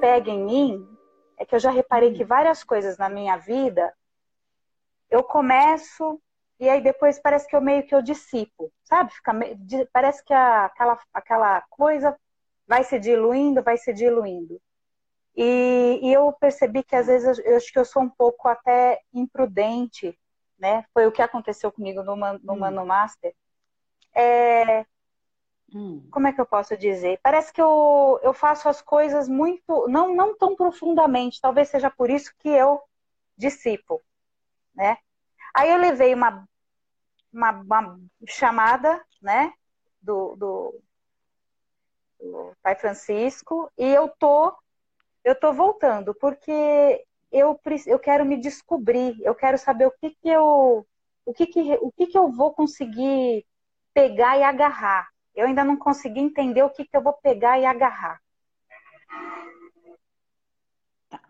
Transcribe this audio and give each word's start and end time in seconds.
pega 0.00 0.30
em 0.30 0.44
mim 0.44 0.98
é 1.38 1.44
que 1.44 1.54
eu 1.54 1.60
já 1.60 1.70
reparei 1.70 2.12
que 2.12 2.24
várias 2.24 2.64
coisas 2.64 2.98
na 2.98 3.08
minha 3.08 3.36
vida 3.36 3.92
eu 5.10 5.22
começo 5.22 6.20
e 6.60 6.68
aí 6.68 6.80
depois 6.80 7.20
parece 7.20 7.46
que 7.46 7.54
eu 7.54 7.60
meio 7.60 7.86
que 7.86 7.94
eu 7.94 8.02
dissipo, 8.02 8.72
sabe? 8.82 9.12
Fica, 9.12 9.32
parece 9.92 10.24
que 10.24 10.34
a, 10.34 10.64
aquela, 10.64 10.98
aquela 11.14 11.60
coisa 11.70 12.18
vai 12.66 12.82
se 12.82 12.98
diluindo, 12.98 13.62
vai 13.62 13.78
se 13.78 13.92
diluindo. 13.92 14.60
E, 15.36 16.00
e, 16.02 16.12
eu 16.12 16.32
percebi 16.32 16.82
que 16.82 16.96
às 16.96 17.06
vezes 17.06 17.38
eu, 17.38 17.44
eu, 17.44 17.56
acho 17.56 17.72
que 17.72 17.78
eu 17.78 17.84
sou 17.84 18.02
um 18.02 18.08
pouco 18.08 18.48
até 18.48 19.00
imprudente, 19.14 20.18
né? 20.58 20.84
Foi 20.92 21.06
o 21.06 21.12
que 21.12 21.22
aconteceu 21.22 21.70
comigo 21.70 22.02
no, 22.02 22.16
no 22.16 22.52
hum. 22.54 22.58
Mano 22.58 22.84
Master. 22.84 23.32
É, 24.12 24.84
hum. 25.74 26.08
Como 26.10 26.26
é 26.26 26.32
que 26.32 26.40
eu 26.40 26.46
posso 26.46 26.76
dizer? 26.76 27.20
Parece 27.22 27.52
que 27.52 27.60
eu, 27.60 28.18
eu 28.22 28.32
faço 28.32 28.68
as 28.68 28.80
coisas 28.80 29.28
muito, 29.28 29.86
não, 29.88 30.14
não 30.14 30.36
tão 30.36 30.56
profundamente. 30.56 31.40
Talvez 31.40 31.68
seja 31.68 31.90
por 31.90 32.10
isso 32.10 32.32
que 32.38 32.48
eu 32.48 32.80
dissipo, 33.36 34.02
né? 34.74 34.98
Aí 35.54 35.70
eu 35.70 35.78
levei 35.78 36.14
uma, 36.14 36.48
uma, 37.32 37.50
uma 37.50 38.00
chamada, 38.26 39.04
né? 39.20 39.52
Do, 40.00 40.36
do, 40.36 40.80
do 42.20 42.52
Pai 42.62 42.76
Francisco 42.76 43.70
e 43.76 43.84
eu 43.84 44.08
tô 44.18 44.56
eu 45.24 45.34
tô 45.38 45.52
voltando 45.52 46.14
porque 46.14 47.04
eu, 47.30 47.60
eu 47.86 47.98
quero 47.98 48.24
me 48.24 48.40
descobrir, 48.40 49.16
eu 49.22 49.34
quero 49.34 49.58
saber 49.58 49.86
o 49.86 49.90
que 49.90 50.10
que 50.10 50.28
eu 50.28 50.86
o 51.24 51.34
que 51.34 51.46
que, 51.46 51.60
o 51.82 51.92
que 51.92 52.06
que 52.06 52.16
eu 52.16 52.30
vou 52.30 52.54
conseguir 52.54 53.44
pegar 53.92 54.38
e 54.38 54.42
agarrar. 54.42 55.06
Eu 55.38 55.46
ainda 55.46 55.62
não 55.62 55.76
consegui 55.76 56.18
entender 56.18 56.64
o 56.64 56.70
que 56.70 56.84
que 56.84 56.96
eu 56.96 57.00
vou 57.00 57.12
pegar 57.12 57.60
e 57.60 57.64
agarrar. 57.64 58.20
Tá, 61.08 61.20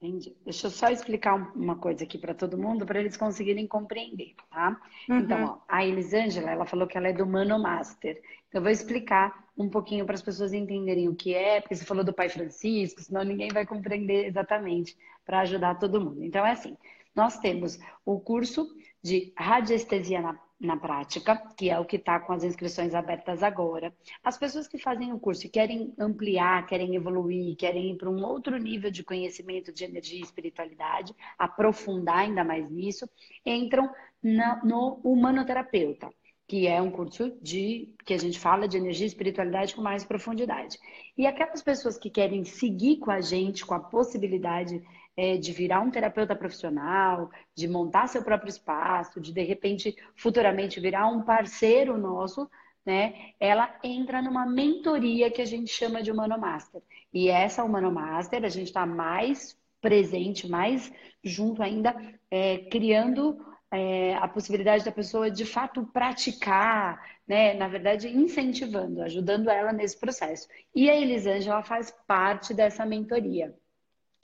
entendi. 0.00 0.36
Deixa 0.44 0.68
eu 0.68 0.70
só 0.70 0.88
explicar 0.88 1.34
uma 1.34 1.74
coisa 1.74 2.04
aqui 2.04 2.16
para 2.16 2.32
todo 2.32 2.56
mundo, 2.56 2.86
para 2.86 3.00
eles 3.00 3.16
conseguirem 3.16 3.66
compreender, 3.66 4.36
tá? 4.48 4.80
Uhum. 5.08 5.18
Então, 5.18 5.44
ó, 5.44 5.58
a 5.66 5.84
Elisângela, 5.84 6.48
ela 6.48 6.64
falou 6.64 6.86
que 6.86 6.96
ela 6.96 7.08
é 7.08 7.12
do 7.12 7.26
Mano 7.26 7.58
Master. 7.58 8.22
Então, 8.46 8.60
eu 8.60 8.62
vou 8.62 8.70
explicar 8.70 9.48
um 9.58 9.68
pouquinho 9.68 10.06
para 10.06 10.14
as 10.14 10.22
pessoas 10.22 10.52
entenderem 10.52 11.08
o 11.08 11.16
que 11.16 11.34
é, 11.34 11.60
porque 11.60 11.74
você 11.74 11.84
falou 11.84 12.04
do 12.04 12.14
Pai 12.14 12.28
Francisco, 12.28 13.02
senão 13.02 13.24
ninguém 13.24 13.48
vai 13.48 13.66
compreender 13.66 14.26
exatamente 14.26 14.96
para 15.24 15.40
ajudar 15.40 15.74
todo 15.80 16.00
mundo. 16.00 16.22
Então, 16.22 16.46
é 16.46 16.52
assim: 16.52 16.76
nós 17.16 17.36
temos 17.40 17.80
o 18.04 18.20
curso 18.20 18.64
de 19.02 19.32
radiestesia 19.36 20.20
na, 20.20 20.38
na 20.58 20.76
prática, 20.76 21.36
que 21.56 21.68
é 21.68 21.78
o 21.78 21.84
que 21.84 21.96
está 21.96 22.18
com 22.18 22.32
as 22.32 22.42
inscrições 22.42 22.94
abertas 22.94 23.42
agora. 23.42 23.94
As 24.24 24.38
pessoas 24.38 24.66
que 24.66 24.78
fazem 24.78 25.12
o 25.12 25.20
curso 25.20 25.46
e 25.46 25.50
querem 25.50 25.92
ampliar, 25.98 26.66
querem 26.66 26.94
evoluir, 26.94 27.56
querem 27.56 27.92
ir 27.92 27.96
para 27.96 28.10
um 28.10 28.24
outro 28.24 28.56
nível 28.56 28.90
de 28.90 29.04
conhecimento 29.04 29.72
de 29.72 29.84
energia 29.84 30.18
e 30.18 30.22
espiritualidade, 30.22 31.14
aprofundar 31.38 32.20
ainda 32.20 32.42
mais 32.42 32.70
nisso, 32.70 33.08
entram 33.44 33.90
na, 34.22 34.62
no 34.64 35.00
humanoterapeuta 35.04 36.10
que 36.48 36.66
é 36.68 36.80
um 36.80 36.90
curso 36.90 37.36
de 37.42 37.92
que 38.04 38.14
a 38.14 38.18
gente 38.18 38.38
fala 38.38 38.68
de 38.68 38.76
energia 38.76 39.04
e 39.04 39.08
espiritualidade 39.08 39.74
com 39.74 39.82
mais 39.82 40.04
profundidade. 40.04 40.78
E 41.18 41.26
aquelas 41.26 41.60
pessoas 41.60 41.98
que 41.98 42.08
querem 42.08 42.44
seguir 42.44 42.98
com 42.98 43.10
a 43.10 43.20
gente, 43.20 43.66
com 43.66 43.74
a 43.74 43.80
possibilidade 43.80 44.80
é, 45.16 45.36
de 45.36 45.52
virar 45.52 45.80
um 45.80 45.90
terapeuta 45.90 46.36
profissional, 46.36 47.30
de 47.54 47.66
montar 47.66 48.06
seu 48.08 48.22
próprio 48.22 48.50
espaço, 48.50 49.20
de 49.20 49.32
de 49.32 49.42
repente 49.42 49.96
futuramente 50.14 50.78
virar 50.80 51.08
um 51.08 51.22
parceiro 51.22 51.96
nosso, 51.96 52.48
né? 52.84 53.32
Ela 53.40 53.78
entra 53.82 54.22
numa 54.22 54.46
mentoria 54.46 55.30
que 55.30 55.42
a 55.42 55.44
gente 55.46 55.70
chama 55.70 56.02
de 56.02 56.12
Humano 56.12 56.38
Master. 56.38 56.82
E 57.12 57.28
essa 57.28 57.64
Humano 57.64 57.90
Master 57.90 58.44
a 58.44 58.48
gente 58.48 58.68
está 58.68 58.86
mais 58.86 59.58
presente, 59.80 60.48
mais 60.48 60.92
junto 61.22 61.62
ainda, 61.62 61.94
é, 62.30 62.58
criando 62.70 63.38
é, 63.70 64.14
a 64.16 64.28
possibilidade 64.28 64.84
da 64.84 64.92
pessoa 64.92 65.30
de 65.30 65.44
fato 65.44 65.84
praticar, 65.86 67.00
né? 67.26 67.54
Na 67.54 67.68
verdade, 67.68 68.08
incentivando, 68.08 69.02
ajudando 69.02 69.50
ela 69.50 69.72
nesse 69.72 69.98
processo. 69.98 70.48
E 70.74 70.88
a 70.90 70.94
Elisângela 70.94 71.62
faz 71.62 71.90
parte 72.06 72.54
dessa 72.54 72.86
mentoria. 72.86 73.54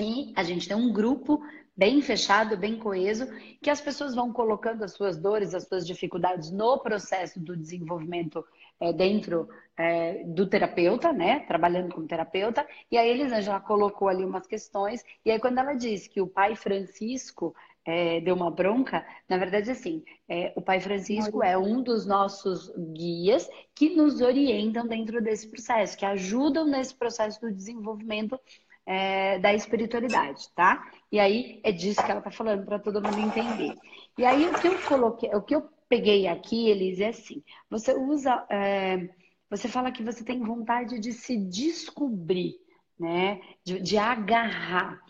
E 0.02 0.32
a 0.34 0.42
gente 0.42 0.66
tem 0.66 0.76
um 0.76 0.92
grupo 0.92 1.40
bem 1.76 2.02
fechado, 2.02 2.56
bem 2.56 2.76
coeso, 2.76 3.26
que 3.62 3.70
as 3.70 3.80
pessoas 3.80 4.14
vão 4.14 4.32
colocando 4.32 4.82
as 4.82 4.92
suas 4.92 5.16
dores, 5.16 5.54
as 5.54 5.66
suas 5.68 5.86
dificuldades 5.86 6.50
no 6.50 6.78
processo 6.78 7.38
do 7.40 7.56
desenvolvimento 7.56 8.44
é, 8.80 8.92
dentro 8.92 9.48
é, 9.76 10.24
do 10.24 10.46
terapeuta, 10.46 11.12
né? 11.12 11.40
Trabalhando 11.40 11.94
como 11.94 12.06
terapeuta. 12.06 12.66
E 12.90 12.98
a 12.98 13.06
Elisângela 13.06 13.60
colocou 13.60 14.08
ali 14.08 14.24
umas 14.24 14.46
questões. 14.46 15.04
E 15.24 15.30
aí, 15.30 15.38
quando 15.38 15.58
ela 15.58 15.74
diz 15.74 16.08
que 16.08 16.20
o 16.20 16.26
pai 16.26 16.56
Francisco 16.56 17.54
é, 17.84 18.20
deu 18.20 18.34
uma 18.34 18.50
bronca, 18.50 19.06
na 19.28 19.36
verdade, 19.36 19.70
assim, 19.70 20.04
é, 20.28 20.52
o 20.54 20.60
Pai 20.62 20.80
Francisco 20.80 21.42
é 21.42 21.56
um 21.58 21.82
dos 21.82 22.06
nossos 22.06 22.72
guias 22.92 23.48
que 23.74 23.94
nos 23.94 24.20
orientam 24.20 24.86
dentro 24.86 25.20
desse 25.20 25.48
processo, 25.48 25.96
que 25.96 26.04
ajudam 26.04 26.64
nesse 26.64 26.94
processo 26.94 27.40
do 27.40 27.52
desenvolvimento 27.52 28.38
é, 28.86 29.38
da 29.38 29.54
espiritualidade, 29.54 30.48
tá? 30.54 30.84
E 31.10 31.20
aí 31.20 31.60
é 31.62 31.72
disso 31.72 32.04
que 32.04 32.10
ela 32.10 32.20
tá 32.20 32.30
falando 32.30 32.64
para 32.64 32.78
todo 32.78 33.02
mundo 33.02 33.18
entender. 33.18 33.76
E 34.18 34.24
aí 34.24 34.46
o 34.46 34.60
que 34.60 34.66
eu 34.68 34.82
coloquei, 34.82 35.34
o 35.34 35.42
que 35.42 35.54
eu 35.54 35.68
peguei 35.88 36.26
aqui, 36.26 36.68
Elise, 36.68 37.04
é 37.04 37.08
assim: 37.08 37.42
você 37.70 37.94
usa, 37.94 38.44
é, 38.50 39.08
você 39.48 39.68
fala 39.68 39.92
que 39.92 40.02
você 40.02 40.24
tem 40.24 40.40
vontade 40.40 40.98
de 40.98 41.12
se 41.12 41.36
descobrir, 41.36 42.56
né? 42.98 43.40
de, 43.64 43.80
de 43.80 43.98
agarrar. 43.98 45.00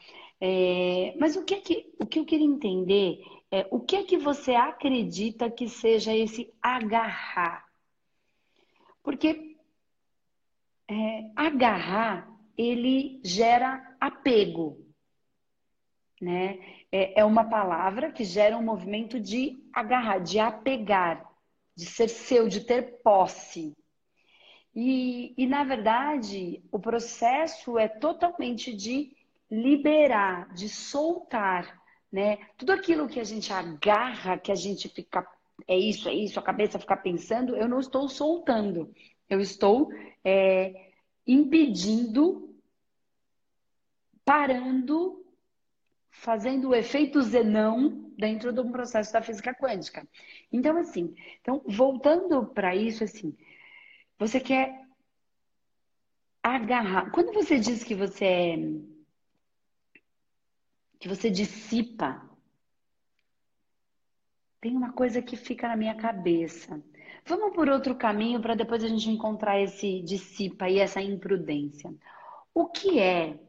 É, 0.41 1.15
mas 1.21 1.37
o 1.37 1.45
que, 1.45 1.55
é 1.55 1.61
que, 1.61 1.95
o 2.01 2.07
que 2.07 2.19
eu 2.19 2.25
queria 2.25 2.47
entender 2.47 3.21
é 3.49 3.67
o 3.71 3.79
que 3.79 3.95
é 3.95 4.03
que 4.03 4.19
você 4.19 4.55
acredita 4.55 5.51
que 5.51 5.69
seja 5.69 6.13
esse 6.13 6.53
agarrar? 6.61 7.65
Porque 9.05 9.57
é, 10.89 11.31
agarrar, 11.37 12.29
ele 12.57 13.21
gera 13.25 13.97
apego, 14.01 14.87
né? 16.21 16.59
É, 16.91 17.21
é 17.21 17.25
uma 17.25 17.45
palavra 17.49 18.13
que 18.13 18.25
gera 18.25 18.57
um 18.57 18.63
movimento 18.63 19.19
de 19.19 19.63
agarrar, 19.73 20.19
de 20.19 20.39
apegar, 20.39 21.25
de 21.75 21.87
ser 21.87 22.09
seu, 22.09 22.49
de 22.49 22.61
ter 22.61 23.01
posse. 23.03 23.75
E, 24.75 25.35
e 25.37 25.47
na 25.47 25.65
verdade, 25.65 26.63
o 26.71 26.79
processo 26.79 27.79
é 27.79 27.89
totalmente 27.89 28.75
de 28.75 29.17
liberar, 29.51 30.53
de 30.55 30.69
soltar, 30.69 31.81
né? 32.11 32.39
Tudo 32.57 32.73
aquilo 32.73 33.09
que 33.09 33.21
a 33.21 33.25
gente 33.25 33.53
agarra, 33.53 34.39
que 34.39 34.53
a 34.53 34.55
gente 34.55 34.89
fica 34.89 35.27
é 35.67 35.77
isso, 35.77 36.09
é 36.09 36.15
isso, 36.15 36.39
a 36.39 36.43
cabeça 36.43 36.79
fica 36.79 36.97
pensando, 36.97 37.57
eu 37.57 37.69
não 37.69 37.81
estou 37.81 38.09
soltando, 38.09 38.93
eu 39.29 39.41
estou 39.41 39.91
é, 40.25 40.92
impedindo, 41.27 42.57
parando, 44.25 45.25
fazendo 46.11 46.69
o 46.69 46.75
efeito 46.75 47.23
zenão 47.23 48.13
dentro 48.17 48.53
de 48.53 48.61
um 48.61 48.71
processo 48.71 49.13
da 49.13 49.23
física 49.23 49.55
quântica. 49.55 50.07
Então, 50.51 50.77
assim, 50.77 51.15
então, 51.41 51.63
voltando 51.67 52.47
para 52.47 52.75
isso, 52.77 53.05
assim, 53.05 53.37
você 54.19 54.39
quer 54.41 54.81
agarrar. 56.43 57.11
Quando 57.11 57.33
você 57.33 57.59
diz 57.59 57.85
que 57.85 57.95
você 57.95 58.25
é 58.25 58.57
que 61.03 61.09
você 61.09 61.29
dissipa. 61.29 62.32
Tem 64.63 64.77
uma 64.77 64.93
coisa 64.93 65.21
que 65.21 65.37
fica 65.37 65.67
na 65.67 65.77
minha 65.77 65.97
cabeça. 65.97 66.81
Vamos 67.27 67.53
por 67.53 67.69
outro 67.69 67.97
caminho 67.97 68.41
para 68.41 68.55
depois 68.55 68.85
a 68.85 68.87
gente 68.87 69.11
encontrar 69.11 69.61
esse 69.61 70.01
dissipa 70.03 70.69
e 70.71 70.79
essa 70.79 71.03
imprudência. 71.03 71.93
O 72.55 72.67
que 72.69 73.01
é 73.01 73.41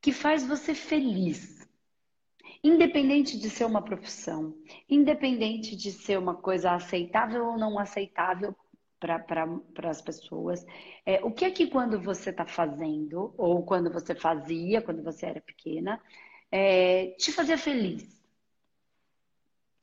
que 0.00 0.10
faz 0.10 0.46
você 0.46 0.74
feliz? 0.74 1.68
Independente 2.64 3.38
de 3.38 3.50
ser 3.50 3.66
uma 3.66 3.82
profissão, 3.82 4.56
independente 4.88 5.76
de 5.76 5.92
ser 5.92 6.18
uma 6.18 6.34
coisa 6.34 6.72
aceitável 6.72 7.44
ou 7.48 7.58
não 7.58 7.78
aceitável 7.78 8.56
para 8.98 9.90
as 9.90 10.00
pessoas. 10.00 10.64
É, 11.04 11.22
o 11.22 11.30
que 11.30 11.44
é 11.44 11.50
que 11.50 11.66
quando 11.66 12.00
você 12.00 12.30
está 12.30 12.46
fazendo, 12.46 13.34
ou 13.36 13.62
quando 13.66 13.92
você 13.92 14.14
fazia, 14.14 14.80
quando 14.80 15.02
você 15.02 15.26
era 15.26 15.42
pequena, 15.42 16.00
é, 16.50 17.08
te 17.18 17.32
fazia 17.32 17.58
feliz? 17.58 18.17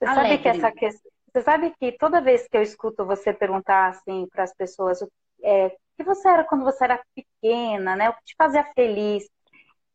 Você 0.08 0.14
sabe 0.16 0.38
que 0.38 0.48
essa 0.48 0.72
questão. 0.72 1.12
Você 1.34 1.42
sabe 1.42 1.76
que 1.78 1.92
toda 1.94 2.22
vez 2.22 2.48
que 2.48 2.56
eu 2.56 2.62
escuto 2.62 3.06
você 3.06 3.34
perguntar 3.34 3.90
assim 3.90 4.26
para 4.32 4.44
as 4.44 4.56
pessoas 4.56 5.02
é, 5.44 5.68
o 5.68 5.72
que 5.98 6.04
você 6.04 6.28
era 6.30 6.44
quando 6.46 6.64
você 6.64 6.84
era 6.86 7.04
pequena, 7.14 7.96
né? 7.96 8.10
O 8.10 8.14
que 8.14 8.24
te 8.26 8.36
fazia 8.38 8.64
feliz? 8.74 9.28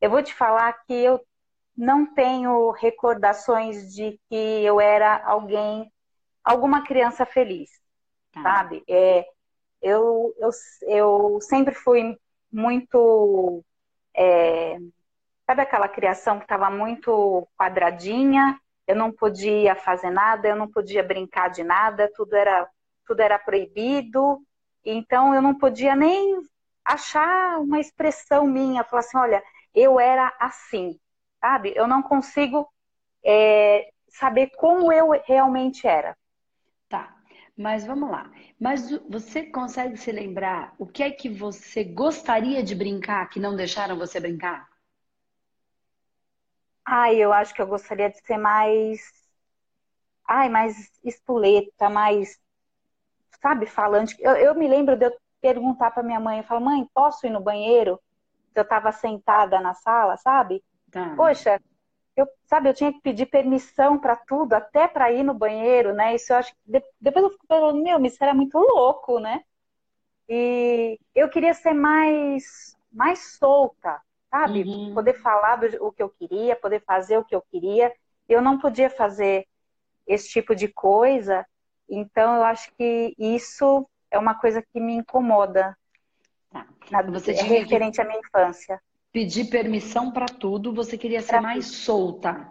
Eu 0.00 0.10
vou 0.10 0.22
te 0.22 0.34
falar 0.34 0.72
que 0.84 0.92
eu 0.92 1.20
não 1.76 2.06
tenho 2.14 2.70
recordações 2.72 3.94
de 3.94 4.20
que 4.28 4.34
eu 4.34 4.80
era 4.80 5.24
alguém, 5.24 5.90
alguma 6.44 6.84
criança 6.84 7.24
feliz, 7.24 7.70
tá. 8.32 8.42
sabe? 8.42 8.82
É, 8.88 9.26
eu, 9.80 10.34
eu, 10.38 10.50
eu 10.82 11.38
sempre 11.40 11.74
fui 11.74 12.18
muito 12.52 13.64
é, 14.14 14.76
sabe 15.46 15.62
aquela 15.62 15.88
criação 15.88 16.38
que 16.38 16.44
estava 16.44 16.70
muito 16.70 17.48
quadradinha, 17.58 18.58
eu 18.90 18.96
não 18.96 19.12
podia 19.12 19.76
fazer 19.76 20.10
nada, 20.10 20.48
eu 20.48 20.56
não 20.56 20.68
podia 20.68 21.02
brincar 21.02 21.48
de 21.48 21.62
nada, 21.62 22.10
tudo 22.14 22.34
era, 22.34 22.68
tudo 23.06 23.20
era 23.20 23.38
proibido, 23.38 24.42
então 24.84 25.32
eu 25.32 25.40
não 25.40 25.54
podia 25.54 25.94
nem 25.94 26.42
achar 26.84 27.60
uma 27.60 27.78
expressão 27.78 28.46
minha, 28.46 28.82
falar 28.82 29.00
assim, 29.00 29.16
olha, 29.16 29.42
eu 29.72 30.00
era 30.00 30.34
assim, 30.40 30.98
sabe? 31.40 31.72
Eu 31.76 31.86
não 31.86 32.02
consigo 32.02 32.68
é, 33.24 33.90
saber 34.08 34.50
como 34.56 34.92
eu 34.92 35.10
realmente 35.24 35.86
era. 35.86 36.16
Tá, 36.88 37.14
mas 37.56 37.84
vamos 37.84 38.10
lá. 38.10 38.28
Mas 38.58 38.90
você 39.08 39.44
consegue 39.44 39.96
se 39.96 40.10
lembrar 40.10 40.74
o 40.78 40.86
que 40.86 41.04
é 41.04 41.12
que 41.12 41.28
você 41.28 41.84
gostaria 41.84 42.60
de 42.60 42.74
brincar 42.74 43.28
que 43.28 43.38
não 43.38 43.54
deixaram 43.54 43.96
você 43.96 44.18
brincar? 44.18 44.68
Ai, 46.92 47.16
eu 47.18 47.32
acho 47.32 47.54
que 47.54 47.62
eu 47.62 47.68
gostaria 47.68 48.10
de 48.10 48.18
ser 48.26 48.36
mais. 48.36 49.00
Ai, 50.26 50.48
mais 50.48 50.90
espoleta, 51.04 51.88
mais. 51.88 52.36
Sabe, 53.40 53.66
falante. 53.66 54.16
Eu, 54.20 54.32
eu 54.36 54.54
me 54.56 54.66
lembro 54.66 54.96
de 54.96 55.06
eu 55.06 55.12
perguntar 55.40 55.92
para 55.92 56.02
minha 56.02 56.18
mãe, 56.18 56.38
eu 56.38 56.44
falo, 56.44 56.64
mãe, 56.64 56.84
posso 56.92 57.26
ir 57.26 57.30
no 57.30 57.40
banheiro? 57.40 58.00
Eu 58.54 58.62
estava 58.62 58.90
sentada 58.90 59.60
na 59.60 59.72
sala, 59.72 60.16
sabe? 60.16 60.64
Tá. 60.90 61.14
Poxa, 61.16 61.60
eu, 62.16 62.26
sabe, 62.46 62.68
eu 62.68 62.74
tinha 62.74 62.92
que 62.92 63.00
pedir 63.00 63.26
permissão 63.26 63.98
para 63.98 64.16
tudo, 64.16 64.54
até 64.54 64.88
para 64.88 65.12
ir 65.12 65.22
no 65.22 65.32
banheiro, 65.32 65.94
né? 65.94 66.16
Isso 66.16 66.32
eu 66.32 66.38
acho 66.38 66.52
que 66.52 66.82
depois 67.00 67.24
eu 67.24 67.30
fico 67.30 67.46
falando, 67.46 67.82
meu, 67.82 68.04
isso 68.04 68.22
era 68.22 68.34
muito 68.34 68.58
louco, 68.58 69.20
né? 69.20 69.42
E 70.28 70.98
eu 71.14 71.28
queria 71.28 71.54
ser 71.54 71.74
mais 71.74 72.76
mais 72.92 73.36
solta, 73.38 74.00
sabe? 74.30 74.62
Uhum. 74.62 74.94
Poder 74.94 75.14
falar 75.14 75.56
do, 75.56 75.84
o 75.84 75.92
que 75.92 76.02
eu 76.02 76.08
queria, 76.08 76.56
poder 76.56 76.82
fazer 76.84 77.18
o 77.18 77.24
que 77.24 77.34
eu 77.34 77.42
queria. 77.50 77.92
Eu 78.28 78.40
não 78.40 78.58
podia 78.58 78.88
fazer 78.88 79.46
esse 80.06 80.28
tipo 80.28 80.54
de 80.54 80.68
coisa, 80.68 81.44
então 81.88 82.36
eu 82.36 82.44
acho 82.44 82.72
que 82.76 83.14
isso 83.18 83.86
é 84.10 84.18
uma 84.18 84.34
coisa 84.34 84.62
que 84.62 84.80
me 84.80 84.94
incomoda. 84.94 85.76
Tá. 86.50 86.66
Na, 86.90 87.02
você 87.02 87.32
é 87.32 87.42
referente 87.42 87.96
que... 87.96 88.00
à 88.00 88.04
minha 88.04 88.18
infância. 88.18 88.80
Pedir 89.12 89.46
permissão 89.46 90.12
para 90.12 90.26
tudo, 90.26 90.72
você 90.72 90.96
queria 90.96 91.20
ser 91.20 91.28
pra 91.32 91.42
mais 91.42 91.66
solta. 91.66 92.50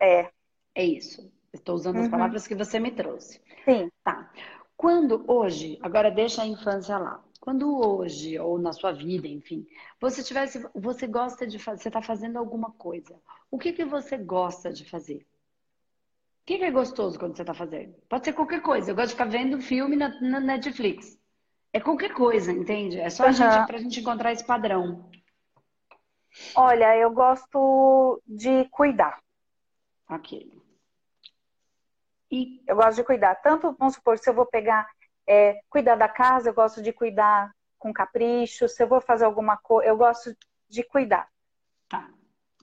É. 0.00 0.30
É 0.74 0.84
isso. 0.84 1.30
Estou 1.52 1.74
usando 1.74 1.96
uhum. 1.96 2.02
as 2.02 2.08
palavras 2.08 2.46
que 2.46 2.54
você 2.54 2.78
me 2.78 2.90
trouxe. 2.90 3.40
Sim. 3.64 3.90
Tá. 4.02 4.30
Quando 4.76 5.24
hoje, 5.30 5.78
agora 5.82 6.10
deixa 6.10 6.42
a 6.42 6.46
infância 6.46 6.96
lá. 6.96 7.22
Quando 7.42 7.76
hoje, 7.76 8.38
ou 8.38 8.56
na 8.56 8.72
sua 8.72 8.92
vida, 8.92 9.26
enfim, 9.26 9.66
você 10.00 10.22
tivesse, 10.22 10.64
você 10.72 11.08
gosta 11.08 11.44
de 11.44 11.58
fazer, 11.58 11.82
você 11.82 11.88
está 11.88 12.00
fazendo 12.00 12.38
alguma 12.38 12.70
coisa. 12.70 13.20
O 13.50 13.58
que, 13.58 13.72
que 13.72 13.84
você 13.84 14.16
gosta 14.16 14.72
de 14.72 14.88
fazer? 14.88 15.26
O 16.42 16.44
que, 16.46 16.58
que 16.58 16.64
é 16.64 16.70
gostoso 16.70 17.18
quando 17.18 17.34
você 17.34 17.42
está 17.42 17.52
fazendo? 17.52 17.96
Pode 18.08 18.24
ser 18.24 18.32
qualquer 18.32 18.62
coisa. 18.62 18.92
Eu 18.92 18.94
gosto 18.94 19.08
de 19.08 19.14
ficar 19.14 19.24
vendo 19.24 19.60
filme 19.60 19.96
na, 19.96 20.20
na 20.20 20.38
Netflix. 20.38 21.18
É 21.72 21.80
qualquer 21.80 22.14
coisa, 22.14 22.52
entende? 22.52 23.00
É 23.00 23.10
só 23.10 23.24
uhum. 23.24 23.30
a 23.30 23.32
gente, 23.32 23.66
pra 23.66 23.78
gente 23.78 23.98
encontrar 23.98 24.30
esse 24.30 24.46
padrão. 24.46 25.10
Olha, 26.54 26.96
eu 26.96 27.10
gosto 27.10 28.22
de 28.24 28.66
cuidar. 28.66 29.20
Ok. 30.08 30.48
E 32.30 32.62
eu 32.68 32.76
gosto 32.76 32.98
de 32.98 33.04
cuidar. 33.04 33.34
Tanto, 33.34 33.74
vamos 33.76 33.94
supor, 33.96 34.16
se 34.16 34.30
eu 34.30 34.34
vou 34.34 34.46
pegar 34.46 34.88
é, 35.26 35.60
cuidar 35.68 35.96
da 35.96 36.08
casa, 36.08 36.50
eu 36.50 36.54
gosto 36.54 36.82
de 36.82 36.92
cuidar 36.92 37.52
com 37.78 37.92
capricho. 37.92 38.68
Se 38.68 38.82
eu 38.82 38.88
vou 38.88 39.00
fazer 39.00 39.24
alguma 39.24 39.56
coisa, 39.56 39.88
eu 39.88 39.96
gosto 39.96 40.36
de 40.68 40.82
cuidar. 40.82 41.28
Tá. 41.88 42.10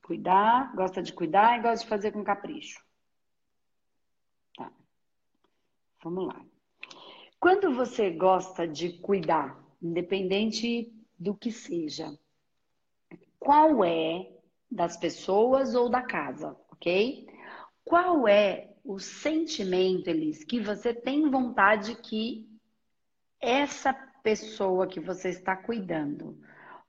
Cuidar, 0.03 0.73
gosta 0.75 1.01
de 1.03 1.13
cuidar 1.13 1.59
e 1.59 1.61
gosta 1.61 1.83
de 1.83 1.89
fazer 1.89 2.11
com 2.11 2.23
capricho. 2.23 2.83
Tá. 4.57 4.71
Vamos 6.03 6.27
lá. 6.27 6.41
Quando 7.39 7.73
você 7.73 8.09
gosta 8.09 8.67
de 8.67 8.93
cuidar, 8.99 9.57
independente 9.81 10.91
do 11.17 11.35
que 11.35 11.51
seja, 11.51 12.17
qual 13.39 13.83
é 13.83 14.29
das 14.69 14.97
pessoas 14.97 15.75
ou 15.75 15.89
da 15.89 16.01
casa, 16.01 16.55
ok? 16.71 17.27
Qual 17.83 18.27
é 18.27 18.73
o 18.83 18.99
sentimento, 18.99 20.07
Elis, 20.07 20.43
que 20.43 20.59
você 20.59 20.93
tem 20.93 21.29
vontade 21.29 21.95
que 21.95 22.48
essa 23.39 23.93
pessoa 24.23 24.87
que 24.87 24.99
você 24.99 25.29
está 25.29 25.55
cuidando, 25.55 26.37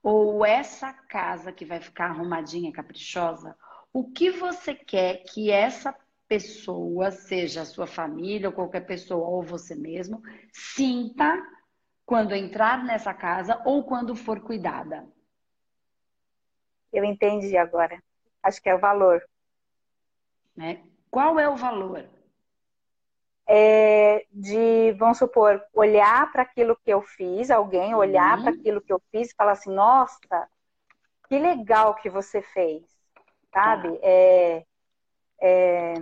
ou 0.02 0.44
essa 0.44 0.93
casa 0.93 1.52
que 1.52 1.64
vai 1.64 1.81
ficar 1.81 2.06
arrumadinha, 2.06 2.73
caprichosa, 2.73 3.56
o 3.93 4.11
que 4.11 4.31
você 4.31 4.75
quer 4.75 5.23
que 5.25 5.50
essa 5.50 5.94
pessoa, 6.29 7.11
seja 7.11 7.62
a 7.62 7.67
sua 7.67 7.87
família 7.87 8.49
ou 8.49 8.55
qualquer 8.55 8.87
pessoa 8.87 9.26
ou 9.26 9.43
você 9.43 9.75
mesmo, 9.75 10.23
sinta 10.52 11.44
quando 12.06 12.35
entrar 12.35 12.85
nessa 12.85 13.12
casa 13.12 13.61
ou 13.64 13.85
quando 13.85 14.14
for 14.14 14.41
cuidada? 14.41 15.08
Eu 16.93 17.05
entendi 17.05 17.56
agora. 17.56 18.02
Acho 18.43 18.62
que 18.62 18.69
é 18.69 18.75
o 18.75 18.81
valor. 18.81 19.23
Né? 20.56 20.82
Qual 21.11 21.38
é 21.38 21.49
o 21.49 21.56
valor? 21.56 22.08
É, 23.52 24.25
de, 24.31 24.93
vamos 24.93 25.19
supor, 25.19 25.61
olhar 25.75 26.31
para 26.31 26.43
aquilo 26.43 26.79
que 26.85 26.93
eu 26.93 27.02
fiz, 27.02 27.50
alguém 27.50 27.93
olhar 27.97 28.38
uhum. 28.38 28.44
para 28.44 28.52
aquilo 28.52 28.81
que 28.81 28.93
eu 28.93 29.02
fiz 29.11 29.31
e 29.31 29.35
falar 29.35 29.52
assim, 29.52 29.75
nossa, 29.75 30.49
que 31.29 31.37
legal 31.37 31.97
que 31.97 32.08
você 32.08 32.41
fez, 32.41 32.85
sabe? 33.52 33.88
Tá. 33.88 33.99
É, 34.05 34.64
é, 35.41 35.94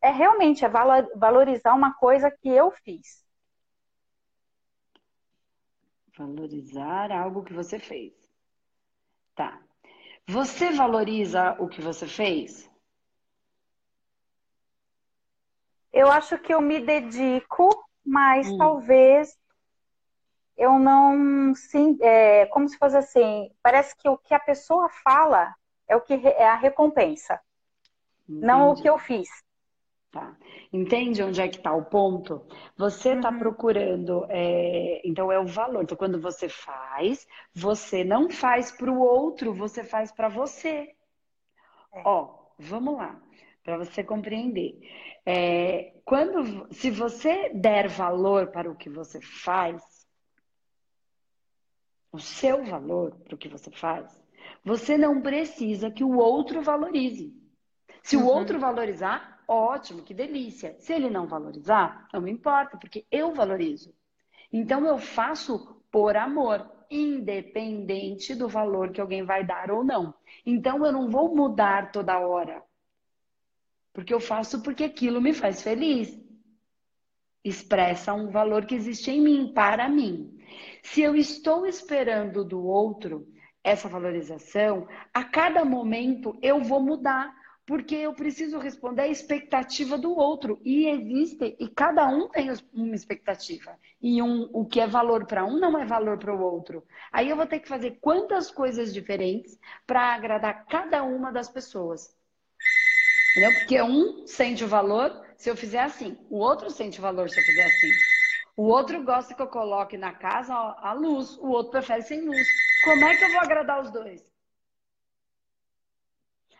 é, 0.00 0.10
realmente 0.10 0.64
é 0.64 0.68
valorizar 0.68 1.74
uma 1.74 1.92
coisa 1.92 2.30
que 2.30 2.48
eu 2.48 2.70
fiz. 2.70 3.22
Valorizar 6.16 7.12
algo 7.12 7.44
que 7.44 7.52
você 7.52 7.78
fez. 7.78 8.14
Tá. 9.34 9.60
Você 10.26 10.70
valoriza 10.70 11.56
o 11.58 11.68
que 11.68 11.82
você 11.82 12.06
fez? 12.06 12.70
Eu 15.96 16.12
acho 16.12 16.38
que 16.38 16.52
eu 16.52 16.60
me 16.60 16.78
dedico, 16.78 17.70
mas 18.04 18.46
hum. 18.46 18.58
talvez 18.58 19.34
eu 20.54 20.78
não 20.78 21.54
sim, 21.54 21.96
é, 22.02 22.44
como 22.46 22.68
se 22.68 22.76
fosse 22.76 22.98
assim, 22.98 23.50
parece 23.62 23.96
que 23.96 24.06
o 24.06 24.18
que 24.18 24.34
a 24.34 24.38
pessoa 24.38 24.90
fala 25.02 25.54
é 25.88 25.96
o 25.96 26.02
que 26.02 26.12
é 26.14 26.46
a 26.46 26.54
recompensa, 26.54 27.40
Entendi. 28.28 28.46
não 28.46 28.70
o 28.72 28.76
que 28.76 28.86
eu 28.86 28.98
fiz. 28.98 29.26
Tá. 30.10 30.36
Entende 30.70 31.22
onde 31.22 31.40
é 31.40 31.48
que 31.48 31.56
está 31.56 31.72
o 31.72 31.84
ponto? 31.86 32.46
Você 32.76 33.14
está 33.14 33.30
uhum. 33.30 33.38
procurando, 33.38 34.26
é, 34.28 35.00
então 35.02 35.32
é 35.32 35.38
o 35.38 35.46
valor. 35.46 35.82
Então, 35.82 35.96
quando 35.96 36.20
você 36.20 36.48
faz, 36.48 37.26
você 37.54 38.04
não 38.04 38.30
faz 38.30 38.70
para 38.70 38.90
o 38.90 38.98
outro, 38.98 39.54
você 39.54 39.82
faz 39.82 40.12
para 40.12 40.28
você. 40.28 40.94
É. 41.92 42.02
Ó, 42.04 42.34
vamos 42.58 42.96
lá 42.96 43.20
para 43.66 43.76
você 43.76 44.04
compreender. 44.04 44.78
É, 45.26 45.92
quando, 46.04 46.72
se 46.72 46.88
você 46.88 47.50
der 47.52 47.88
valor 47.88 48.52
para 48.52 48.70
o 48.70 48.76
que 48.76 48.88
você 48.88 49.20
faz, 49.20 49.82
o 52.12 52.20
seu 52.20 52.64
valor 52.64 53.16
para 53.24 53.34
o 53.34 53.38
que 53.38 53.48
você 53.48 53.68
faz, 53.72 54.24
você 54.64 54.96
não 54.96 55.20
precisa 55.20 55.90
que 55.90 56.04
o 56.04 56.16
outro 56.16 56.62
valorize. 56.62 57.34
Se 58.04 58.16
uhum. 58.16 58.22
o 58.22 58.26
outro 58.28 58.60
valorizar, 58.60 59.42
ótimo, 59.48 60.02
que 60.02 60.14
delícia. 60.14 60.76
Se 60.78 60.92
ele 60.92 61.10
não 61.10 61.26
valorizar, 61.26 62.06
não 62.12 62.20
me 62.20 62.30
importa, 62.30 62.78
porque 62.78 63.04
eu 63.10 63.34
valorizo. 63.34 63.92
Então 64.52 64.86
eu 64.86 64.96
faço 64.96 65.82
por 65.90 66.16
amor, 66.16 66.70
independente 66.88 68.32
do 68.32 68.48
valor 68.48 68.92
que 68.92 69.00
alguém 69.00 69.24
vai 69.24 69.44
dar 69.44 69.72
ou 69.72 69.82
não. 69.82 70.14
Então 70.46 70.86
eu 70.86 70.92
não 70.92 71.10
vou 71.10 71.34
mudar 71.34 71.90
toda 71.90 72.20
hora. 72.20 72.62
Porque 73.96 74.12
eu 74.12 74.20
faço 74.20 74.62
porque 74.62 74.84
aquilo 74.84 75.22
me 75.22 75.32
faz 75.32 75.62
feliz. 75.62 76.20
Expressa 77.42 78.12
um 78.12 78.28
valor 78.28 78.66
que 78.66 78.74
existe 78.74 79.10
em 79.10 79.22
mim, 79.22 79.52
para 79.54 79.88
mim. 79.88 80.38
Se 80.82 81.00
eu 81.00 81.16
estou 81.16 81.64
esperando 81.64 82.44
do 82.44 82.62
outro 82.62 83.26
essa 83.64 83.88
valorização, 83.88 84.86
a 85.14 85.24
cada 85.24 85.64
momento 85.64 86.38
eu 86.42 86.62
vou 86.62 86.78
mudar, 86.78 87.34
porque 87.64 87.94
eu 87.94 88.12
preciso 88.12 88.58
responder 88.58 89.00
à 89.00 89.08
expectativa 89.08 89.96
do 89.96 90.14
outro. 90.14 90.60
E 90.62 90.88
existe, 90.88 91.56
e 91.58 91.66
cada 91.66 92.06
um 92.06 92.28
tem 92.28 92.50
uma 92.74 92.94
expectativa. 92.94 93.78
E 93.98 94.20
um, 94.20 94.50
o 94.52 94.66
que 94.66 94.78
é 94.78 94.86
valor 94.86 95.24
para 95.24 95.46
um 95.46 95.58
não 95.58 95.78
é 95.78 95.86
valor 95.86 96.18
para 96.18 96.36
o 96.36 96.42
outro. 96.42 96.84
Aí 97.10 97.30
eu 97.30 97.36
vou 97.36 97.46
ter 97.46 97.60
que 97.60 97.68
fazer 97.68 97.92
quantas 97.98 98.50
coisas 98.50 98.92
diferentes 98.92 99.58
para 99.86 100.14
agradar 100.14 100.66
cada 100.66 101.02
uma 101.02 101.32
das 101.32 101.48
pessoas. 101.48 102.14
Entendeu? 103.36 103.52
Porque 103.58 103.82
um 103.82 104.26
sente 104.26 104.64
o 104.64 104.68
valor 104.68 105.26
se 105.36 105.50
eu 105.50 105.56
fizer 105.56 105.80
assim, 105.80 106.16
o 106.30 106.38
outro 106.38 106.70
sente 106.70 106.98
o 106.98 107.02
valor 107.02 107.28
se 107.28 107.38
eu 107.38 107.44
fizer 107.44 107.66
assim. 107.66 107.90
O 108.56 108.62
outro 108.62 109.04
gosta 109.04 109.34
que 109.34 109.42
eu 109.42 109.46
coloque 109.46 109.98
na 109.98 110.14
casa 110.14 110.54
a 110.54 110.94
luz, 110.94 111.36
o 111.36 111.48
outro 111.48 111.72
prefere 111.72 112.00
sem 112.00 112.22
luz. 112.22 112.48
Como 112.82 113.04
é 113.04 113.14
que 113.14 113.24
eu 113.24 113.32
vou 113.32 113.40
agradar 113.40 113.82
os 113.82 113.90
dois? 113.90 114.24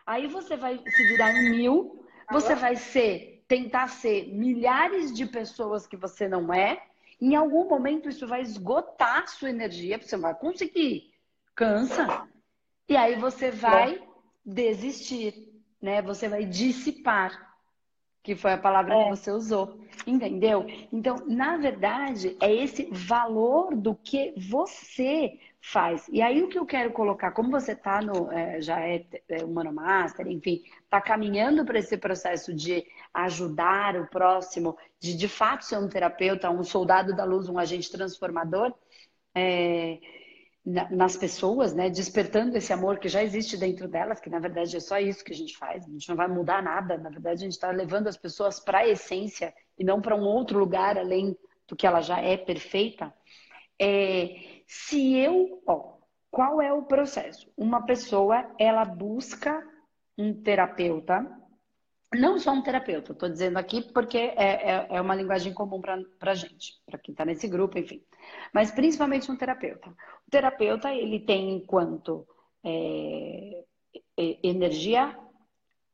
Aí 0.04 0.26
você 0.26 0.54
vai 0.54 0.78
se 0.87 1.06
virar 1.06 1.33
em 1.33 1.50
mil, 1.50 2.06
você 2.30 2.54
vai 2.54 2.76
ser, 2.76 3.42
tentar 3.49 3.88
ser 3.88 4.28
milhares 4.28 5.14
de 5.14 5.25
pessoas 5.25 5.87
que 5.87 5.97
você 5.97 6.28
não 6.28 6.52
é. 6.52 6.83
Em 7.18 7.35
algum 7.35 7.66
momento 7.66 8.11
isso 8.11 8.26
vai 8.26 8.42
esgotar 8.42 9.26
sua 9.28 9.49
energia, 9.49 9.99
você 9.99 10.14
não 10.14 10.25
vai 10.25 10.35
conseguir. 10.35 11.14
Cansa. 11.54 12.28
E 12.87 12.95
aí 12.95 13.16
você 13.16 13.50
vai 13.50 14.06
desistir, 14.45 15.56
né? 15.87 16.02
Você 16.02 16.28
vai 16.28 16.45
dissipar 16.45 17.57
que 18.26 18.35
foi 18.35 18.55
a 18.55 18.59
palavra 18.59 18.93
é. 18.93 19.05
que 19.05 19.11
você 19.11 19.31
usou. 19.31 19.78
Entendeu? 20.05 20.66
Então, 20.93 21.14
na 21.28 21.57
verdade, 21.57 22.37
é 22.40 22.52
esse 22.52 22.88
valor 22.90 23.76
do 23.76 23.95
que 23.95 24.35
você 24.37 25.38
faz. 25.61 26.09
E 26.09 26.21
aí 26.21 26.43
o 26.43 26.49
que 26.49 26.59
eu 26.59 26.66
quero 26.66 26.93
colocar, 26.93 27.31
como 27.31 27.52
você 27.52 27.75
tá 27.76 28.02
no, 28.02 28.31
é, 28.33 28.61
já 28.61 28.81
é, 28.81 29.07
é 29.28 29.45
humano 29.45 29.73
master, 29.73 30.26
enfim, 30.26 30.64
tá 30.90 31.00
caminhando 31.00 31.64
para 31.64 31.78
esse 31.78 31.97
processo 31.97 32.52
de 32.52 32.85
ajudar 33.14 33.95
o 33.95 34.09
próximo, 34.09 34.76
de 34.99 35.16
de 35.16 35.28
fato 35.28 35.64
ser 35.64 35.78
um 35.78 35.88
terapeuta, 35.88 36.50
um 36.50 36.64
soldado 36.64 37.14
da 37.14 37.25
luz, 37.25 37.49
um 37.49 37.61
agente 37.61 37.93
transformador. 37.93 38.75
É, 39.37 40.00
nas 40.67 41.17
pessoas, 41.17 41.73
né? 41.73 41.89
Despertando 41.89 42.57
esse 42.57 42.73
amor 42.73 42.99
que 42.99 43.09
já 43.09 43.23
existe 43.23 43.57
dentro 43.57 43.87
delas, 43.87 44.19
que 44.19 44.29
na 44.29 44.41
verdade 44.41 44.77
é 44.77 44.81
só 44.81 44.99
isso 44.99 45.25
que 45.25 45.33
a 45.33 45.37
gente 45.37 45.57
faz. 45.57 45.87
A 45.87 45.89
gente 45.89 46.09
não 46.09 46.17
vai 46.17 46.27
mudar 46.27 46.61
nada. 46.61 46.99
Na 46.99 47.09
verdade, 47.09 47.43
a 47.43 47.45
gente 47.45 47.53
está 47.53 47.71
levando 47.71 48.09
as 48.09 48.17
pessoas 48.17 48.59
para 48.59 48.79
a 48.79 48.89
essência 48.89 49.55
e 49.79 49.85
não 49.85 50.01
para 50.01 50.17
um 50.17 50.25
outro 50.25 50.59
lugar 50.59 50.99
além 50.99 51.37
do 51.69 51.77
que 51.77 51.87
ela 51.87 52.01
já 52.01 52.21
é 52.21 52.37
perfeita. 52.37 53.15
É, 53.81 54.63
se 54.67 55.17
eu, 55.17 55.63
ó, 55.67 55.99
qual 56.31 56.61
é 56.61 56.73
o 56.73 56.83
processo? 56.83 57.49
Uma 57.57 57.87
pessoa 57.87 58.51
ela 58.59 58.85
busca 58.85 59.63
um 60.19 60.35
terapeuta 60.35 61.25
não 62.19 62.39
só 62.39 62.53
um 62.53 62.63
terapeuta, 62.63 63.13
estou 63.13 63.29
dizendo 63.29 63.59
aqui 63.59 63.83
porque 63.93 64.19
é, 64.19 64.71
é, 64.71 64.87
é 64.91 65.01
uma 65.01 65.15
linguagem 65.15 65.53
comum 65.53 65.81
para 65.81 66.33
a 66.33 66.35
gente, 66.35 66.75
para 66.85 66.99
quem 66.99 67.13
está 67.13 67.25
nesse 67.25 67.49
grupo, 67.49 67.79
enfim. 67.79 68.03
Mas 68.53 68.71
principalmente 68.71 69.31
um 69.31 69.37
terapeuta. 69.37 69.91
O 70.27 70.31
terapeuta, 70.31 70.93
ele 70.93 71.21
tem 71.21 71.57
enquanto 71.57 72.27
é, 72.65 73.65
energia 74.43 75.17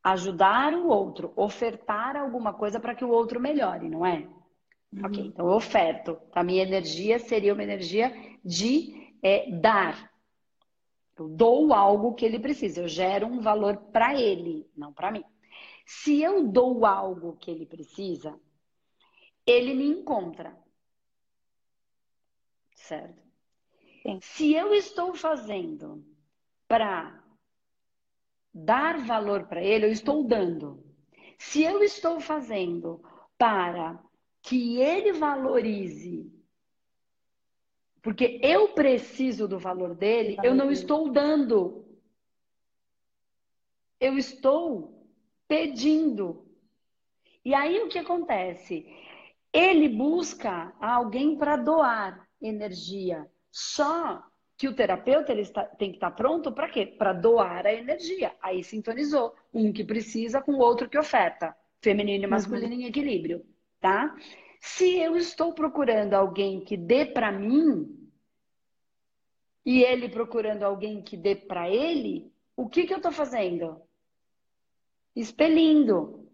ajudar 0.02 0.75
o 0.75 0.88
outro, 0.88 1.33
ofertar 1.37 2.17
alguma 2.17 2.52
coisa 2.52 2.81
para 2.81 2.95
que 2.95 3.05
o 3.05 3.11
outro 3.11 3.41
melhore, 3.41 3.88
não 3.88 4.05
é? 4.05 4.26
Uhum. 4.93 5.07
Ok, 5.07 5.26
então 5.26 5.47
eu 5.47 5.52
oferto. 5.52 6.19
A 6.35 6.43
minha 6.43 6.62
energia 6.62 7.19
seria 7.19 7.55
uma 7.55 7.62
energia 7.62 8.12
de 8.45 9.17
é, 9.23 9.50
dar. 9.50 10.11
Eu 11.17 11.29
dou 11.29 11.73
algo 11.73 12.14
que 12.14 12.25
ele 12.25 12.38
precisa, 12.38 12.81
eu 12.81 12.88
gero 12.88 13.26
um 13.26 13.41
valor 13.41 13.76
para 13.93 14.19
ele, 14.19 14.67
não 14.76 14.93
para 14.93 15.12
mim. 15.12 15.25
Se 15.94 16.22
eu 16.22 16.49
dou 16.49 16.87
algo 16.87 17.37
que 17.37 17.50
ele 17.50 17.66
precisa, 17.66 18.40
ele 19.46 19.75
me 19.75 19.84
encontra. 19.84 20.58
Certo? 22.75 23.22
Sim. 24.02 24.18
Se 24.20 24.54
eu 24.54 24.75
estou 24.75 25.14
fazendo 25.14 26.04
para 26.66 27.22
dar 28.52 28.99
valor 29.04 29.46
para 29.46 29.62
ele, 29.62 29.84
eu 29.84 29.92
estou 29.92 30.25
dando. 30.25 30.82
Se 31.38 31.62
eu 31.62 31.82
estou 31.84 32.18
fazendo 32.20 33.04
para 33.37 34.02
que 34.40 34.80
ele 34.80 35.12
valorize, 35.12 36.32
porque 38.00 38.40
eu 38.42 38.72
preciso 38.72 39.46
do 39.46 39.58
valor 39.58 39.94
dele, 39.94 40.37
eu 40.42 40.54
não 40.54 40.70
estou 40.70 41.12
dando. 41.12 41.87
Eu 44.00 44.18
estou 44.18 44.91
pedindo. 45.52 46.47
E 47.44 47.52
aí 47.54 47.78
o 47.82 47.88
que 47.88 47.99
acontece? 47.99 48.87
Ele 49.52 49.87
busca 49.87 50.73
alguém 50.80 51.37
para 51.37 51.56
doar 51.56 52.26
energia. 52.40 53.30
Só 53.50 54.25
que 54.56 54.66
o 54.66 54.75
terapeuta 54.75 55.30
ele 55.30 55.42
está, 55.42 55.62
tem 55.64 55.90
que 55.90 55.99
estar 55.99 56.12
pronto 56.12 56.52
para 56.52 56.71
quê? 56.71 56.87
Para 56.87 57.12
doar 57.12 57.66
a 57.66 57.73
energia. 57.75 58.35
Aí 58.40 58.64
sintonizou 58.64 59.35
um 59.52 59.71
que 59.71 59.85
precisa 59.85 60.40
com 60.40 60.52
o 60.52 60.61
outro 60.61 60.88
que 60.88 60.99
oferta. 60.99 61.54
Feminino 61.82 62.25
e 62.25 62.26
masculino 62.26 62.75
uhum. 62.75 62.80
em 62.80 62.87
equilíbrio, 62.87 63.44
tá? 63.78 64.16
Se 64.59 64.99
eu 65.00 65.16
estou 65.16 65.52
procurando 65.52 66.14
alguém 66.14 66.64
que 66.64 66.78
dê 66.78 67.04
para 67.04 67.30
mim 67.30 68.09
e 69.66 69.82
ele 69.85 70.09
procurando 70.09 70.62
alguém 70.62 71.02
que 71.02 71.16
dê 71.16 71.37
para 71.37 71.68
ele, 71.68 72.32
o 72.56 72.71
que 72.71 72.87
que 72.87 72.94
eu 72.94 72.99
estou 72.99 73.12
fazendo? 73.12 73.82
Expelindo. 75.14 76.28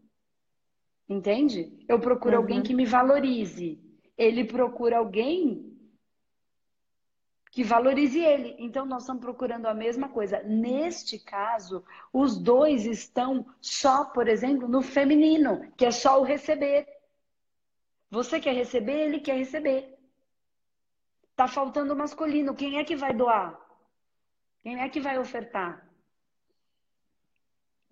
Entende? 1.08 1.84
Eu 1.88 1.98
procuro 1.98 2.34
uhum. 2.34 2.42
alguém 2.42 2.62
que 2.62 2.74
me 2.74 2.84
valorize. 2.84 3.80
Ele 4.16 4.44
procura 4.44 4.98
alguém 4.98 5.68
que 7.50 7.64
valorize 7.64 8.20
ele. 8.20 8.54
Então, 8.58 8.84
nós 8.84 9.02
estamos 9.02 9.22
procurando 9.22 9.66
a 9.66 9.74
mesma 9.74 10.08
coisa. 10.08 10.42
Neste 10.42 11.18
caso, 11.18 11.84
os 12.12 12.38
dois 12.38 12.84
estão 12.84 13.46
só, 13.60 14.04
por 14.04 14.28
exemplo, 14.28 14.68
no 14.68 14.82
feminino, 14.82 15.72
que 15.76 15.86
é 15.86 15.90
só 15.90 16.20
o 16.20 16.24
receber. 16.24 16.86
Você 18.10 18.38
quer 18.38 18.54
receber, 18.54 19.00
ele 19.00 19.20
quer 19.20 19.36
receber. 19.36 19.98
Tá 21.34 21.48
faltando 21.48 21.94
o 21.94 21.96
masculino. 21.96 22.54
Quem 22.54 22.78
é 22.78 22.84
que 22.84 22.96
vai 22.96 23.14
doar? 23.14 23.58
Quem 24.62 24.80
é 24.80 24.88
que 24.88 25.00
vai 25.00 25.18
ofertar? 25.18 25.87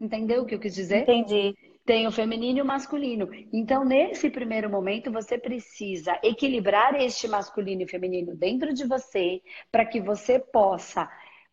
Entendeu 0.01 0.43
o 0.43 0.47
que 0.47 0.55
eu 0.55 0.61
quis 0.61 0.75
dizer? 0.75 1.03
Entendi. 1.03 1.57
Tem 1.85 2.07
o 2.07 2.13
feminino 2.13 2.59
e 2.59 2.63
o 2.63 2.67
masculino. 2.67 3.29
Então, 3.53 3.85
nesse 3.85 4.29
primeiro 4.29 4.69
momento, 4.69 5.11
você 5.11 5.39
precisa 5.39 6.19
equilibrar 6.23 6.95
este 6.97 7.29
masculino 7.29 7.83
e 7.83 7.89
feminino 7.89 8.37
dentro 8.37 8.75
de 8.75 8.87
você 8.87 9.41
para 9.71 9.87
que 9.87 10.01
você 10.01 10.39
possa 10.39 11.09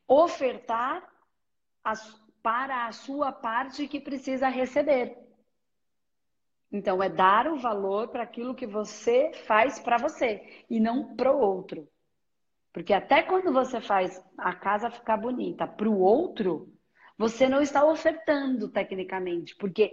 ofertar 0.07 1.07
as, 1.83 2.19
para 2.41 2.87
a 2.87 2.91
sua 2.91 3.31
parte 3.31 3.87
que 3.87 3.99
precisa 3.99 4.49
receber. 4.49 5.17
Então, 6.71 7.01
é 7.01 7.07
dar 7.07 7.47
o 7.47 7.59
valor 7.59 8.07
para 8.07 8.23
aquilo 8.23 8.55
que 8.55 8.65
você 8.65 9.31
faz 9.45 9.79
para 9.79 9.97
você 9.97 10.65
e 10.67 10.79
não 10.79 11.15
para 11.15 11.31
o 11.31 11.39
outro. 11.39 11.87
Porque 12.73 12.91
até 12.91 13.21
quando 13.21 13.53
você 13.53 13.79
faz 13.79 14.19
a 14.35 14.55
casa 14.55 14.89
ficar 14.89 15.17
bonita 15.17 15.67
para 15.67 15.87
o 15.87 15.99
outro, 15.99 16.73
você 17.17 17.47
não 17.47 17.61
está 17.61 17.85
ofertando 17.85 18.69
tecnicamente, 18.69 19.55
porque 19.55 19.91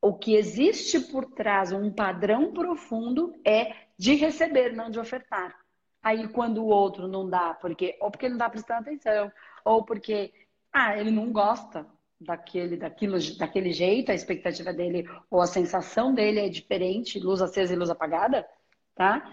o 0.00 0.14
que 0.14 0.34
existe 0.34 0.98
por 0.98 1.26
trás, 1.26 1.70
um 1.72 1.90
padrão 1.92 2.52
profundo, 2.52 3.32
é 3.44 3.74
de 3.96 4.14
receber, 4.14 4.72
não 4.72 4.90
de 4.90 4.98
ofertar. 4.98 5.56
Aí 6.02 6.26
quando 6.28 6.58
o 6.58 6.66
outro 6.66 7.06
não 7.06 7.28
dá, 7.28 7.54
porque 7.54 7.96
ou 8.00 8.10
porque 8.10 8.26
ele 8.26 8.34
não 8.34 8.38
está 8.38 8.50
prestando 8.50 8.80
atenção, 8.80 9.30
ou 9.64 9.84
porque 9.84 10.32
ah, 10.72 10.98
ele 10.98 11.12
não 11.12 11.30
gosta 11.30 11.86
daquele, 12.20 12.76
daquilo, 12.76 13.18
daquele 13.38 13.72
jeito, 13.72 14.10
a 14.10 14.14
expectativa 14.14 14.72
dele 14.72 15.08
ou 15.30 15.40
a 15.40 15.46
sensação 15.46 16.14
dele 16.14 16.40
é 16.40 16.48
diferente, 16.48 17.20
luz 17.20 17.40
acesa 17.40 17.72
e 17.72 17.76
luz 17.76 17.90
apagada, 17.90 18.48
tá? 18.94 19.32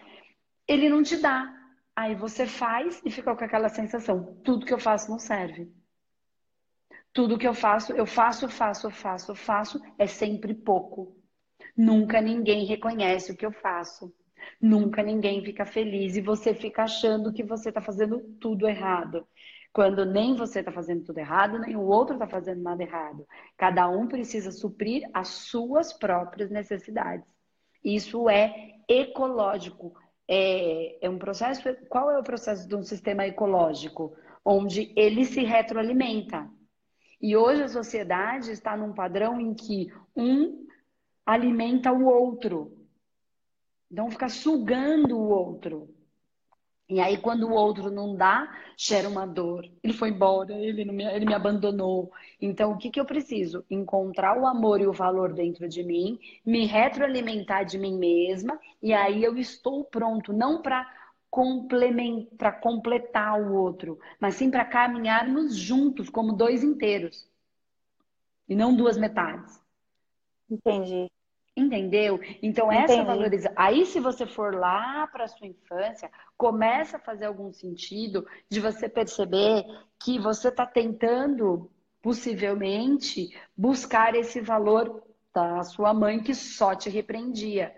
Ele 0.67 0.89
não 0.89 1.01
te 1.01 1.17
dá. 1.17 1.55
Aí 1.95 2.15
você 2.15 2.45
faz 2.45 3.01
e 3.03 3.11
fica 3.11 3.35
com 3.35 3.43
aquela 3.43 3.69
sensação, 3.69 4.39
tudo 4.43 4.65
que 4.65 4.73
eu 4.73 4.79
faço 4.79 5.09
não 5.09 5.19
serve. 5.19 5.71
Tudo 7.13 7.37
que 7.37 7.47
eu 7.47 7.53
faço, 7.53 7.93
eu 7.93 8.05
faço, 8.05 8.47
faço, 8.47 8.89
faço, 8.91 9.35
faço, 9.35 9.81
é 9.97 10.07
sempre 10.07 10.53
pouco. 10.53 11.15
Nunca 11.75 12.21
ninguém 12.21 12.65
reconhece 12.65 13.31
o 13.31 13.37
que 13.37 13.45
eu 13.45 13.51
faço. 13.51 14.13
Nunca 14.61 15.03
ninguém 15.03 15.43
fica 15.43 15.65
feliz 15.65 16.15
e 16.15 16.21
você 16.21 16.53
fica 16.53 16.83
achando 16.83 17.33
que 17.33 17.43
você 17.43 17.69
está 17.69 17.81
fazendo 17.81 18.19
tudo 18.39 18.67
errado. 18.67 19.27
Quando 19.71 20.05
nem 20.05 20.35
você 20.35 20.59
está 20.59 20.71
fazendo 20.71 21.03
tudo 21.03 21.19
errado, 21.19 21.59
nem 21.59 21.75
o 21.75 21.85
outro 21.85 22.15
está 22.15 22.27
fazendo 22.27 22.61
nada 22.61 22.83
errado. 22.83 23.27
Cada 23.57 23.87
um 23.87 24.07
precisa 24.07 24.51
suprir 24.51 25.07
as 25.13 25.27
suas 25.27 25.93
próprias 25.93 26.49
necessidades. 26.49 27.27
Isso 27.83 28.29
é 28.29 28.73
ecológico. 28.87 29.93
É, 30.27 31.05
é 31.05 31.09
um 31.09 31.17
processo. 31.17 31.61
Qual 31.87 32.09
é 32.11 32.19
o 32.19 32.23
processo 32.23 32.67
de 32.67 32.75
um 32.75 32.83
sistema 32.83 33.25
ecológico? 33.25 34.15
Onde 34.43 34.91
ele 34.95 35.25
se 35.25 35.43
retroalimenta. 35.43 36.49
E 37.21 37.35
hoje 37.35 37.63
a 37.63 37.67
sociedade 37.67 38.51
está 38.51 38.77
num 38.77 38.93
padrão 38.93 39.39
em 39.39 39.53
que 39.53 39.91
um 40.15 40.65
alimenta 41.25 41.91
o 41.91 42.05
outro. 42.05 42.77
Então 43.91 44.09
fica 44.09 44.29
sugando 44.29 45.17
o 45.17 45.29
outro. 45.29 45.89
E 46.89 46.99
aí, 46.99 47.17
quando 47.19 47.43
o 47.43 47.53
outro 47.53 47.91
não 47.91 48.15
dá, 48.15 48.51
gera 48.75 49.07
uma 49.07 49.23
dor. 49.27 49.63
Ele 49.83 49.93
foi 49.93 50.09
embora, 50.09 50.53
ele, 50.53 50.83
me, 50.85 51.03
ele 51.03 51.23
me 51.23 51.35
abandonou. 51.35 52.11
Então, 52.41 52.71
o 52.71 52.77
que, 52.79 52.89
que 52.89 52.99
eu 52.99 53.05
preciso? 53.05 53.63
Encontrar 53.69 54.35
o 54.39 54.47
amor 54.47 54.81
e 54.81 54.87
o 54.87 54.91
valor 54.91 55.31
dentro 55.31 55.69
de 55.69 55.83
mim, 55.83 56.19
me 56.43 56.65
retroalimentar 56.65 57.63
de 57.63 57.77
mim 57.77 57.95
mesma, 57.95 58.59
e 58.81 58.91
aí 58.91 59.23
eu 59.23 59.37
estou 59.37 59.83
pronto, 59.83 60.33
não 60.33 60.63
para 60.63 60.83
para 62.37 62.51
completar 62.51 63.39
o 63.39 63.53
outro, 63.53 63.99
mas 64.19 64.35
sim 64.35 64.49
para 64.49 64.65
caminharmos 64.65 65.55
juntos 65.55 66.09
como 66.09 66.33
dois 66.33 66.63
inteiros. 66.63 67.27
e 68.47 68.55
não 68.55 68.75
duas 68.75 68.97
metades. 68.97 69.61
Entendi. 70.49 71.09
Entendeu? 71.55 72.19
Então, 72.41 72.71
Entendi. 72.71 72.93
essa 72.93 73.03
valorização. 73.03 73.53
Aí, 73.55 73.85
se 73.85 73.99
você 73.99 74.25
for 74.25 74.55
lá 74.55 75.05
para 75.07 75.27
sua 75.27 75.45
infância, 75.45 76.09
começa 76.37 76.97
a 76.97 76.99
fazer 76.99 77.25
algum 77.25 77.51
sentido 77.51 78.25
de 78.49 78.59
você 78.59 78.89
perceber 78.89 79.65
que 79.99 80.17
você 80.17 80.47
está 80.47 80.65
tentando, 80.65 81.69
possivelmente, 82.01 83.37
buscar 83.55 84.15
esse 84.15 84.41
valor 84.41 85.03
da 85.33 85.63
sua 85.63 85.93
mãe 85.93 86.23
que 86.23 86.33
só 86.33 86.73
te 86.73 86.89
repreendia. 86.89 87.75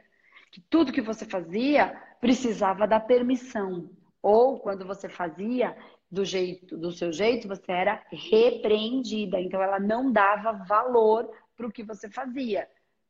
Que 0.51 0.62
tudo 0.62 0.93
que 0.93 1.01
você 1.01 1.25
fazia 1.25 2.01
precisava 2.22 2.88
da 2.88 3.00
permissão. 3.00 3.90
Ou 4.22 4.60
quando 4.60 4.86
você 4.86 5.10
fazia 5.10 5.75
do 6.10 6.24
jeito, 6.24 6.78
do 6.78 6.92
seu 6.92 7.12
jeito, 7.12 7.48
você 7.48 7.72
era 7.72 8.01
repreendida. 8.12 9.40
Então 9.42 9.62
ela 9.62 9.80
não 9.80 10.12
dava 10.12 10.51
valor 10.51 11.30
para 11.58 11.66
o 11.66 11.72
que 11.72 11.84
você 11.84 12.10
fazia. 12.10 12.68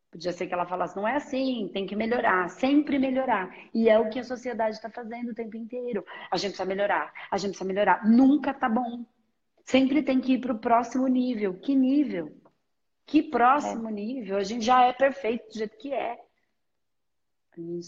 Podia 0.10 0.34
ser 0.34 0.48
que 0.48 0.53
ela 0.53 0.65
falasse, 0.65 0.96
não 0.96 1.08
é 1.08 1.15
assim, 1.15 1.70
tem 1.72 1.86
que 1.86 1.96
melhorar, 1.96 2.50
sempre 2.50 3.00
melhorar. 3.00 3.50
E 3.74 3.89
é 3.89 3.98
o 3.98 4.10
que 4.10 4.20
a 4.20 4.24
sociedade 4.24 4.75
está 4.75 4.89
fazendo 4.89 5.30
o 5.30 5.34
tempo 5.34 5.56
inteiro. 5.56 6.06
A 6.30 6.36
gente 6.36 6.51
precisa 6.51 6.65
melhorar, 6.65 7.13
a 7.32 7.38
gente 7.38 7.51
precisa 7.51 7.68
melhorar. 7.68 8.06
Nunca 8.06 8.53
tá 8.53 8.68
bom. 8.68 9.06
Sempre 9.63 10.03
tem 10.03 10.20
que 10.20 10.34
ir 10.34 10.39
para 10.39 10.53
o 10.53 10.60
próximo 10.60 11.08
nível. 11.08 11.53
Que 11.53 11.74
nível? 11.74 12.36
Que 13.06 13.24
próximo 13.24 13.88
é. 13.88 13.91
nível? 13.91 14.38
A 14.38 14.44
gente 14.44 14.65
já 14.65 14.84
é 14.84 14.91
perfeito 14.91 15.48
do 15.48 15.58
jeito 15.58 15.77
que 15.77 15.94
é. 15.94 16.20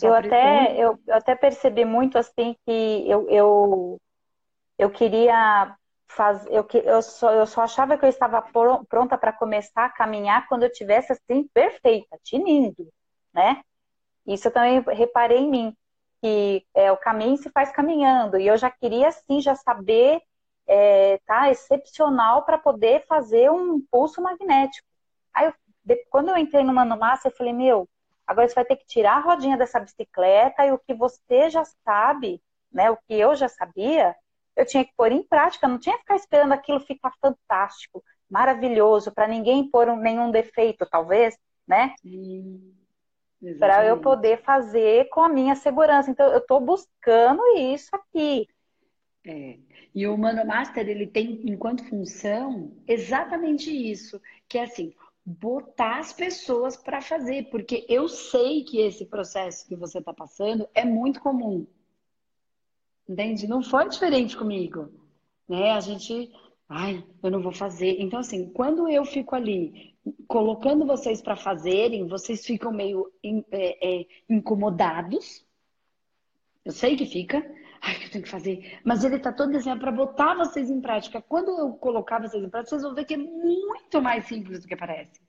Eu 0.02 0.14
até, 0.14 0.76
eu, 0.76 1.00
eu, 1.08 1.16
até 1.16 1.36
percebi 1.36 1.86
muito 1.86 2.18
assim 2.18 2.56
que 2.66 3.10
eu, 3.10 3.30
eu, 3.30 4.02
eu 4.78 4.90
queria 4.90 5.76
fazer, 6.08 6.50
eu, 6.52 6.68
eu, 6.84 7.02
só, 7.02 7.32
eu 7.34 7.46
só 7.46 7.62
achava 7.62 7.98
que 7.98 8.06
eu 8.06 8.10
estava 8.10 8.42
pronta 8.90 9.18
para 9.18 9.34
começar 9.34 9.86
a 9.86 9.90
caminhar 9.90 10.48
quando 10.48 10.64
eu 10.64 10.72
tivesse 10.72 11.14
assim, 11.14 11.48
perfeita, 11.54 12.20
tinindo, 12.24 12.88
né? 13.34 13.62
Isso 14.26 14.48
eu 14.48 14.52
também 14.52 14.82
reparei 14.82 15.40
em 15.40 15.50
mim, 15.50 15.78
que 16.22 16.66
é, 16.74 16.92
o 16.92 16.98
caminho 16.98 17.38
se 17.38 17.50
faz 17.50 17.72
caminhando, 17.72 18.40
e 18.40 18.48
eu 18.48 18.58
já 18.58 18.70
queria 18.72 19.10
assim, 19.10 19.42
já 19.42 19.56
saber, 19.56 20.22
é, 20.68 21.18
tá, 21.26 21.50
excepcional 21.50 22.46
para 22.46 22.58
poder 22.58 23.06
fazer 23.08 23.52
um 23.52 23.82
pulso 23.92 24.22
magnético. 24.22 24.88
Aí, 25.34 25.48
eu, 25.48 25.54
quando 26.10 26.30
eu 26.30 26.38
entrei 26.38 26.64
no 26.64 26.74
Mano 26.74 26.98
Massa, 26.98 27.28
eu 27.28 27.32
falei, 27.36 27.54
meu, 27.54 27.90
agora 28.26 28.48
você 28.48 28.56
vai 28.56 28.66
ter 28.66 28.78
que 28.78 28.86
tirar 28.86 29.18
a 29.18 29.22
rodinha 29.22 29.58
dessa 29.58 29.80
bicicleta 29.80 30.66
e 30.66 30.72
o 30.72 30.80
que 30.80 30.94
você 30.94 31.50
já 31.50 31.64
sabe, 31.84 32.42
né, 32.72 32.90
o 32.90 32.98
que 32.98 33.14
eu 33.14 33.36
já 33.36 33.48
sabia, 33.48 34.16
eu 34.56 34.66
tinha 34.66 34.86
que 34.86 34.94
pôr 34.96 35.12
em 35.12 35.24
prática, 35.24 35.68
não 35.68 35.80
tinha 35.80 35.96
que 35.96 36.02
ficar 36.02 36.16
esperando 36.16 36.54
aquilo 36.54 36.80
ficar 36.80 37.12
fantástico, 37.20 38.04
maravilhoso, 38.30 39.12
para 39.12 39.28
ninguém 39.28 39.70
pôr 39.70 39.90
um, 39.90 39.98
nenhum 39.98 40.32
defeito, 40.32 40.86
talvez, 40.90 41.38
né? 41.68 41.94
Para 43.60 43.86
eu 43.86 44.00
poder 44.00 44.42
fazer 44.42 45.10
com 45.10 45.22
a 45.22 45.30
minha 45.30 45.56
segurança. 45.56 46.10
Então, 46.10 46.32
eu 46.32 46.38
estou 46.38 46.60
buscando 46.60 47.42
isso 47.58 47.90
aqui. 47.94 48.48
É. 49.26 49.58
E 49.94 50.08
o 50.08 50.18
Mano 50.18 50.46
Master, 50.46 50.88
ele 50.88 51.06
tem, 51.06 51.42
enquanto 51.46 51.88
função, 51.88 52.72
exatamente 52.88 53.70
isso. 53.70 54.20
Que 54.48 54.58
é 54.58 54.64
assim, 54.64 54.94
botar 55.26 56.00
as 56.00 56.12
pessoas 56.12 56.76
para 56.76 57.02
fazer. 57.02 57.50
Porque 57.50 57.86
eu 57.90 58.08
sei 58.08 58.64
que 58.64 58.80
esse 58.80 59.06
processo 59.06 59.68
que 59.68 59.76
você 59.76 60.00
está 60.00 60.14
passando 60.14 60.68
é 60.74 60.84
muito 60.84 61.22
comum. 61.22 61.66
Entende? 63.08 63.48
Não 63.48 63.62
foi 63.62 63.88
diferente 63.90 64.38
comigo. 64.38 64.90
Né? 65.48 65.72
A 65.72 65.80
gente, 65.80 66.32
ai, 66.68 67.04
eu 67.22 67.32
não 67.32 67.42
vou 67.42 67.52
fazer. 67.52 67.98
Então, 68.00 68.20
assim, 68.20 68.50
quando 68.50 68.88
eu 68.88 69.06
fico 69.06 69.36
ali 69.36 69.94
colocando 70.28 70.86
vocês 70.86 71.22
para 71.22 71.36
fazerem, 71.36 72.08
vocês 72.08 72.46
ficam 72.46 72.72
meio 72.72 73.12
é, 73.24 74.02
é, 74.02 74.08
incomodados. 74.30 75.46
Eu 76.66 76.72
sei 76.72 76.96
que 76.96 77.06
fica. 77.06 77.44
Ai, 77.86 77.96
que 77.96 78.06
eu 78.06 78.12
tenho 78.12 78.24
que 78.24 78.30
fazer. 78.30 78.80
Mas 78.84 79.04
ele 79.04 79.20
tá 79.20 79.32
todo 79.32 79.52
desenhado 79.52 79.82
para 79.82 79.92
botar 79.92 80.36
vocês 80.36 80.70
em 80.70 80.80
prática. 80.80 81.22
Quando 81.22 81.50
eu 81.52 81.74
colocar 81.74 82.20
vocês 82.20 82.44
em 82.44 82.50
prática, 82.50 82.70
vocês 82.70 82.84
vão 82.84 82.96
ver 82.96 83.06
que 83.06 83.14
é 83.14 83.18
muito 83.18 84.02
mais 84.02 84.26
simples 84.26 84.62
do 84.62 84.68
que 84.68 84.76
parece. 84.76 85.22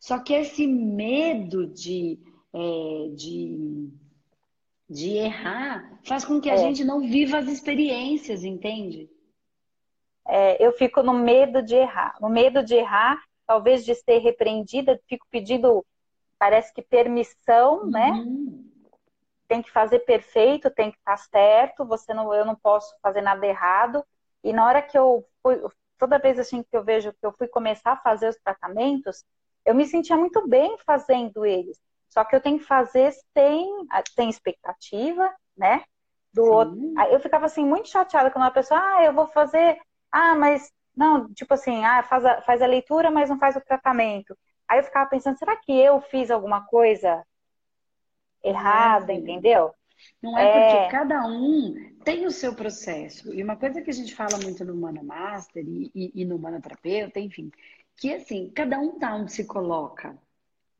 Só 0.00 0.18
que 0.18 0.34
esse 0.34 0.66
medo 0.66 1.66
de, 1.68 2.18
é, 2.52 3.08
de 3.14 3.88
de 4.88 5.16
errar 5.16 5.98
faz 6.04 6.24
com 6.24 6.40
que 6.40 6.50
a 6.50 6.54
é. 6.54 6.58
gente 6.58 6.84
não 6.84 7.00
viva 7.00 7.38
as 7.38 7.48
experiências, 7.48 8.44
entende? 8.44 9.10
É, 10.26 10.64
eu 10.64 10.72
fico 10.72 11.02
no 11.02 11.14
medo 11.14 11.62
de 11.62 11.74
errar. 11.74 12.16
No 12.20 12.28
medo 12.28 12.62
de 12.62 12.74
errar, 12.74 13.22
talvez 13.46 13.84
de 13.84 13.94
ser 13.94 14.18
repreendida, 14.18 15.00
fico 15.06 15.26
pedindo, 15.30 15.84
parece 16.38 16.72
que 16.72 16.82
permissão, 16.82 17.86
né? 17.86 18.10
uhum. 18.10 18.50
né? 18.50 18.63
Tem 19.46 19.62
que 19.62 19.70
fazer 19.70 20.00
perfeito, 20.00 20.70
tem 20.70 20.90
que 20.90 20.98
estar 20.98 21.16
certo, 21.16 21.84
você 21.84 22.14
não, 22.14 22.32
eu 22.34 22.44
não 22.44 22.54
posso 22.54 22.94
fazer 23.02 23.20
nada 23.20 23.46
errado. 23.46 24.04
E 24.42 24.52
na 24.52 24.66
hora 24.66 24.82
que 24.82 24.96
eu 24.96 25.24
fui, 25.42 25.60
toda 25.98 26.18
vez 26.18 26.38
assim 26.38 26.62
que 26.62 26.76
eu 26.76 26.84
vejo 26.84 27.12
que 27.12 27.26
eu 27.26 27.32
fui 27.32 27.48
começar 27.48 27.92
a 27.92 27.96
fazer 27.96 28.28
os 28.28 28.36
tratamentos, 28.36 29.24
eu 29.64 29.74
me 29.74 29.86
sentia 29.86 30.16
muito 30.16 30.46
bem 30.46 30.76
fazendo 30.86 31.44
eles. 31.44 31.80
Só 32.08 32.24
que 32.24 32.36
eu 32.36 32.40
tenho 32.40 32.58
que 32.58 32.64
fazer 32.64 33.12
sem, 33.32 33.86
sem 34.14 34.30
expectativa, 34.30 35.34
né? 35.56 35.82
Do 36.32 36.44
Sim. 36.44 36.50
outro. 36.50 36.78
Eu 37.10 37.20
ficava 37.20 37.46
assim 37.46 37.64
muito 37.64 37.88
chateada 37.88 38.30
quando 38.30 38.44
uma 38.44 38.50
pessoa, 38.50 38.80
ah, 38.80 39.04
eu 39.04 39.12
vou 39.12 39.26
fazer, 39.28 39.78
ah, 40.12 40.34
mas 40.34 40.70
não, 40.96 41.32
tipo 41.32 41.54
assim, 41.54 41.84
ah, 41.84 42.02
faz 42.02 42.24
a, 42.24 42.40
faz 42.42 42.62
a 42.62 42.66
leitura, 42.66 43.10
mas 43.10 43.28
não 43.30 43.38
faz 43.38 43.56
o 43.56 43.60
tratamento. 43.60 44.36
Aí 44.68 44.78
eu 44.78 44.84
ficava 44.84 45.08
pensando, 45.08 45.38
será 45.38 45.56
que 45.56 45.72
eu 45.72 46.00
fiz 46.02 46.30
alguma 46.30 46.64
coisa 46.66 47.24
errada, 48.44 49.12
é, 49.12 49.16
entendeu? 49.16 49.72
Não 50.22 50.36
é, 50.38 50.44
é, 50.44 50.76
porque 50.76 50.96
cada 50.96 51.26
um 51.26 51.74
tem 52.04 52.26
o 52.26 52.30
seu 52.30 52.54
processo. 52.54 53.34
E 53.34 53.42
uma 53.42 53.56
coisa 53.56 53.80
que 53.80 53.90
a 53.90 53.94
gente 53.94 54.14
fala 54.14 54.38
muito 54.42 54.64
no 54.64 54.76
Mano 54.76 55.02
Master 55.02 55.64
e, 55.66 55.90
e, 55.94 56.12
e 56.14 56.24
no 56.24 56.38
Manoterapeuta, 56.38 57.18
enfim, 57.18 57.50
que 57.96 58.12
assim, 58.12 58.50
cada 58.54 58.78
um 58.78 58.98
tá 58.98 59.14
onde 59.14 59.32
se 59.32 59.44
coloca 59.46 60.18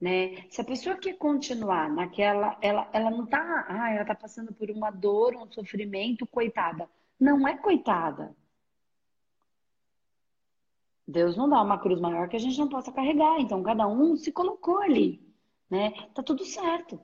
né? 0.05 0.45
Se 0.51 0.61
a 0.61 0.65
pessoa 0.65 0.97
quer 0.97 1.17
continuar 1.17 1.89
naquela, 1.91 2.59
ela, 2.61 2.89
ela 2.93 3.11
não 3.11 3.25
tá, 3.27 3.65
ah, 3.67 3.91
ela 3.91 4.05
tá 4.05 4.15
passando 4.15 4.53
por 4.53 4.71
uma 4.71 4.91
dor, 4.91 5.35
um 5.35 5.51
sofrimento, 5.51 6.27
coitada. 6.27 6.89
Não 7.19 7.49
é 7.49 7.57
coitada. 7.57 8.37
Deus 11.09 11.37
não 11.37 11.49
dá 11.49 11.63
uma 11.63 11.79
cruz 11.79 12.01
maior 12.01 12.29
que 12.29 12.37
a 12.37 12.39
gente 12.39 12.59
não 12.59 12.69
possa 12.69 12.93
carregar. 12.93 13.41
Então, 13.41 13.63
cada 13.63 13.87
um 13.87 14.15
se 14.15 14.31
colocou 14.31 14.83
ali, 14.83 15.23
né? 15.71 15.93
Tá 16.15 16.23
tudo 16.23 16.45
certo. 16.45 17.01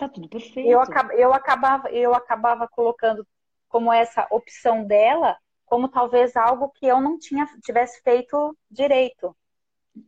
Tá 0.00 0.08
tudo 0.08 0.30
perfeito. 0.30 0.66
Eu, 0.66 0.80
eu, 1.18 1.34
acabava, 1.34 1.90
eu 1.90 2.14
acabava 2.14 2.66
colocando 2.66 3.26
como 3.68 3.92
essa 3.92 4.26
opção 4.30 4.82
dela, 4.82 5.36
como 5.66 5.90
talvez 5.90 6.34
algo 6.38 6.70
que 6.70 6.86
eu 6.86 7.02
não 7.02 7.18
tinha 7.18 7.46
tivesse 7.62 8.02
feito 8.02 8.56
direito. 8.70 9.36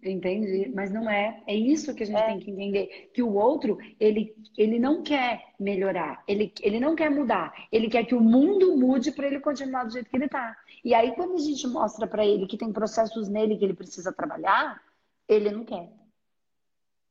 Entendi, 0.03 0.73
mas 0.75 0.91
não 0.91 1.11
é. 1.11 1.43
É 1.47 1.55
isso 1.55 1.95
que 1.95 2.05
a 2.05 2.07
gente 2.07 2.19
é. 2.19 2.25
tem 2.25 2.39
que 2.39 2.51
entender. 2.51 3.11
Que 3.13 3.23
o 3.23 3.35
outro, 3.35 3.77
ele, 4.01 4.35
ele 4.57 4.79
não 4.79 5.03
quer 5.03 5.53
melhorar, 5.61 6.25
ele, 6.27 6.55
ele 6.63 6.81
não 6.81 6.97
quer 6.97 7.11
mudar. 7.11 7.53
Ele 7.71 7.91
quer 7.91 8.07
que 8.07 8.15
o 8.15 8.21
mundo 8.21 8.75
mude 8.75 9.13
para 9.13 9.27
ele 9.27 9.41
continuar 9.41 9.85
do 9.85 9.93
jeito 9.93 10.09
que 10.09 10.17
ele 10.17 10.25
está. 10.25 10.57
E 10.83 10.95
aí, 10.95 11.15
quando 11.15 11.35
a 11.35 11.39
gente 11.39 11.67
mostra 11.67 12.07
para 12.07 12.25
ele 12.25 12.47
que 12.47 12.57
tem 12.57 12.73
processos 12.73 13.29
nele 13.29 13.59
que 13.59 13.65
ele 13.65 13.75
precisa 13.75 14.11
trabalhar, 14.11 14.83
ele 15.29 15.51
não 15.51 15.67
quer. 15.67 15.93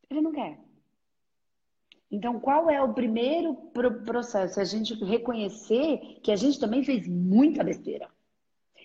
Ele 0.10 0.22
não 0.22 0.32
quer. 0.32 0.71
Então, 2.12 2.40
qual 2.40 2.70
é 2.70 2.82
o 2.82 2.94
primeiro 2.94 3.56
processo? 4.06 4.60
É 4.60 4.64
a 4.64 4.66
gente 4.66 4.94
reconhecer 5.04 6.20
que 6.22 6.32
a 6.32 6.36
gente 6.36 6.60
também 6.60 6.84
fez 6.84 7.08
muita 7.08 7.64
besteira. 7.64 8.10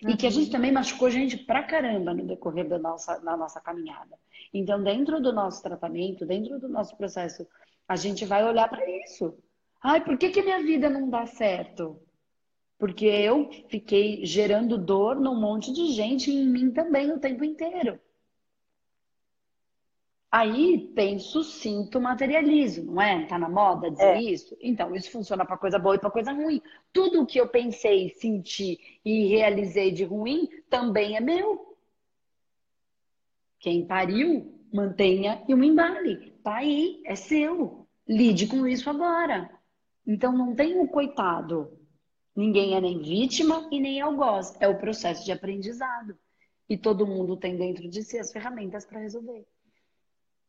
Uhum. 0.01 0.11
E 0.11 0.17
que 0.17 0.25
a 0.25 0.29
gente 0.29 0.49
também 0.49 0.71
machucou 0.71 1.09
gente 1.09 1.37
pra 1.37 1.63
caramba 1.63 2.13
no 2.13 2.25
decorrer 2.25 2.69
da 2.69 2.79
nossa, 2.79 3.17
da 3.17 3.35
nossa 3.35 3.59
caminhada. 3.59 4.17
Então, 4.53 4.81
dentro 4.81 5.21
do 5.21 5.33
nosso 5.33 5.61
tratamento, 5.61 6.25
dentro 6.25 6.57
do 6.57 6.69
nosso 6.69 6.95
processo, 6.95 7.45
a 7.85 7.97
gente 7.97 8.25
vai 8.25 8.45
olhar 8.45 8.69
para 8.69 8.89
isso. 9.03 9.37
Ai, 9.83 10.03
por 10.03 10.17
que, 10.17 10.29
que 10.29 10.41
minha 10.41 10.63
vida 10.63 10.89
não 10.89 11.09
dá 11.09 11.25
certo? 11.25 11.99
Porque 12.77 13.05
eu 13.05 13.49
fiquei 13.67 14.25
gerando 14.25 14.77
dor 14.77 15.19
num 15.19 15.39
monte 15.39 15.73
de 15.73 15.91
gente 15.91 16.31
e 16.31 16.35
em 16.35 16.47
mim 16.47 16.71
também 16.71 17.11
o 17.11 17.19
tempo 17.19 17.43
inteiro. 17.43 17.99
Aí 20.29 20.91
penso, 20.93 21.41
sinto, 21.41 22.01
materializo, 22.01 22.83
não 22.83 23.01
é? 23.01 23.25
Tá 23.25 23.39
na 23.39 23.47
moda 23.47 23.89
dizer 23.89 24.03
é. 24.03 24.21
isso? 24.21 24.57
Então, 24.61 24.93
isso 24.93 25.09
funciona 25.09 25.45
para 25.45 25.57
coisa 25.57 25.79
boa 25.79 25.95
e 25.95 25.99
para 25.99 26.11
coisa 26.11 26.33
ruim. 26.33 26.61
Tudo 26.91 27.25
que 27.25 27.39
eu 27.39 27.47
pensei, 27.47 28.09
senti 28.09 28.99
e 29.05 29.27
realizei 29.27 29.91
de 29.91 30.03
ruim 30.03 30.49
também 30.69 31.15
é 31.15 31.21
meu. 31.21 31.77
Quem 33.59 33.85
pariu, 33.87 34.53
mantenha 34.71 35.43
e 35.47 35.53
o 35.53 35.63
embale. 35.63 36.31
Tá 36.43 36.57
aí, 36.57 37.01
é 37.05 37.15
seu. 37.15 37.87
Lide 38.05 38.47
com 38.47 38.67
isso 38.67 38.89
agora. 38.89 39.49
Então, 40.05 40.33
não 40.33 40.53
tem 40.53 40.77
um 40.77 40.87
coitado. 40.87 41.71
Ninguém 42.35 42.75
é 42.75 42.81
nem 42.81 43.01
vítima 43.01 43.67
e 43.71 43.79
nem 43.79 44.01
algoz. 44.01 44.55
É 44.59 44.67
o 44.67 44.77
processo 44.77 45.23
de 45.23 45.31
aprendizado. 45.31 46.17
E 46.69 46.77
todo 46.77 47.07
mundo 47.07 47.37
tem 47.37 47.55
dentro 47.57 47.87
de 47.89 48.03
si 48.03 48.19
as 48.19 48.31
ferramentas 48.31 48.85
para 48.85 48.99
resolver. 48.99 49.47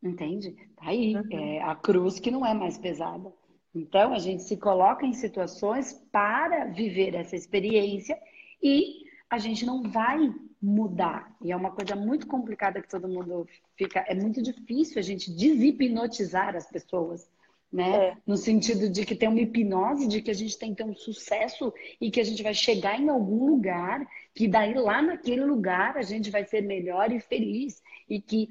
Entende? 0.01 0.55
Tá 0.75 0.89
aí. 0.89 1.15
Uhum. 1.15 1.27
É 1.31 1.61
a 1.61 1.75
cruz 1.75 2.19
que 2.19 2.31
não 2.31 2.45
é 2.45 2.53
mais 2.53 2.77
pesada. 2.77 3.31
Então, 3.73 4.13
a 4.13 4.19
gente 4.19 4.43
se 4.43 4.57
coloca 4.57 5.05
em 5.05 5.13
situações 5.13 5.93
para 6.11 6.65
viver 6.65 7.13
essa 7.15 7.35
experiência 7.35 8.17
e 8.61 9.03
a 9.29 9.37
gente 9.37 9.65
não 9.65 9.83
vai 9.83 10.33
mudar. 10.61 11.35
E 11.41 11.51
é 11.51 11.55
uma 11.55 11.71
coisa 11.71 11.95
muito 11.95 12.25
complicada 12.27 12.81
que 12.81 12.89
todo 12.89 13.07
mundo 13.07 13.47
fica. 13.77 13.99
É 14.07 14.15
muito 14.15 14.41
difícil 14.41 14.99
a 14.99 15.03
gente 15.03 15.31
deshipnotizar 15.31 16.55
as 16.55 16.67
pessoas. 16.67 17.29
Né? 17.71 18.07
É. 18.07 18.17
No 18.25 18.35
sentido 18.35 18.89
de 18.89 19.05
que 19.05 19.15
tem 19.15 19.29
uma 19.29 19.39
hipnose 19.39 20.07
de 20.07 20.23
que 20.23 20.31
a 20.31 20.33
gente 20.33 20.57
tem 20.57 20.71
que 20.71 20.77
ter 20.77 20.89
um 20.89 20.95
sucesso 20.95 21.71
e 22.01 22.09
que 22.09 22.19
a 22.19 22.23
gente 22.23 22.41
vai 22.41 22.53
chegar 22.53 22.99
em 22.99 23.09
algum 23.09 23.45
lugar, 23.45 24.07
que 24.33 24.47
daí 24.47 24.73
lá 24.73 25.03
naquele 25.03 25.45
lugar 25.45 25.95
a 25.95 26.01
gente 26.01 26.31
vai 26.31 26.43
ser 26.43 26.61
melhor 26.61 27.11
e 27.11 27.19
feliz. 27.19 27.83
E 28.09 28.19
que 28.19 28.49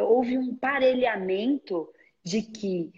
houve 0.00 0.38
um 0.38 0.54
parelhamento 0.56 1.88
de 2.24 2.42
que 2.42 2.92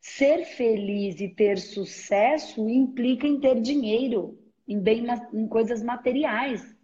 ser 0.00 0.44
feliz 0.44 1.20
e 1.20 1.28
ter 1.28 1.58
sucesso 1.58 2.68
implica 2.68 3.26
em 3.26 3.40
ter 3.40 3.60
dinheiro, 3.60 4.38
em, 4.68 4.78
bem, 4.78 5.06
em 5.32 5.48
coisas 5.48 5.82
materiais. 5.82 6.74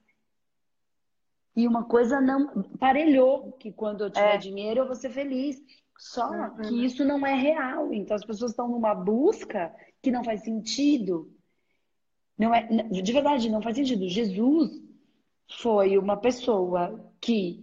E 1.54 1.66
uma 1.66 1.84
coisa 1.84 2.20
não 2.20 2.62
parelhou, 2.78 3.52
que 3.52 3.72
quando 3.72 4.04
eu 4.04 4.10
tiver 4.10 4.36
é. 4.36 4.38
dinheiro 4.38 4.80
eu 4.80 4.86
vou 4.86 4.94
ser 4.94 5.10
feliz. 5.10 5.60
Só 5.98 6.30
uhum. 6.30 6.56
que 6.62 6.84
isso 6.84 7.04
não 7.04 7.26
é 7.26 7.34
real. 7.34 7.92
Então 7.92 8.16
as 8.16 8.24
pessoas 8.24 8.52
estão 8.52 8.68
numa 8.68 8.94
busca 8.94 9.74
que 10.00 10.10
não 10.10 10.24
faz 10.24 10.42
sentido. 10.42 11.30
Não 12.38 12.54
é, 12.54 12.62
de 12.62 13.12
verdade, 13.12 13.50
não 13.50 13.60
faz 13.60 13.76
sentido. 13.76 14.08
Jesus 14.08 14.70
foi 15.58 15.98
uma 15.98 16.16
pessoa 16.16 17.12
que 17.20 17.62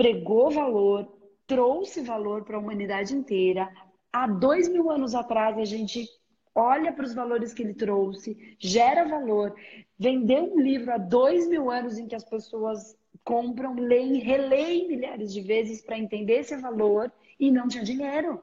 pregou 0.00 0.50
valor, 0.50 1.06
trouxe 1.46 2.00
valor 2.00 2.42
para 2.42 2.56
a 2.56 2.58
humanidade 2.58 3.14
inteira. 3.14 3.70
Há 4.10 4.26
dois 4.26 4.66
mil 4.66 4.90
anos 4.90 5.14
atrás, 5.14 5.58
a 5.58 5.64
gente 5.66 6.08
olha 6.54 6.90
para 6.90 7.04
os 7.04 7.12
valores 7.12 7.52
que 7.52 7.62
ele 7.62 7.74
trouxe, 7.74 8.56
gera 8.58 9.04
valor. 9.04 9.54
Vendeu 9.98 10.54
um 10.54 10.58
livro 10.58 10.90
há 10.90 10.96
dois 10.96 11.46
mil 11.46 11.70
anos 11.70 11.98
em 11.98 12.08
que 12.08 12.14
as 12.14 12.24
pessoas 12.24 12.96
compram, 13.22 13.74
leem, 13.74 14.20
releem 14.20 14.88
milhares 14.88 15.34
de 15.34 15.42
vezes 15.42 15.82
para 15.82 15.98
entender 15.98 16.38
esse 16.40 16.56
valor 16.56 17.12
e 17.38 17.50
não 17.50 17.68
tinha 17.68 17.84
dinheiro. 17.84 18.42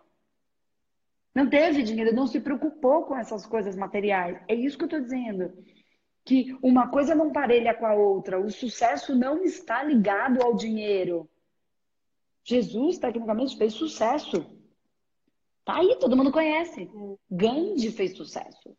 Não 1.34 1.50
teve 1.50 1.82
dinheiro, 1.82 2.16
não 2.16 2.28
se 2.28 2.40
preocupou 2.40 3.06
com 3.06 3.18
essas 3.18 3.48
coisas 3.48 3.76
materiais. 3.76 4.40
É 4.48 4.54
isso 4.54 4.78
que 4.78 4.84
eu 4.84 4.90
estou 4.90 5.02
dizendo. 5.02 5.52
Que 6.24 6.56
uma 6.62 6.88
coisa 6.88 7.16
não 7.16 7.32
parelha 7.32 7.74
com 7.74 7.88
a 7.88 7.96
outra. 7.96 8.40
O 8.40 8.52
sucesso 8.52 9.16
não 9.16 9.44
está 9.44 9.82
ligado 9.82 10.40
ao 10.44 10.56
dinheiro. 10.56 11.28
Jesus, 12.48 12.98
tecnicamente, 12.98 13.58
fez 13.58 13.74
sucesso. 13.74 14.46
Tá 15.66 15.80
aí, 15.80 15.98
todo 16.00 16.16
mundo 16.16 16.32
conhece. 16.32 16.90
Gandhi 17.30 17.92
fez 17.92 18.16
sucesso. 18.16 18.74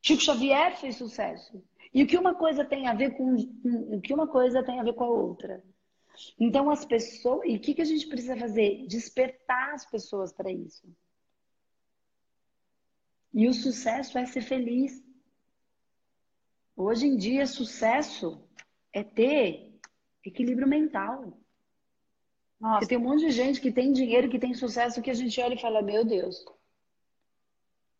Chico 0.00 0.22
Xavier 0.22 0.74
fez 0.78 0.96
sucesso. 0.96 1.62
E 1.92 2.02
o 2.02 2.06
que 2.06 2.16
uma 2.16 2.34
coisa 2.34 2.64
tem 2.64 2.86
a 2.86 2.94
ver 2.94 3.14
com 3.18 3.34
o 3.34 4.00
que 4.00 4.14
uma 4.14 4.26
coisa 4.26 4.62
tem 4.62 4.80
a 4.80 4.82
ver 4.82 4.94
com 4.94 5.04
a 5.04 5.10
outra? 5.10 5.62
Então 6.38 6.70
as 6.70 6.86
pessoas, 6.86 7.46
e 7.46 7.56
o 7.56 7.60
que, 7.60 7.74
que 7.74 7.82
a 7.82 7.84
gente 7.84 8.06
precisa 8.06 8.34
fazer? 8.36 8.86
Despertar 8.86 9.74
as 9.74 9.84
pessoas 9.84 10.32
para 10.32 10.50
isso. 10.50 10.88
E 13.34 13.46
o 13.46 13.52
sucesso 13.52 14.16
é 14.16 14.24
ser 14.24 14.40
feliz. 14.40 15.04
Hoje 16.74 17.06
em 17.06 17.16
dia, 17.16 17.46
sucesso 17.46 18.42
é 18.94 19.04
ter 19.04 19.78
equilíbrio 20.24 20.66
mental. 20.66 21.38
Nossa. 22.60 22.80
Porque 22.80 22.94
tem 22.94 22.98
um 22.98 23.08
monte 23.08 23.20
de 23.20 23.30
gente 23.30 23.60
que 23.60 23.72
tem 23.72 23.92
dinheiro, 23.92 24.28
que 24.28 24.38
tem 24.38 24.52
sucesso, 24.54 25.00
que 25.00 25.10
a 25.10 25.14
gente 25.14 25.40
olha 25.40 25.54
e 25.54 25.60
fala: 25.60 25.80
Meu 25.80 26.04
Deus, 26.04 26.44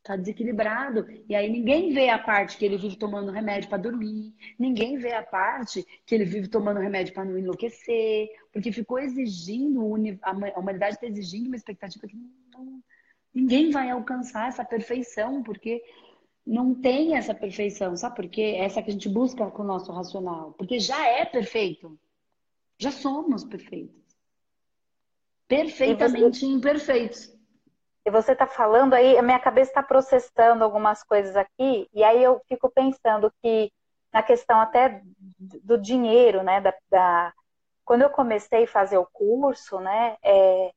Tá 0.02 0.16
desequilibrado. 0.16 1.06
E 1.28 1.34
aí 1.34 1.50
ninguém 1.50 1.92
vê 1.92 2.08
a 2.08 2.18
parte 2.18 2.56
que 2.56 2.64
ele 2.64 2.78
vive 2.78 2.96
tomando 2.96 3.30
remédio 3.30 3.68
para 3.68 3.76
dormir, 3.76 4.34
ninguém 4.58 4.96
vê 4.96 5.12
a 5.12 5.22
parte 5.22 5.84
que 6.06 6.14
ele 6.14 6.24
vive 6.24 6.48
tomando 6.48 6.80
remédio 6.80 7.12
para 7.12 7.24
não 7.24 7.38
enlouquecer, 7.38 8.28
porque 8.50 8.72
ficou 8.72 8.98
exigindo, 8.98 9.80
a 10.22 10.58
humanidade 10.58 10.94
está 10.94 11.06
exigindo 11.06 11.48
uma 11.48 11.56
expectativa 11.56 12.06
que 12.06 12.16
não, 12.50 12.82
ninguém 13.34 13.70
vai 13.70 13.90
alcançar 13.90 14.48
essa 14.48 14.64
perfeição, 14.64 15.42
porque 15.42 15.82
não 16.46 16.74
tem 16.74 17.14
essa 17.14 17.34
perfeição, 17.34 17.94
sabe 17.94 18.16
por 18.16 18.28
quê? 18.28 18.56
Essa 18.58 18.82
que 18.82 18.88
a 18.88 18.92
gente 18.94 19.08
busca 19.08 19.50
com 19.50 19.62
o 19.62 19.66
nosso 19.66 19.92
racional, 19.92 20.54
porque 20.54 20.78
já 20.78 21.06
é 21.06 21.26
perfeito. 21.26 22.00
Já 22.78 22.90
somos 22.90 23.44
perfeitos. 23.44 23.99
Perfeitamente 25.50 26.46
imperfeitos. 26.46 27.36
E 28.06 28.10
você 28.10 28.32
está 28.32 28.46
falando 28.46 28.94
aí, 28.94 29.18
a 29.18 29.22
minha 29.22 29.38
cabeça 29.40 29.72
está 29.72 29.82
processando 29.82 30.62
algumas 30.62 31.02
coisas 31.02 31.34
aqui, 31.34 31.88
e 31.92 32.04
aí 32.04 32.22
eu 32.22 32.40
fico 32.48 32.70
pensando 32.70 33.32
que 33.42 33.72
na 34.12 34.22
questão 34.22 34.60
até 34.60 35.02
do 35.38 35.76
dinheiro, 35.76 36.44
né? 36.44 36.60
Da, 36.60 36.72
da... 36.88 37.32
Quando 37.84 38.02
eu 38.02 38.10
comecei 38.10 38.62
a 38.62 38.68
fazer 38.68 38.96
o 38.96 39.08
curso, 39.12 39.80
né? 39.80 40.16
É... 40.22 40.70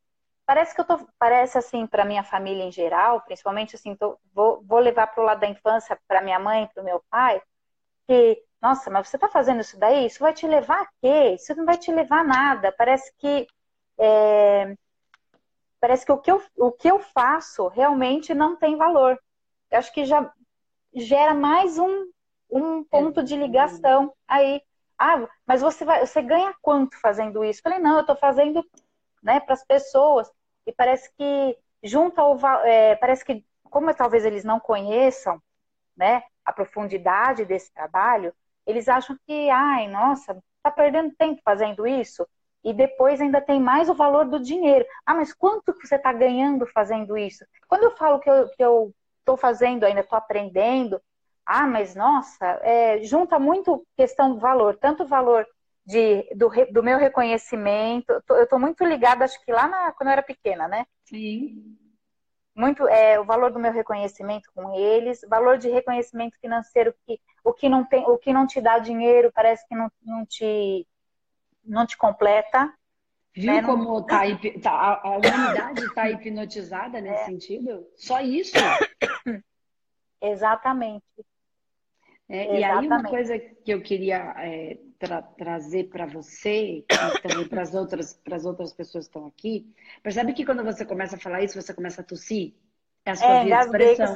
Parece 0.45 0.73
que 0.73 0.81
eu 0.81 0.85
tô, 0.85 0.99
parece 1.19 1.57
assim 1.57 1.85
para 1.85 2.03
minha 2.03 2.23
família 2.23 2.63
em 2.63 2.71
geral, 2.71 3.21
principalmente 3.21 3.75
assim, 3.75 3.95
tô, 3.95 4.17
vou, 4.33 4.61
vou 4.63 4.79
levar 4.79 5.07
para 5.07 5.21
o 5.21 5.25
lado 5.25 5.39
da 5.39 5.47
infância, 5.47 5.97
para 6.07 6.21
minha 6.21 6.39
mãe, 6.39 6.67
para 6.73 6.81
o 6.81 6.85
meu 6.85 7.01
pai, 7.09 7.41
que 8.07 8.43
nossa, 8.61 8.89
mas 8.89 9.07
você 9.07 9.17
está 9.17 9.29
fazendo 9.29 9.61
isso 9.61 9.77
daí? 9.77 10.07
Isso 10.07 10.19
vai 10.19 10.33
te 10.33 10.47
levar 10.47 10.81
a 10.81 10.89
quê? 11.01 11.35
Isso 11.35 11.55
não 11.55 11.65
vai 11.65 11.77
te 11.77 11.91
levar 11.91 12.21
a 12.21 12.23
nada. 12.23 12.71
Parece 12.71 13.13
que 13.17 13.47
é, 13.97 14.75
parece 15.79 16.05
que 16.05 16.11
o 16.11 16.17
que 16.17 16.31
eu, 16.31 16.41
o 16.57 16.71
que 16.71 16.89
eu 16.89 16.99
faço 16.99 17.67
realmente 17.67 18.33
não 18.33 18.55
tem 18.55 18.77
valor. 18.77 19.19
Eu 19.69 19.79
acho 19.79 19.91
que 19.93 20.05
já 20.05 20.31
gera 20.95 21.33
mais 21.33 21.77
um, 21.77 22.09
um 22.49 22.83
ponto 22.83 23.23
de 23.23 23.35
ligação 23.35 24.13
aí. 24.27 24.61
Ah, 24.97 25.27
mas 25.45 25.61
você 25.61 25.83
vai, 25.83 26.05
você 26.05 26.21
ganha 26.21 26.55
quanto 26.61 26.99
fazendo 26.99 27.43
isso? 27.43 27.59
Eu 27.59 27.63
falei, 27.63 27.79
não, 27.79 27.95
eu 27.95 28.01
estou 28.01 28.15
fazendo 28.15 28.63
né, 29.21 29.39
para 29.39 29.53
as 29.53 29.65
pessoas. 29.65 30.31
E 30.65 30.71
parece 30.71 31.11
que 31.17 31.57
junta 31.83 32.23
o 32.23 32.37
é, 32.65 32.95
parece 32.95 33.25
que, 33.25 33.45
como 33.69 33.93
talvez 33.93 34.23
eles 34.23 34.43
não 34.43 34.59
conheçam 34.59 35.41
né, 35.97 36.23
a 36.45 36.53
profundidade 36.53 37.45
desse 37.45 37.73
trabalho, 37.73 38.33
eles 38.65 38.87
acham 38.87 39.17
que, 39.25 39.49
ai, 39.49 39.87
nossa, 39.87 40.41
tá 40.61 40.71
perdendo 40.71 41.13
tempo 41.15 41.41
fazendo 41.43 41.85
isso 41.85 42.27
e 42.63 42.73
depois 42.73 43.19
ainda 43.19 43.41
tem 43.41 43.59
mais 43.59 43.89
o 43.89 43.93
valor 43.93 44.25
do 44.25 44.39
dinheiro. 44.39 44.85
Ah, 45.05 45.13
mas 45.13 45.33
quanto 45.33 45.73
que 45.73 45.87
você 45.87 45.95
está 45.95 46.13
ganhando 46.13 46.65
fazendo 46.67 47.17
isso? 47.17 47.45
Quando 47.67 47.83
eu 47.83 47.91
falo 47.91 48.19
que 48.19 48.29
eu 48.29 48.93
estou 49.19 49.37
fazendo 49.37 49.83
ainda, 49.83 50.01
estou 50.01 50.17
aprendendo, 50.17 51.01
ah, 51.45 51.67
mas 51.67 51.93
nossa, 51.95 52.45
é, 52.61 53.01
junta 53.03 53.37
muito 53.37 53.85
questão 53.97 54.33
do 54.33 54.39
valor, 54.39 54.77
tanto 54.77 55.03
o 55.03 55.07
valor 55.07 55.45
de, 55.85 56.23
do, 56.35 56.49
do 56.71 56.83
meu 56.83 56.97
reconhecimento. 56.97 58.21
Eu 58.29 58.43
estou 58.43 58.59
muito 58.59 58.83
ligada, 58.85 59.25
acho 59.25 59.43
que 59.43 59.51
lá 59.51 59.67
na, 59.67 59.91
quando 59.91 60.07
eu 60.07 60.13
era 60.13 60.23
pequena, 60.23 60.67
né? 60.67 60.85
Sim. 61.03 61.77
Muito 62.55 62.87
é, 62.87 63.19
o 63.19 63.25
valor 63.25 63.51
do 63.51 63.59
meu 63.59 63.71
reconhecimento 63.73 64.49
com 64.55 64.73
eles, 64.73 65.21
valor 65.27 65.57
de 65.57 65.69
reconhecimento 65.69 66.37
financeiro 66.39 66.93
que 67.05 67.19
o 67.43 67.51
que 67.51 67.67
não 67.67 67.83
tem, 67.83 68.05
o 68.07 68.17
que 68.17 68.31
não 68.31 68.45
te 68.45 68.61
dá 68.61 68.77
dinheiro 68.77 69.31
parece 69.33 69.67
que 69.67 69.75
não, 69.75 69.91
não 70.03 70.25
te 70.25 70.87
não 71.63 71.85
te 71.85 71.97
completa. 71.97 72.73
Viu 73.35 73.53
né? 73.53 73.63
como 73.63 73.83
não... 73.85 74.05
tá, 74.05 74.21
tá, 74.61 74.71
a, 74.71 75.07
a 75.07 75.17
humanidade 75.17 75.83
está 75.85 76.09
hipnotizada 76.09 77.01
nesse 77.01 77.23
é. 77.23 77.25
sentido? 77.25 77.87
Só 77.95 78.21
isso. 78.21 78.53
Exatamente. 80.21 81.03
É, 82.29 82.59
e 82.59 82.63
aí 82.63 82.87
uma 82.87 83.03
coisa 83.03 83.37
que 83.37 83.73
eu 83.73 83.81
queria 83.81 84.33
é, 84.37 84.77
tra 84.97 85.21
trazer 85.21 85.89
para 85.89 86.05
você 86.05 86.77
e 86.77 86.85
também 87.21 87.47
para 87.47 87.61
as 87.61 87.75
outras, 87.75 88.21
outras 88.45 88.73
pessoas 88.73 89.05
que 89.05 89.09
estão 89.09 89.27
aqui, 89.27 89.75
percebe 90.01 90.33
que 90.33 90.45
quando 90.45 90.63
você 90.63 90.85
começa 90.85 91.15
a 91.15 91.19
falar 91.19 91.43
isso, 91.43 91.61
você 91.61 91.73
começa 91.73 92.01
a 92.01 92.03
tossir? 92.03 92.53
É 93.05 93.11
a 93.11 93.15
sua 93.15 93.27
é, 93.27 93.43
via 93.43 93.59
de 93.59 93.65
expressão. 93.65 94.15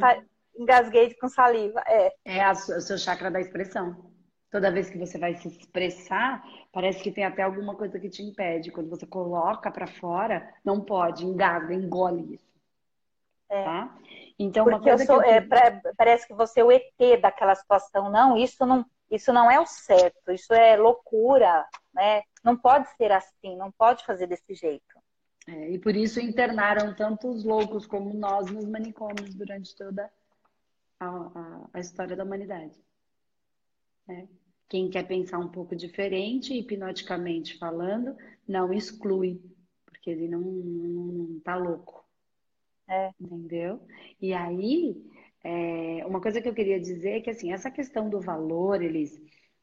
engasguei 0.57 1.13
com 1.15 1.27
saliva. 1.27 1.83
É, 1.85 2.13
é 2.23 2.43
a, 2.43 2.51
o 2.53 2.55
seu 2.55 2.97
chakra 2.97 3.29
da 3.29 3.41
expressão. 3.41 4.11
Toda 4.49 4.71
vez 4.71 4.89
que 4.89 4.97
você 4.97 5.17
vai 5.17 5.35
se 5.35 5.47
expressar, 5.47 6.43
parece 6.71 7.03
que 7.03 7.11
tem 7.11 7.25
até 7.25 7.41
alguma 7.41 7.75
coisa 7.75 7.99
que 7.99 8.09
te 8.09 8.23
impede. 8.23 8.71
Quando 8.71 8.89
você 8.89 9.05
coloca 9.05 9.69
para 9.69 9.87
fora, 9.87 10.53
não 10.63 10.79
pode, 10.79 11.25
engasga, 11.25 11.73
engole 11.73 12.35
isso. 12.35 12.47
É. 13.49 13.63
Tá? 13.63 13.97
Então, 14.39 14.65
Porque 14.65 14.89
uma 14.89 14.97
coisa 14.97 15.05
sou, 15.05 15.21
que 15.21 15.27
eu... 15.27 15.31
é, 15.31 15.41
pra, 15.41 15.81
parece 15.97 16.27
que 16.27 16.33
você 16.33 16.61
é 16.61 16.63
o 16.63 16.71
ET 16.71 17.21
daquela 17.21 17.55
situação. 17.55 18.09
Não, 18.09 18.37
isso 18.37 18.65
não, 18.65 18.85
isso 19.09 19.33
não 19.33 19.49
é 19.49 19.59
o 19.59 19.65
certo, 19.65 20.31
isso 20.31 20.53
é 20.53 20.77
loucura, 20.77 21.65
né? 21.93 22.23
Não 22.43 22.55
pode 22.55 22.87
ser 22.95 23.11
assim, 23.11 23.55
não 23.57 23.71
pode 23.71 24.05
fazer 24.05 24.27
desse 24.27 24.53
jeito. 24.53 24.97
É, 25.47 25.71
e 25.71 25.79
por 25.79 25.95
isso 25.95 26.19
internaram 26.19 26.93
tantos 26.93 27.43
loucos 27.45 27.85
como 27.85 28.13
nós 28.13 28.51
nos 28.51 28.65
manicômios 28.65 29.33
durante 29.33 29.75
toda 29.75 30.11
a, 30.99 31.07
a, 31.07 31.61
a 31.73 31.79
história 31.79 32.15
da 32.15 32.23
humanidade. 32.23 32.75
Né? 34.07 34.27
Quem 34.69 34.89
quer 34.89 35.03
pensar 35.07 35.39
um 35.39 35.49
pouco 35.49 35.75
diferente, 35.75 36.53
hipnoticamente 36.53 37.57
falando, 37.57 38.15
não 38.47 38.73
exclui, 38.73 39.41
porque 39.85 40.09
ele 40.09 40.27
não, 40.27 40.41
não 40.41 41.39
tá 41.39 41.55
louco. 41.55 42.05
É. 42.89 43.11
Entendeu? 43.19 43.81
E 44.21 44.33
aí, 44.33 44.95
é, 45.43 46.05
uma 46.05 46.21
coisa 46.21 46.41
que 46.41 46.47
eu 46.47 46.53
queria 46.53 46.79
dizer 46.79 47.11
é 47.17 47.21
que 47.21 47.29
assim, 47.29 47.51
essa 47.51 47.71
questão 47.71 48.09
do 48.09 48.19
valor, 48.21 48.81
eles, 48.81 49.19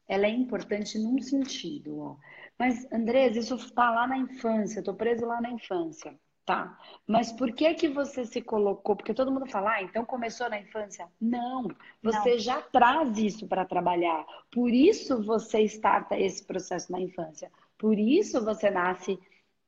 ela 0.07 0.25
é 0.25 0.29
importante 0.29 0.97
num 0.99 1.19
sentido, 1.21 1.99
ó. 1.99 2.17
Mas, 2.57 2.89
Andrés, 2.91 3.35
isso 3.35 3.55
está 3.55 3.91
lá 3.91 4.07
na 4.07 4.17
infância, 4.17 4.79
eu 4.79 4.83
tô 4.83 4.93
preso 4.95 5.25
lá 5.25 5.41
na 5.41 5.51
infância. 5.51 6.17
Tá, 6.45 6.77
mas 7.07 7.31
por 7.31 7.51
que 7.53 7.73
que 7.73 7.87
você 7.87 8.23
se 8.23 8.39
colocou? 8.39 8.95
Porque 8.95 9.15
todo 9.15 9.31
mundo 9.31 9.47
fala, 9.47 9.73
ah, 9.73 9.81
então 9.81 10.05
começou 10.05 10.47
na 10.47 10.59
infância. 10.59 11.09
Não, 11.19 11.67
você 12.03 12.33
Não. 12.33 12.37
já 12.37 12.61
traz 12.61 13.17
isso 13.17 13.47
para 13.47 13.65
trabalhar. 13.65 14.23
Por 14.51 14.71
isso 14.71 15.23
você 15.23 15.63
starta 15.63 16.15
esse 16.19 16.45
processo 16.45 16.91
na 16.91 17.01
infância. 17.01 17.51
Por 17.79 17.97
isso 17.97 18.45
você 18.45 18.69
nasce 18.69 19.19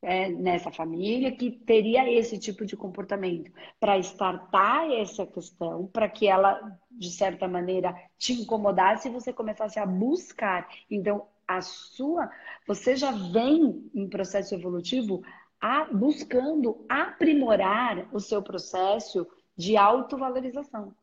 é, 0.03 0.29
nessa 0.29 0.71
família 0.71 1.35
que 1.35 1.49
teria 1.49 2.07
esse 2.11 2.37
tipo 2.37 2.63
de 2.63 2.77
comportamento. 2.77 3.51
Para 3.79 3.97
startar 3.97 4.91
essa 4.91 5.25
questão, 5.25 5.87
para 5.87 6.07
que 6.07 6.27
ela, 6.27 6.77
de 6.91 7.09
certa 7.09 7.47
maneira, 7.47 7.95
te 8.19 8.33
incomodasse 8.33 9.07
e 9.07 9.11
você 9.11 9.33
começasse 9.33 9.79
a 9.79 9.85
buscar. 9.87 10.67
Então, 10.91 11.25
a 11.47 11.61
sua, 11.61 12.29
você 12.67 12.95
já 12.95 13.11
vem 13.11 13.89
em 13.95 14.07
processo 14.07 14.53
evolutivo 14.53 15.23
a, 15.59 15.85
buscando 15.85 16.85
aprimorar 16.87 18.07
o 18.13 18.19
seu 18.19 18.41
processo 18.41 19.27
de 19.55 19.75
autovalorização, 19.75 20.93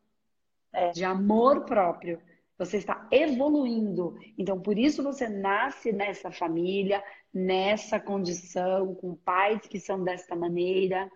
é. 0.71 0.91
de 0.91 1.03
amor 1.03 1.65
próprio. 1.65 2.21
Você 2.57 2.77
está 2.77 3.05
evoluindo. 3.11 4.17
Então, 4.37 4.59
por 4.59 4.77
isso 4.77 5.03
você 5.03 5.27
nasce 5.27 5.91
nessa 5.91 6.31
família, 6.31 7.03
nessa 7.33 7.99
condição, 7.99 8.95
com 8.95 9.13
pais 9.13 9.67
que 9.67 9.77
são 9.77 10.01
desta 10.01 10.35
maneira. 10.35 11.11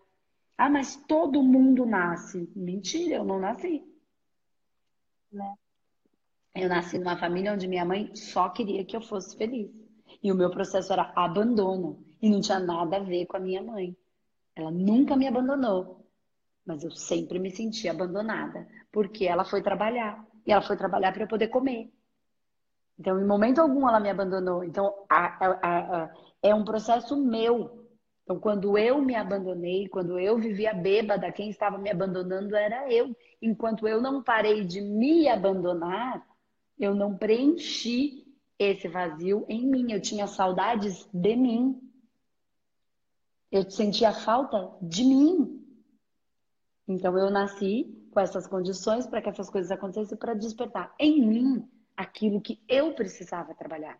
Ah, 0.57 0.69
mas 0.69 0.97
todo 1.07 1.41
mundo 1.41 1.85
nasce. 1.85 2.51
Mentira, 2.53 3.15
eu 3.15 3.23
não 3.23 3.39
nasci. 3.39 3.81
Né? 5.31 5.55
Eu 6.53 6.67
nasci 6.67 6.97
numa 6.97 7.17
família 7.17 7.53
onde 7.53 7.69
minha 7.69 7.85
mãe 7.85 8.13
só 8.13 8.49
queria 8.49 8.83
que 8.83 8.97
eu 8.97 9.01
fosse 9.01 9.37
feliz. 9.37 9.71
E 10.21 10.29
o 10.31 10.35
meu 10.35 10.49
processo 10.51 10.91
era 10.91 11.13
abandono. 11.15 12.03
E 12.21 12.29
não 12.29 12.41
tinha 12.41 12.59
nada 12.59 12.97
a 12.97 13.03
ver 13.03 13.25
com 13.25 13.37
a 13.37 13.39
minha 13.39 13.61
mãe. 13.61 13.95
Ela 14.55 14.71
nunca 14.71 15.15
me 15.15 15.27
abandonou. 15.27 16.05
Mas 16.65 16.83
eu 16.83 16.91
sempre 16.91 17.39
me 17.39 17.51
senti 17.51 17.87
abandonada. 17.87 18.67
Porque 18.91 19.25
ela 19.25 19.45
foi 19.45 19.61
trabalhar. 19.61 20.25
E 20.45 20.51
ela 20.51 20.61
foi 20.61 20.75
trabalhar 20.75 21.13
para 21.13 21.23
eu 21.23 21.27
poder 21.27 21.47
comer. 21.47 21.91
Então, 22.99 23.19
em 23.19 23.25
momento 23.25 23.59
algum, 23.59 23.87
ela 23.87 23.99
me 23.99 24.09
abandonou. 24.09 24.63
Então, 24.63 24.93
a, 25.09 25.45
a, 25.45 26.03
a, 26.03 26.13
é 26.43 26.53
um 26.53 26.65
processo 26.65 27.15
meu. 27.15 27.87
Então, 28.23 28.39
quando 28.39 28.77
eu 28.77 29.01
me 29.01 29.15
abandonei, 29.15 29.87
quando 29.87 30.19
eu 30.19 30.37
vivia 30.37 30.73
bêbada, 30.73 31.31
quem 31.31 31.49
estava 31.49 31.77
me 31.77 31.89
abandonando 31.89 32.55
era 32.55 32.91
eu. 32.91 33.15
Enquanto 33.41 33.87
eu 33.87 34.01
não 34.01 34.21
parei 34.21 34.65
de 34.65 34.81
me 34.81 35.29
abandonar, 35.29 36.27
eu 36.77 36.93
não 36.93 37.17
preenchi 37.17 38.25
esse 38.59 38.87
vazio 38.89 39.45
em 39.47 39.65
mim. 39.65 39.93
Eu 39.93 40.01
tinha 40.01 40.27
saudades 40.27 41.07
de 41.13 41.35
mim. 41.35 41.79
Eu 43.51 43.69
sentia 43.69 44.13
falta 44.13 44.71
de 44.81 45.03
mim. 45.03 45.65
Então 46.87 47.17
eu 47.17 47.29
nasci 47.29 47.95
com 48.11 48.19
essas 48.19 48.47
condições 48.47 49.05
para 49.07 49.21
que 49.21 49.29
essas 49.29 49.49
coisas 49.49 49.71
acontecessem 49.71 50.17
para 50.17 50.33
despertar 50.33 50.93
em 50.99 51.25
mim 51.25 51.69
aquilo 51.95 52.41
que 52.41 52.61
eu 52.67 52.93
precisava 52.93 53.53
trabalhar. 53.53 53.99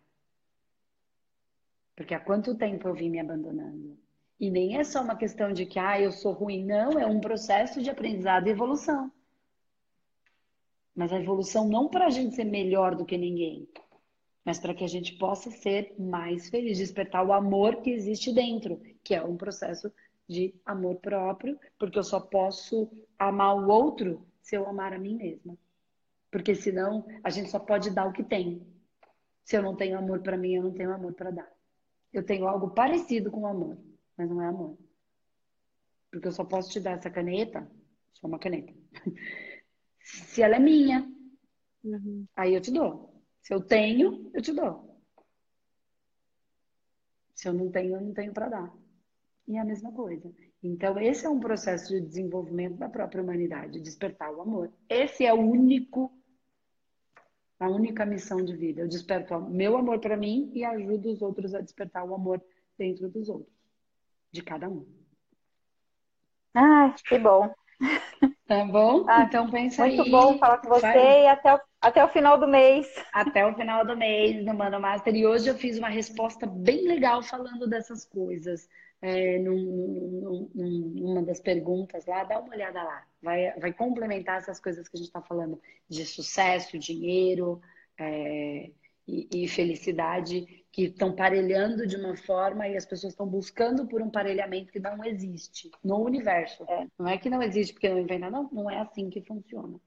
Porque 1.94 2.14
há 2.14 2.20
quanto 2.20 2.56
tempo 2.56 2.88
eu 2.88 2.94
vim 2.94 3.10
me 3.10 3.20
abandonando? 3.20 3.98
E 4.38 4.50
nem 4.50 4.78
é 4.78 4.84
só 4.84 5.02
uma 5.02 5.16
questão 5.16 5.52
de 5.52 5.66
que 5.66 5.78
ah, 5.78 6.00
eu 6.00 6.10
sou 6.10 6.32
ruim, 6.32 6.64
não, 6.64 6.92
é 6.98 7.04
um 7.04 7.20
processo 7.20 7.82
de 7.82 7.90
aprendizado 7.90 8.46
e 8.46 8.50
evolução. 8.50 9.12
Mas 10.94 11.12
a 11.12 11.20
evolução 11.20 11.68
não 11.68 11.88
para 11.88 12.06
a 12.06 12.10
gente 12.10 12.34
ser 12.34 12.44
melhor 12.44 12.94
do 12.94 13.04
que 13.04 13.18
ninguém, 13.18 13.68
mas 14.50 14.58
para 14.58 14.74
que 14.74 14.82
a 14.82 14.88
gente 14.88 15.16
possa 15.16 15.48
ser 15.48 15.94
mais 15.96 16.50
feliz, 16.50 16.76
despertar 16.76 17.24
o 17.24 17.32
amor 17.32 17.76
que 17.82 17.90
existe 17.90 18.34
dentro, 18.34 18.82
que 19.04 19.14
é 19.14 19.22
um 19.22 19.36
processo 19.36 19.92
de 20.28 20.52
amor 20.66 20.96
próprio, 20.96 21.56
porque 21.78 21.96
eu 21.96 22.02
só 22.02 22.18
posso 22.18 22.90
amar 23.16 23.54
o 23.54 23.68
outro 23.68 24.26
se 24.42 24.56
eu 24.56 24.68
amar 24.68 24.92
a 24.92 24.98
mim 24.98 25.14
mesma. 25.14 25.56
Porque 26.32 26.52
senão 26.56 27.06
a 27.22 27.30
gente 27.30 27.48
só 27.48 27.60
pode 27.60 27.90
dar 27.90 28.08
o 28.08 28.12
que 28.12 28.24
tem. 28.24 28.66
Se 29.44 29.56
eu 29.56 29.62
não 29.62 29.76
tenho 29.76 29.96
amor 29.96 30.18
para 30.20 30.36
mim, 30.36 30.56
eu 30.56 30.64
não 30.64 30.72
tenho 30.72 30.92
amor 30.92 31.12
para 31.12 31.30
dar. 31.30 31.52
Eu 32.12 32.24
tenho 32.26 32.48
algo 32.48 32.70
parecido 32.70 33.30
com 33.30 33.46
amor, 33.46 33.78
mas 34.16 34.28
não 34.28 34.42
é 34.42 34.48
amor. 34.48 34.76
Porque 36.10 36.26
eu 36.26 36.32
só 36.32 36.44
posso 36.44 36.72
te 36.72 36.80
dar 36.80 36.98
essa 36.98 37.08
caneta, 37.08 37.70
só 38.14 38.26
uma 38.26 38.40
caneta. 38.40 38.74
se 40.02 40.42
ela 40.42 40.56
é 40.56 40.58
minha, 40.58 41.08
uhum. 41.84 42.26
aí 42.34 42.52
eu 42.52 42.60
te 42.60 42.72
dou. 42.72 43.09
Se 43.42 43.54
eu 43.54 43.60
tenho, 43.60 44.30
eu 44.34 44.42
te 44.42 44.52
dou. 44.52 44.90
Se 47.34 47.48
eu 47.48 47.52
não 47.52 47.70
tenho, 47.70 47.94
eu 47.94 48.00
não 48.00 48.12
tenho 48.12 48.32
para 48.32 48.48
dar. 48.48 48.74
E 49.48 49.56
é 49.56 49.60
a 49.60 49.64
mesma 49.64 49.90
coisa. 49.92 50.30
Então, 50.62 50.98
esse 50.98 51.24
é 51.24 51.28
um 51.28 51.40
processo 51.40 51.88
de 51.88 52.00
desenvolvimento 52.00 52.76
da 52.76 52.88
própria 52.88 53.22
humanidade, 53.22 53.80
despertar 53.80 54.30
o 54.30 54.42
amor. 54.42 54.70
Esse 54.88 55.24
é 55.24 55.32
o 55.32 55.40
único, 55.40 56.12
a 57.58 57.68
única 57.68 58.04
missão 58.04 58.44
de 58.44 58.54
vida. 58.54 58.82
Eu 58.82 58.88
desperto 58.88 59.34
o 59.34 59.50
meu 59.50 59.76
amor 59.76 60.00
para 60.00 60.16
mim 60.16 60.50
e 60.54 60.64
ajudo 60.64 61.10
os 61.10 61.22
outros 61.22 61.54
a 61.54 61.60
despertar 61.60 62.04
o 62.04 62.14
amor 62.14 62.44
dentro 62.76 63.08
dos 63.08 63.28
outros, 63.28 63.54
de 64.30 64.42
cada 64.42 64.68
um. 64.68 64.86
Ah, 66.54 66.94
que 67.06 67.18
bom. 67.18 67.54
Tá 68.50 68.64
bom? 68.64 69.04
Ah, 69.08 69.22
então 69.22 69.48
pensa 69.48 69.86
muito 69.86 70.02
aí. 70.02 70.10
Muito 70.10 70.10
bom 70.10 70.36
falar 70.36 70.58
com 70.58 70.68
você 70.68 70.80
Faz... 70.80 70.96
e 70.96 71.26
até 71.28 71.54
o, 71.54 71.60
até 71.80 72.04
o 72.04 72.08
final 72.08 72.36
do 72.36 72.48
mês. 72.48 72.92
Até 73.12 73.46
o 73.46 73.54
final 73.54 73.86
do 73.86 73.96
mês 73.96 74.44
no 74.44 74.52
Mano 74.54 74.80
Master. 74.80 75.14
E 75.14 75.24
hoje 75.24 75.48
eu 75.48 75.54
fiz 75.54 75.78
uma 75.78 75.88
resposta 75.88 76.48
bem 76.48 76.88
legal 76.88 77.22
falando 77.22 77.68
dessas 77.68 78.04
coisas. 78.04 78.68
É, 79.00 79.38
num, 79.38 80.50
num, 80.52 80.92
numa 80.96 81.22
das 81.22 81.40
perguntas 81.40 82.04
lá, 82.06 82.24
dá 82.24 82.40
uma 82.40 82.52
olhada 82.52 82.82
lá. 82.82 83.04
Vai, 83.22 83.52
vai 83.52 83.72
complementar 83.72 84.38
essas 84.38 84.58
coisas 84.58 84.88
que 84.88 84.96
a 84.96 84.98
gente 84.98 85.06
está 85.06 85.22
falando 85.22 85.60
de 85.88 86.04
sucesso, 86.04 86.76
dinheiro 86.76 87.60
é, 87.96 88.70
e, 89.06 89.44
e 89.44 89.48
felicidade 89.48 90.59
que 90.72 90.84
estão 90.84 91.12
parelhando 91.12 91.86
de 91.86 91.96
uma 91.96 92.16
forma 92.16 92.68
e 92.68 92.76
as 92.76 92.84
pessoas 92.84 93.12
estão 93.12 93.26
buscando 93.26 93.86
por 93.86 94.00
um 94.00 94.10
parelhamento 94.10 94.72
que 94.72 94.78
não 94.78 95.04
existe 95.04 95.70
no 95.82 95.98
universo. 95.98 96.64
É. 96.68 96.86
Não 96.98 97.08
é 97.08 97.18
que 97.18 97.28
não 97.28 97.42
existe 97.42 97.72
porque 97.72 97.88
não 97.88 97.98
inventa, 97.98 98.30
não. 98.30 98.48
Não 98.52 98.70
é 98.70 98.78
assim 98.78 99.10
que 99.10 99.20
funciona. 99.20 99.80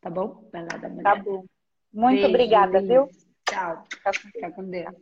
Tá 0.00 0.10
bom? 0.10 0.48
Vai 0.52 0.62
lá, 0.62 0.88
uma 0.88 1.02
Tá 1.02 1.16
bom. 1.16 1.44
Muito 1.92 2.16
Beijo, 2.16 2.28
obrigada, 2.28 2.80
viu? 2.82 3.08
Tchau. 3.48 3.84
Fica 4.12 4.50
com 4.52 4.64
Deus. 4.64 4.94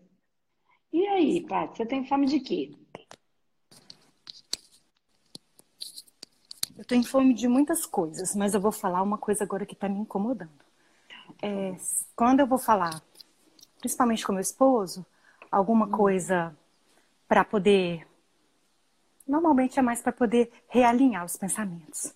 E 0.92 1.06
aí, 1.08 1.40
Paty, 1.40 1.78
você 1.78 1.86
tem 1.86 2.06
fome 2.06 2.26
de 2.26 2.38
quê? 2.38 2.72
Eu 6.78 6.84
tenho 6.84 7.04
fome 7.04 7.34
de 7.34 7.48
muitas 7.48 7.84
coisas, 7.84 8.34
mas 8.34 8.54
eu 8.54 8.60
vou 8.60 8.72
falar 8.72 9.02
uma 9.02 9.18
coisa 9.18 9.42
agora 9.42 9.66
que 9.66 9.74
está 9.74 9.88
me 9.88 9.98
incomodando. 9.98 10.50
Tá 10.56 11.46
é, 11.46 11.76
quando 12.14 12.40
eu 12.40 12.46
vou 12.46 12.58
falar 12.58 13.02
principalmente 13.84 14.24
com 14.24 14.32
meu 14.32 14.40
esposo, 14.40 15.04
alguma 15.52 15.84
hum. 15.84 15.90
coisa 15.90 16.56
para 17.28 17.44
poder. 17.44 18.06
Normalmente 19.28 19.78
é 19.78 19.82
mais 19.82 20.00
para 20.00 20.10
poder 20.10 20.50
realinhar 20.68 21.22
os 21.22 21.36
pensamentos. 21.36 22.14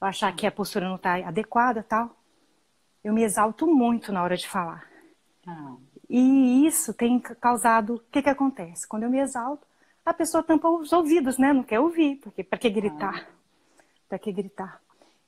Eu 0.00 0.06
achar 0.06 0.34
que 0.34 0.46
a 0.46 0.50
postura 0.50 0.88
não 0.88 0.96
está 0.96 1.16
adequada 1.16 1.82
tal. 1.82 2.16
Eu 3.04 3.12
me 3.12 3.22
exalto 3.22 3.66
muito 3.66 4.10
na 4.10 4.22
hora 4.22 4.34
de 4.34 4.48
falar. 4.48 4.86
Ah. 5.46 5.74
E 6.08 6.66
isso 6.66 6.94
tem 6.94 7.20
causado. 7.20 7.96
O 7.96 7.98
que, 8.10 8.22
que 8.22 8.28
acontece? 8.30 8.88
Quando 8.88 9.02
eu 9.02 9.10
me 9.10 9.20
exalto, 9.20 9.66
a 10.04 10.14
pessoa 10.14 10.42
tampa 10.42 10.70
os 10.70 10.90
ouvidos, 10.90 11.36
né? 11.36 11.52
Não 11.52 11.62
quer 11.62 11.80
ouvir, 11.80 12.16
porque 12.16 12.42
para 12.42 12.58
que 12.58 12.70
gritar? 12.70 13.26
Ah. 13.28 13.84
Para 14.08 14.18
que 14.18 14.32
gritar? 14.32 14.80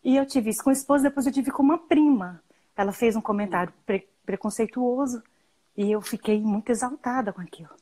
E 0.02 0.16
eu 0.16 0.24
tive 0.24 0.48
isso 0.48 0.64
com 0.64 0.70
a 0.70 0.72
esposa, 0.72 1.04
depois 1.04 1.26
eu 1.26 1.32
tive 1.32 1.50
com 1.50 1.62
uma 1.62 1.76
prima. 1.76 2.42
Ela 2.74 2.92
fez 2.92 3.14
um 3.14 3.20
comentário 3.20 3.72
pre 3.84 4.08
preconceituoso 4.24 5.22
e 5.76 5.90
eu 5.90 6.00
fiquei 6.00 6.40
muito 6.40 6.70
exaltada 6.70 7.32
com 7.32 7.40
aquilo. 7.40 7.74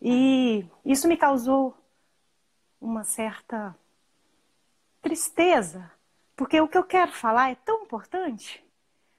E 0.00 0.64
isso 0.84 1.06
me 1.06 1.16
causou 1.16 1.76
uma 2.80 3.04
certa 3.04 3.76
tristeza, 5.00 5.90
porque 6.34 6.60
o 6.60 6.68
que 6.68 6.76
eu 6.76 6.84
quero 6.84 7.12
falar 7.12 7.50
é 7.50 7.54
tão 7.54 7.84
importante, 7.84 8.64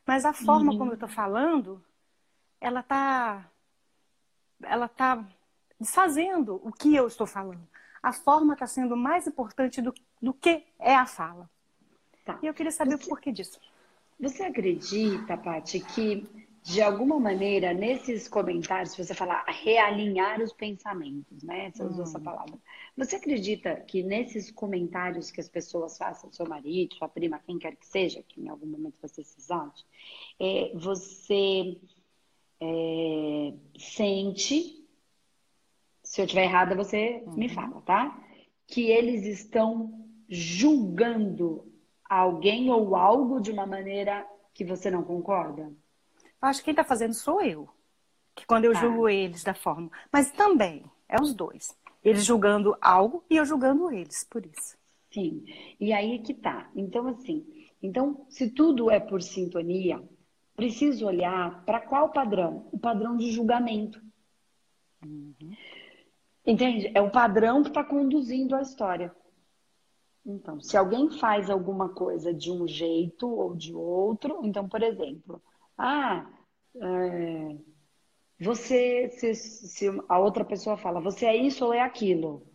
mas 0.05 0.25
a 0.25 0.33
forma 0.33 0.71
uhum. 0.71 0.77
como 0.77 0.91
eu 0.91 0.95
estou 0.95 1.09
falando, 1.09 1.83
ela 2.59 2.81
está 2.81 3.49
ela 4.63 4.87
tá 4.87 5.25
desfazendo 5.79 6.61
o 6.63 6.71
que 6.71 6.95
eu 6.95 7.07
estou 7.07 7.27
falando. 7.27 7.67
A 8.01 8.11
forma 8.11 8.53
está 8.53 8.67
sendo 8.67 8.95
mais 8.95 9.27
importante 9.27 9.81
do, 9.81 9.93
do 10.21 10.33
que 10.33 10.65
é 10.79 10.95
a 10.95 11.05
fala. 11.05 11.49
Tá. 12.25 12.39
E 12.41 12.47
eu 12.47 12.53
queria 12.53 12.71
saber 12.71 12.97
você, 12.97 13.05
o 13.05 13.09
porquê 13.09 13.31
disso. 13.31 13.59
Você 14.19 14.43
acredita, 14.43 15.37
Paty, 15.37 15.81
que 15.81 16.47
de 16.63 16.81
alguma 16.81 17.19
maneira, 17.19 17.73
nesses 17.73 18.29
comentários, 18.29 18.91
se 18.91 19.03
você 19.03 19.13
falar 19.13 19.43
realinhar 19.47 20.41
os 20.41 20.53
pensamentos, 20.53 21.43
né? 21.43 21.69
Você 21.69 21.83
usou 21.83 21.99
hum. 21.99 22.03
essa 22.03 22.19
palavra. 22.21 22.57
Você 22.95 23.17
acredita 23.17 23.75
que 23.81 24.01
nesses 24.01 24.49
comentários 24.49 25.29
que 25.29 25.41
as 25.41 25.49
pessoas 25.49 25.97
façam, 25.97 26.31
seu 26.31 26.47
marido, 26.47 26.95
sua 26.95 27.09
prima, 27.09 27.41
quem 27.45 27.59
quer 27.59 27.75
que 27.75 27.85
seja, 27.85 28.23
que 28.23 28.39
em 28.39 28.47
algum 28.47 28.65
momento 28.65 28.95
você 29.01 29.21
se 29.25 29.37
exalte, 29.37 29.85
é, 30.39 30.71
você 30.73 31.77
é, 32.61 33.53
sente, 33.77 34.87
se 36.01 36.21
eu 36.21 36.25
estiver 36.25 36.45
errada, 36.45 36.75
você 36.75 37.23
me 37.35 37.47
uhum. 37.47 37.53
fala, 37.53 37.81
tá? 37.81 38.25
Que 38.67 38.89
eles 38.89 39.25
estão 39.25 40.07
julgando 40.29 41.69
alguém 42.09 42.69
ou 42.69 42.95
algo 42.95 43.41
de 43.41 43.51
uma 43.51 43.65
maneira 43.65 44.25
que 44.53 44.63
você 44.63 44.89
não 44.89 45.03
concorda? 45.03 45.69
Eu 46.43 46.49
acho 46.49 46.59
que 46.59 46.65
quem 46.65 46.73
está 46.73 46.83
fazendo 46.83 47.13
sou 47.13 47.41
eu. 47.41 47.69
Que 48.35 48.45
quando 48.45 48.65
eu 48.65 48.73
tá. 48.73 48.81
julgo 48.81 49.07
eles 49.07 49.45
da 49.45 49.53
forma. 49.53 49.89
Mas 50.11 50.29
também, 50.29 50.83
é 51.07 51.15
os 51.21 51.33
dois. 51.33 51.73
Eles 52.03 52.25
julgando 52.25 52.75
algo 52.81 53.23
e 53.29 53.37
eu 53.37 53.45
julgando 53.45 53.89
eles, 53.89 54.25
por 54.25 54.45
isso. 54.45 54.77
Sim. 55.09 55.45
E 55.79 55.93
aí 55.93 56.15
é 56.15 56.17
que 56.17 56.33
tá. 56.33 56.69
Então, 56.75 57.07
assim, 57.07 57.45
então, 57.81 58.25
se 58.27 58.49
tudo 58.49 58.91
é 58.91 58.99
por 58.99 59.21
sintonia, 59.21 60.03
preciso 60.53 61.05
olhar 61.05 61.63
para 61.63 61.79
qual 61.79 62.09
padrão? 62.09 62.67
O 62.73 62.77
padrão 62.77 63.15
de 63.15 63.31
julgamento. 63.31 64.01
Uhum. 65.01 65.55
Entende? 66.45 66.91
É 66.93 67.01
o 67.01 67.09
padrão 67.09 67.61
que 67.61 67.69
está 67.69 67.85
conduzindo 67.85 68.53
a 68.53 68.61
história. 68.61 69.15
Então, 70.25 70.59
se 70.59 70.75
alguém 70.75 71.09
faz 71.09 71.49
alguma 71.49 71.87
coisa 71.87 72.33
de 72.33 72.51
um 72.51 72.67
jeito 72.67 73.29
ou 73.29 73.55
de 73.55 73.73
outro, 73.73 74.41
então, 74.43 74.67
por 74.67 74.83
exemplo, 74.83 75.41
ah, 75.77 76.25
é, 76.75 77.57
você, 78.39 79.09
se, 79.09 79.33
se 79.35 79.87
a 80.09 80.19
outra 80.19 80.43
pessoa 80.43 80.77
fala, 80.77 80.99
você 80.99 81.25
é 81.25 81.35
isso 81.35 81.65
ou 81.65 81.73
é 81.73 81.81
aquilo, 81.81 82.45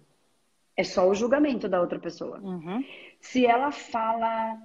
é 0.76 0.84
só 0.84 1.08
o 1.08 1.14
julgamento 1.14 1.68
da 1.68 1.80
outra 1.80 1.98
pessoa. 1.98 2.38
Uhum. 2.40 2.84
Se 3.20 3.46
ela 3.46 3.72
fala 3.72 4.56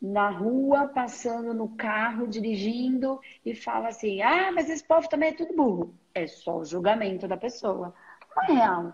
na 0.00 0.28
rua, 0.28 0.88
passando 0.88 1.54
no 1.54 1.76
carro, 1.76 2.26
dirigindo 2.26 3.20
e 3.44 3.54
fala 3.54 3.88
assim: 3.88 4.20
ah, 4.20 4.50
mas 4.52 4.68
esse 4.68 4.84
povo 4.84 5.08
também 5.08 5.30
é 5.30 5.34
tudo 5.34 5.54
burro. 5.54 5.94
É 6.14 6.26
só 6.26 6.58
o 6.58 6.64
julgamento 6.64 7.28
da 7.28 7.36
pessoa. 7.36 7.94
Não 8.36 8.42
é 8.42 8.52
real. 8.52 8.92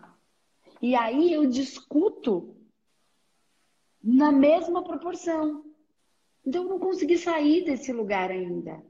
E 0.81 0.95
aí 0.95 1.33
eu 1.33 1.47
discuto 1.47 2.55
na 4.03 4.31
mesma 4.31 4.85
proporção. 4.85 5.65
Então 6.47 6.63
eu 6.63 6.69
não 6.69 6.79
consegui 6.79 7.19
sair 7.19 7.65
desse 7.65 7.93
lugar 7.93 8.31
ainda. 8.31 8.81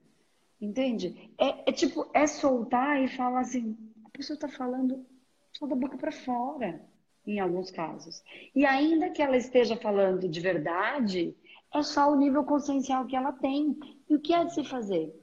Entende? 0.61 1.31
É, 1.39 1.71
é 1.71 1.73
tipo, 1.73 2.09
é 2.13 2.27
soltar 2.27 3.03
e 3.03 3.09
falar 3.09 3.41
assim, 3.41 3.77
a 4.05 4.11
pessoa 4.11 4.35
está 4.35 4.49
falando 4.49 5.07
só 5.53 5.67
da 5.67 5.77
boca 5.77 5.97
para 5.97 6.11
fora, 6.11 6.85
em 7.27 7.39
alguns 7.39 7.71
casos. 7.71 8.23
E 8.55 8.67
ainda 8.67 9.11
que 9.11 9.23
ela 9.23 9.37
esteja 9.37 9.77
falando 9.77 10.29
de 10.29 10.41
verdade, 10.41 11.37
é 11.73 11.83
só 11.83 12.11
o 12.11 12.17
nível 12.17 12.45
consciencial 12.45 13.07
que 13.07 13.15
ela 13.15 13.33
tem. 13.33 13.79
E 14.09 14.15
o 14.15 14.21
que 14.21 14.35
é 14.35 14.45
de 14.45 14.55
se 14.55 14.65
fazer? 14.65 15.15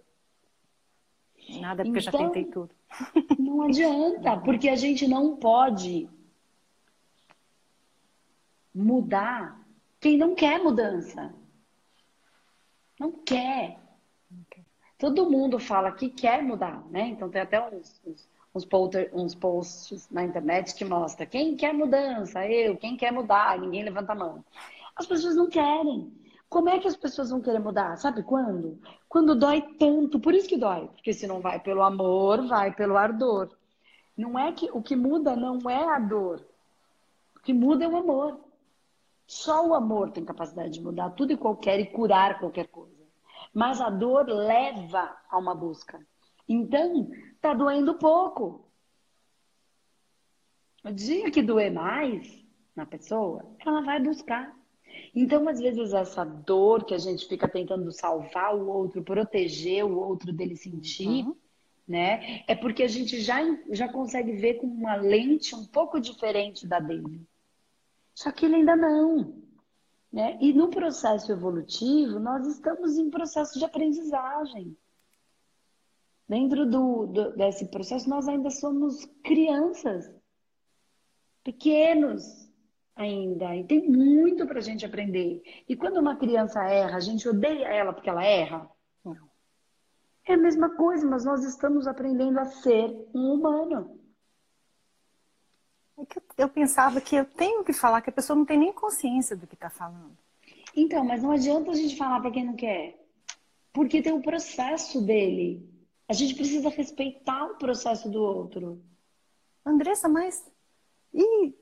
Nada, 1.60 1.84
porque 1.84 1.90
então, 1.90 1.94
eu 2.00 2.02
já 2.02 2.12
então, 2.12 2.32
tentei 2.32 2.46
tudo. 2.46 2.76
Não 3.38 3.62
adianta, 3.64 4.38
porque 4.42 4.70
a 4.70 4.76
gente 4.76 5.08
não 5.08 5.36
pode 5.36 6.10
mudar 8.74 9.66
quem 10.00 10.18
não 10.18 10.36
quer 10.36 10.62
mudança. 10.62 11.34
Não 13.00 13.12
quer. 13.12 13.85
Todo 14.98 15.30
mundo 15.30 15.60
fala 15.60 15.92
que 15.92 16.10
quer 16.10 16.42
mudar, 16.42 16.84
né? 16.90 17.08
Então 17.08 17.30
tem 17.30 17.42
até 17.42 17.62
uns, 17.62 18.02
uns, 18.06 18.30
uns, 18.54 18.66
polter, 18.66 19.12
uns 19.14 19.36
posts 19.36 20.10
na 20.10 20.24
internet 20.24 20.74
que 20.74 20.86
mostra 20.86 21.26
quem 21.26 21.56
quer 21.56 21.74
mudança, 21.74 22.46
eu, 22.48 22.78
quem 22.78 22.96
quer 22.96 23.12
mudar, 23.12 23.60
ninguém 23.60 23.84
levanta 23.84 24.14
a 24.14 24.16
mão. 24.16 24.44
As 24.96 25.06
pessoas 25.06 25.36
não 25.36 25.50
querem. 25.50 26.12
Como 26.50 26.70
é 26.70 26.80
que 26.80 26.88
as 26.88 26.96
pessoas 26.96 27.30
vão 27.30 27.42
querer 27.42 27.60
mudar? 27.60 27.98
Sabe 27.98 28.24
quando? 28.24 28.80
Quando 29.10 29.36
dói 29.36 29.62
tanto. 29.78 30.20
Por 30.20 30.34
isso 30.34 30.48
que 30.48 30.58
dói. 30.58 30.88
Porque 30.88 31.12
se 31.12 31.28
não 31.28 31.42
vai 31.42 31.60
pelo 31.60 31.84
amor, 31.84 32.48
vai 32.48 32.74
pelo 32.74 32.96
ardor. 32.96 33.50
Não 34.16 34.40
é 34.40 34.54
que 34.54 34.70
o 34.72 34.82
que 34.82 34.96
muda 34.96 35.36
não 35.36 35.70
é 35.70 35.84
a 35.84 36.00
dor. 36.00 36.46
O 37.36 37.42
que 37.42 37.54
muda 37.54 37.84
é 37.84 37.88
o 37.88 37.98
amor. 37.98 38.40
Só 39.28 39.68
o 39.68 39.74
amor 39.74 40.12
tem 40.12 40.24
capacidade 40.24 40.70
de 40.70 40.82
mudar 40.82 41.10
tudo 41.10 41.34
e 41.34 41.38
qualquer 41.38 41.80
e 41.80 41.88
curar 41.88 42.40
qualquer 42.40 42.68
coisa. 42.68 42.95
Mas 43.56 43.80
a 43.80 43.90
dor 43.90 44.28
leva 44.28 45.18
a 45.30 45.38
uma 45.38 45.56
busca. 45.56 46.06
Então, 46.48 47.10
tá 47.40 47.54
doendo 47.54 47.98
pouco. 47.98 48.70
O 50.84 50.92
dia 50.92 51.32
que 51.32 51.42
doer 51.42 51.72
mais 51.72 52.46
na 52.76 52.86
pessoa, 52.86 53.46
ela 53.66 53.82
vai 53.82 54.02
buscar. 54.02 54.54
Então, 55.16 55.48
às 55.48 55.60
vezes, 55.62 55.94
essa 55.94 56.26
dor 56.26 56.84
que 56.84 56.94
a 56.94 56.98
gente 56.98 57.26
fica 57.30 57.48
tentando 57.48 57.90
salvar 57.94 58.54
o 58.54 58.68
outro, 58.68 59.02
proteger 59.02 59.86
o 59.86 59.98
outro 59.98 60.34
dele 60.34 60.58
sentir, 60.58 61.26
uhum. 61.26 61.36
né? 61.88 62.44
É 62.48 62.56
porque 62.56 62.84
a 62.84 62.88
gente 62.90 63.22
já, 63.22 63.40
já 63.72 63.88
consegue 63.88 64.34
ver 64.34 64.56
com 64.56 64.68
uma 64.68 64.98
lente 64.98 65.56
um 65.56 65.66
pouco 65.66 65.98
diferente 66.00 66.68
da 66.68 66.82
dele. 66.82 67.22
Só 68.14 68.34
que 68.34 68.46
ele 68.46 68.56
ainda 68.56 68.76
não. 68.76 69.45
Né? 70.16 70.38
E 70.40 70.54
no 70.54 70.70
processo 70.70 71.30
evolutivo, 71.30 72.22
nós 72.22 72.48
estamos 72.48 72.98
em 72.98 73.10
processo 73.10 73.60
de 73.60 73.66
aprendizagem. 73.66 74.78
Dentro 76.26 76.66
do, 76.66 77.06
do, 77.08 77.36
desse 77.36 77.70
processo, 77.70 78.10
nós 78.10 78.26
ainda 78.26 78.50
somos 78.50 79.04
crianças, 79.22 80.10
pequenos 81.44 82.50
ainda, 82.96 83.58
e 83.58 83.66
tem 83.66 83.90
muito 83.90 84.48
para 84.48 84.60
a 84.60 84.62
gente 84.62 84.86
aprender. 84.86 85.44
E 85.68 85.76
quando 85.76 85.98
uma 85.98 86.16
criança 86.16 86.64
erra, 86.64 86.96
a 86.96 87.02
gente 87.02 87.28
odeia 87.28 87.68
ela 87.68 87.92
porque 87.92 88.10
ela 88.10 88.24
erra? 88.24 88.72
Não. 89.04 89.30
É 90.26 90.36
a 90.36 90.38
mesma 90.38 90.78
coisa, 90.78 91.06
mas 91.06 91.26
nós 91.26 91.44
estamos 91.44 91.88
aprendendo 91.88 92.40
a 92.40 92.46
ser 92.46 92.90
um 93.14 93.34
humano. 93.34 94.00
É 95.98 96.44
eu 96.44 96.50
pensava 96.50 97.00
que 97.00 97.16
eu 97.16 97.26
tenho 97.26 97.64
que 97.64 97.72
falar 97.72 98.02
que 98.02 98.10
a 98.10 98.14
pessoa 98.14 98.36
não 98.36 98.46
tem 98.46 98.58
nem 98.58 98.74
consciência 98.74 99.36
do 99.36 99.48
que 99.48 99.56
está 99.56 99.70
falando. 99.70 100.18
Então, 100.76 101.06
mas 101.06 101.24
não 101.24 101.32
adianta 101.32 101.72
a 101.72 101.76
gente 101.76 101.98
falar 101.98 102.20
para 102.20 102.32
quem 102.32 102.46
não 102.46 102.56
quer. 102.56 103.00
Porque 103.72 104.02
tem 104.02 104.14
o 104.14 104.22
processo 104.22 105.02
dele. 105.02 105.70
A 106.08 106.14
gente 106.14 106.36
precisa 106.36 106.70
respeitar 106.70 107.46
o 107.46 107.58
processo 107.58 108.10
do 108.10 108.22
outro. 108.22 108.82
Andressa, 109.66 110.08
mas. 110.08 110.46
E. 111.14 111.54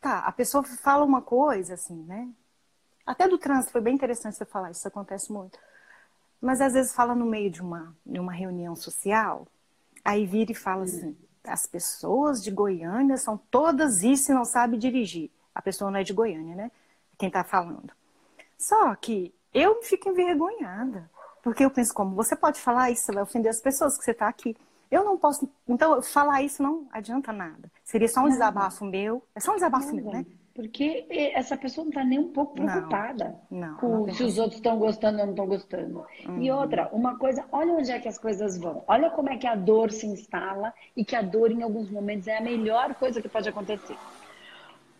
Tá, 0.00 0.20
a 0.20 0.32
pessoa 0.32 0.62
fala 0.62 1.04
uma 1.04 1.22
coisa, 1.22 1.74
assim, 1.74 2.02
né? 2.04 2.28
Até 3.06 3.26
do 3.26 3.38
trânsito 3.38 3.72
foi 3.72 3.80
bem 3.80 3.94
interessante 3.94 4.36
você 4.36 4.44
falar, 4.44 4.70
isso 4.70 4.86
acontece 4.86 5.32
muito. 5.32 5.58
Mas 6.40 6.60
às 6.60 6.74
vezes 6.74 6.94
fala 6.94 7.14
no 7.14 7.24
meio 7.24 7.50
de 7.50 7.62
uma, 7.62 7.96
de 8.04 8.20
uma 8.20 8.32
reunião 8.32 8.76
social, 8.76 9.46
aí 10.04 10.26
vira 10.26 10.52
e 10.52 10.54
fala 10.54 10.84
assim: 10.84 11.16
as 11.46 11.66
pessoas 11.66 12.42
de 12.42 12.50
Goiânia 12.50 13.16
são 13.16 13.36
todas 13.50 14.02
isso 14.02 14.32
e 14.32 14.34
não 14.34 14.44
sabe 14.44 14.76
dirigir. 14.76 15.30
A 15.54 15.62
pessoa 15.62 15.90
não 15.90 15.98
é 15.98 16.02
de 16.02 16.12
Goiânia, 16.12 16.54
né? 16.54 16.70
Quem 17.18 17.28
está 17.28 17.44
falando. 17.44 17.92
Só 18.58 18.94
que 18.96 19.32
eu 19.52 19.82
fico 19.82 20.08
envergonhada. 20.08 21.10
Porque 21.42 21.64
eu 21.64 21.70
penso 21.70 21.92
como, 21.92 22.16
você 22.16 22.34
pode 22.34 22.58
falar 22.58 22.90
isso, 22.90 23.04
você 23.04 23.12
vai 23.12 23.22
ofender 23.22 23.50
as 23.50 23.60
pessoas 23.60 23.98
que 23.98 24.04
você 24.04 24.12
está 24.12 24.26
aqui. 24.26 24.56
Eu 24.90 25.04
não 25.04 25.18
posso. 25.18 25.48
Então, 25.68 26.00
falar 26.00 26.42
isso 26.42 26.62
não 26.62 26.88
adianta 26.90 27.32
nada. 27.32 27.70
Seria 27.84 28.08
só 28.08 28.22
um 28.22 28.28
desabafo 28.28 28.84
meu. 28.84 29.22
É 29.34 29.40
só 29.40 29.52
um 29.52 29.56
desabafo 29.56 29.94
meu, 29.94 30.10
né? 30.10 30.24
Porque 30.54 31.04
essa 31.34 31.56
pessoa 31.56 31.84
não 31.84 31.90
está 31.90 32.04
nem 32.04 32.18
um 32.20 32.32
pouco 32.32 32.54
preocupada 32.54 33.36
não, 33.50 33.72
não, 33.72 33.76
com 33.76 34.06
não 34.06 34.14
se 34.14 34.22
os 34.22 34.38
outros 34.38 34.56
estão 34.56 34.78
gostando 34.78 35.18
ou 35.18 35.24
não 35.24 35.32
estão 35.32 35.46
gostando. 35.46 36.06
Uhum. 36.24 36.42
E 36.42 36.50
outra, 36.52 36.88
uma 36.92 37.18
coisa, 37.18 37.44
olha 37.50 37.72
onde 37.72 37.90
é 37.90 37.98
que 37.98 38.06
as 38.06 38.16
coisas 38.16 38.56
vão. 38.56 38.84
Olha 38.86 39.10
como 39.10 39.30
é 39.30 39.36
que 39.36 39.48
a 39.48 39.56
dor 39.56 39.90
se 39.90 40.06
instala 40.06 40.72
e 40.96 41.04
que 41.04 41.16
a 41.16 41.22
dor, 41.22 41.50
em 41.50 41.62
alguns 41.62 41.90
momentos, 41.90 42.28
é 42.28 42.36
a 42.38 42.40
melhor 42.40 42.94
coisa 42.94 43.20
que 43.20 43.28
pode 43.28 43.48
acontecer. 43.48 43.96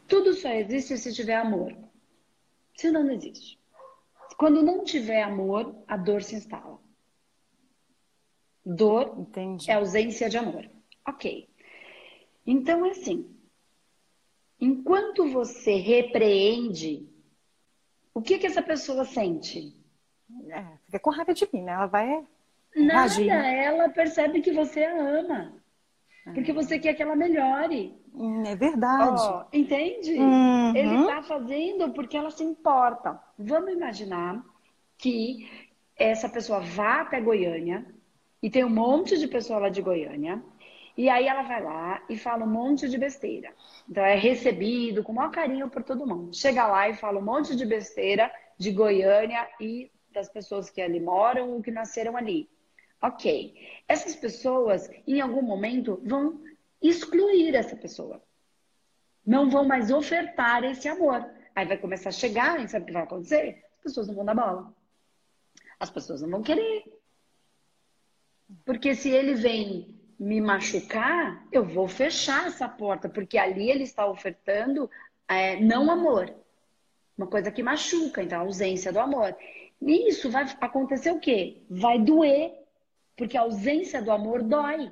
Tudo 0.08 0.34
só 0.34 0.48
existe 0.50 0.98
se 0.98 1.14
tiver 1.14 1.36
amor. 1.36 1.72
Senão 2.74 3.04
não 3.04 3.12
existe. 3.12 3.56
Quando 4.36 4.60
não 4.60 4.82
tiver 4.82 5.22
amor, 5.22 5.76
a 5.86 5.96
dor 5.96 6.20
se 6.22 6.34
instala. 6.34 6.80
Dor 8.66 9.14
Entendi. 9.18 9.70
é 9.70 9.74
ausência 9.74 10.28
de 10.28 10.36
amor. 10.36 10.68
Ok. 11.06 11.48
Então 12.44 12.84
é 12.84 12.90
assim. 12.90 13.33
Enquanto 14.64 15.28
você 15.30 15.74
repreende, 15.76 17.06
o 18.14 18.22
que, 18.22 18.38
que 18.38 18.46
essa 18.46 18.62
pessoa 18.62 19.04
sente? 19.04 19.76
É, 20.48 20.64
fica 20.86 20.98
com 20.98 21.10
raiva 21.10 21.34
de 21.34 21.46
mim, 21.52 21.62
né? 21.62 21.72
Ela 21.72 21.86
vai. 21.86 22.26
Nada, 22.74 23.18
né? 23.18 23.64
ela 23.66 23.90
percebe 23.90 24.40
que 24.40 24.52
você 24.52 24.84
a 24.84 24.98
ama. 24.98 25.52
Porque 26.32 26.50
é. 26.50 26.54
você 26.54 26.78
quer 26.78 26.94
que 26.94 27.02
ela 27.02 27.14
melhore. 27.14 27.94
Hum, 28.14 28.42
é 28.46 28.56
verdade. 28.56 29.20
Oh, 29.22 29.44
entende? 29.52 30.14
Uhum. 30.14 30.74
Ele 30.74 31.00
está 31.00 31.22
fazendo 31.22 31.92
porque 31.92 32.16
ela 32.16 32.30
se 32.30 32.42
importa. 32.42 33.20
Vamos 33.38 33.70
imaginar 33.70 34.42
que 34.96 35.46
essa 35.94 36.26
pessoa 36.26 36.60
vá 36.60 37.02
até 37.02 37.20
Goiânia 37.20 37.86
E 38.42 38.48
tem 38.48 38.64
um 38.64 38.70
monte 38.70 39.18
de 39.18 39.28
pessoa 39.28 39.58
lá 39.58 39.68
de 39.68 39.82
Goiânia. 39.82 40.42
E 40.96 41.08
aí 41.08 41.26
ela 41.26 41.42
vai 41.42 41.62
lá 41.62 42.02
e 42.08 42.16
fala 42.16 42.44
um 42.44 42.50
monte 42.50 42.88
de 42.88 42.96
besteira. 42.96 43.52
Então 43.88 44.04
é 44.04 44.14
recebido 44.14 45.02
com 45.02 45.12
o 45.12 45.14
maior 45.14 45.30
carinho 45.30 45.68
por 45.68 45.82
todo 45.82 46.06
mundo. 46.06 46.34
Chega 46.34 46.66
lá 46.66 46.88
e 46.88 46.94
fala 46.94 47.18
um 47.18 47.24
monte 47.24 47.56
de 47.56 47.66
besteira 47.66 48.32
de 48.56 48.70
Goiânia 48.70 49.48
e 49.60 49.90
das 50.10 50.28
pessoas 50.28 50.70
que 50.70 50.80
ali 50.80 51.00
moram 51.00 51.50
ou 51.50 51.62
que 51.62 51.72
nasceram 51.72 52.16
ali. 52.16 52.48
Ok. 53.02 53.54
Essas 53.88 54.14
pessoas, 54.14 54.88
em 55.06 55.20
algum 55.20 55.42
momento, 55.42 56.00
vão 56.04 56.40
excluir 56.80 57.54
essa 57.54 57.76
pessoa. 57.76 58.22
Não 59.26 59.50
vão 59.50 59.64
mais 59.64 59.90
ofertar 59.90 60.62
esse 60.64 60.88
amor. 60.88 61.28
Aí 61.54 61.66
vai 61.66 61.76
começar 61.76 62.10
a 62.10 62.12
chegar, 62.12 62.62
e 62.62 62.68
sabe 62.68 62.84
o 62.84 62.86
que 62.86 62.92
vai 62.92 63.02
acontecer? 63.02 63.64
As 63.76 63.82
pessoas 63.82 64.06
não 64.06 64.14
vão 64.14 64.24
dar 64.24 64.34
bola. 64.34 64.74
As 65.78 65.90
pessoas 65.90 66.22
não 66.22 66.30
vão 66.30 66.42
querer. 66.42 66.84
Porque 68.64 68.94
se 68.94 69.10
ele 69.10 69.34
vem 69.34 70.00
me 70.24 70.40
machucar, 70.40 71.46
eu 71.52 71.62
vou 71.62 71.86
fechar 71.86 72.46
essa 72.46 72.66
porta, 72.66 73.10
porque 73.10 73.36
ali 73.36 73.70
ele 73.70 73.82
está 73.82 74.06
ofertando 74.06 74.90
é, 75.28 75.60
não 75.60 75.90
amor. 75.90 76.34
Uma 77.16 77.26
coisa 77.26 77.50
que 77.50 77.62
machuca, 77.62 78.22
então 78.22 78.38
a 78.38 78.42
ausência 78.42 78.90
do 78.90 78.98
amor. 78.98 79.36
E 79.82 80.08
isso 80.08 80.30
vai 80.30 80.44
acontecer 80.62 81.10
o 81.10 81.20
quê? 81.20 81.58
Vai 81.68 81.98
doer, 81.98 82.54
porque 83.14 83.36
a 83.36 83.42
ausência 83.42 84.00
do 84.00 84.10
amor 84.10 84.42
dói. 84.42 84.90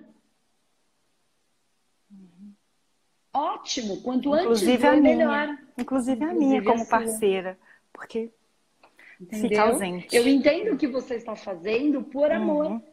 Ótimo, 3.33 4.03
quanto 4.03 4.37
Inclusive 4.37 4.87
antes 4.87 5.03
minha. 5.03 5.17
melhor. 5.17 5.59
Inclusive 5.79 6.23
a 6.23 6.35
minha 6.35 6.63
como 6.63 6.87
parceira, 6.87 7.59
porque 7.91 8.31
Entendeu? 9.19 9.49
fica 9.49 9.63
ausente. 9.63 10.15
Eu 10.15 10.29
entendo 10.29 10.75
o 10.75 10.77
que 10.77 10.87
você 10.87 11.15
está 11.15 11.35
fazendo 11.35 12.03
por 12.03 12.31
amor. 12.31 12.67
Uhum. 12.67 12.92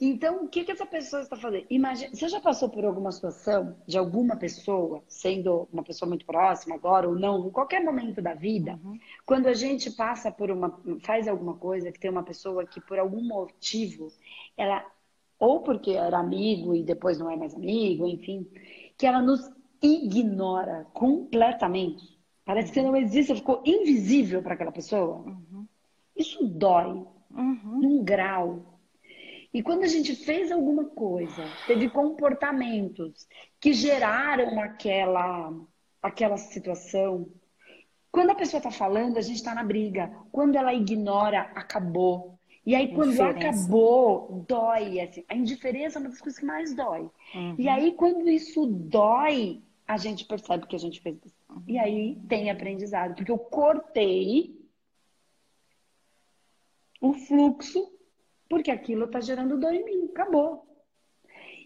Então, 0.00 0.44
o 0.44 0.48
que, 0.48 0.64
que 0.64 0.72
essa 0.72 0.86
pessoa 0.86 1.20
está 1.20 1.36
fazendo? 1.36 1.66
Imagina, 1.68 2.14
você 2.14 2.26
já 2.26 2.40
passou 2.40 2.70
por 2.70 2.86
alguma 2.86 3.12
situação 3.12 3.76
de 3.86 3.98
alguma 3.98 4.34
pessoa, 4.34 5.02
sendo 5.06 5.68
uma 5.70 5.82
pessoa 5.82 6.08
muito 6.08 6.24
próxima 6.24 6.74
agora 6.74 7.06
ou 7.06 7.14
não, 7.14 7.46
em 7.46 7.50
qualquer 7.50 7.84
momento 7.84 8.22
da 8.22 8.32
vida, 8.32 8.80
uhum. 8.82 8.98
quando 9.26 9.46
a 9.46 9.52
gente 9.52 9.90
passa 9.90 10.32
por 10.32 10.50
uma, 10.50 10.80
faz 11.02 11.28
alguma 11.28 11.54
coisa 11.54 11.92
que 11.92 12.00
tem 12.00 12.10
uma 12.10 12.22
pessoa 12.22 12.64
que 12.64 12.80
por 12.80 12.98
algum 12.98 13.22
motivo, 13.22 14.10
ela, 14.56 14.82
ou 15.38 15.60
porque 15.60 15.90
era 15.90 16.18
amigo 16.18 16.74
e 16.74 16.82
depois 16.82 17.18
não 17.18 17.30
é 17.30 17.36
mais 17.36 17.54
amigo, 17.54 18.06
enfim, 18.06 18.46
que 18.96 19.06
ela 19.06 19.20
nos 19.20 19.52
ignora 19.82 20.86
completamente. 20.94 22.18
Parece 22.42 22.72
que 22.72 22.80
não 22.80 22.96
existe, 22.96 23.34
ficou 23.34 23.62
invisível 23.66 24.42
para 24.42 24.54
aquela 24.54 24.72
pessoa. 24.72 25.18
Uhum. 25.26 25.66
Isso 26.16 26.42
dói 26.46 27.04
uhum. 27.30 27.80
num 27.80 28.02
grau 28.02 28.69
e 29.52 29.62
quando 29.62 29.82
a 29.82 29.88
gente 29.88 30.14
fez 30.14 30.52
alguma 30.52 30.84
coisa, 30.84 31.44
teve 31.66 31.90
comportamentos 31.90 33.26
que 33.58 33.72
geraram 33.72 34.60
aquela, 34.60 35.52
aquela 36.00 36.36
situação. 36.36 37.28
Quando 38.12 38.30
a 38.30 38.34
pessoa 38.34 38.58
está 38.58 38.70
falando, 38.70 39.18
a 39.18 39.20
gente 39.20 39.36
está 39.36 39.54
na 39.54 39.64
briga. 39.64 40.12
Quando 40.30 40.54
ela 40.56 40.72
ignora, 40.72 41.40
acabou. 41.54 42.38
E 42.64 42.76
aí, 42.76 42.94
quando 42.94 43.20
acabou, 43.20 44.44
dói. 44.46 45.00
Assim, 45.00 45.24
a 45.28 45.34
indiferença 45.34 45.98
é 45.98 46.00
uma 46.00 46.10
das 46.10 46.20
coisas 46.20 46.38
que 46.38 46.46
mais 46.46 46.72
dói. 46.72 47.10
Uhum. 47.34 47.56
E 47.58 47.68
aí, 47.68 47.92
quando 47.92 48.28
isso 48.28 48.66
dói, 48.66 49.62
a 49.86 49.96
gente 49.96 50.24
percebe 50.26 50.68
que 50.68 50.76
a 50.76 50.78
gente 50.78 51.00
fez 51.00 51.16
isso. 51.24 51.34
E 51.66 51.76
aí 51.76 52.16
tem 52.28 52.50
aprendizado. 52.50 53.16
Porque 53.16 53.32
eu 53.32 53.38
cortei 53.38 54.56
o 57.00 57.12
fluxo 57.12 57.99
porque 58.50 58.70
aquilo 58.70 59.04
está 59.04 59.20
gerando 59.20 59.56
dor 59.56 59.72
em 59.72 59.84
mim. 59.84 60.08
Acabou. 60.12 60.66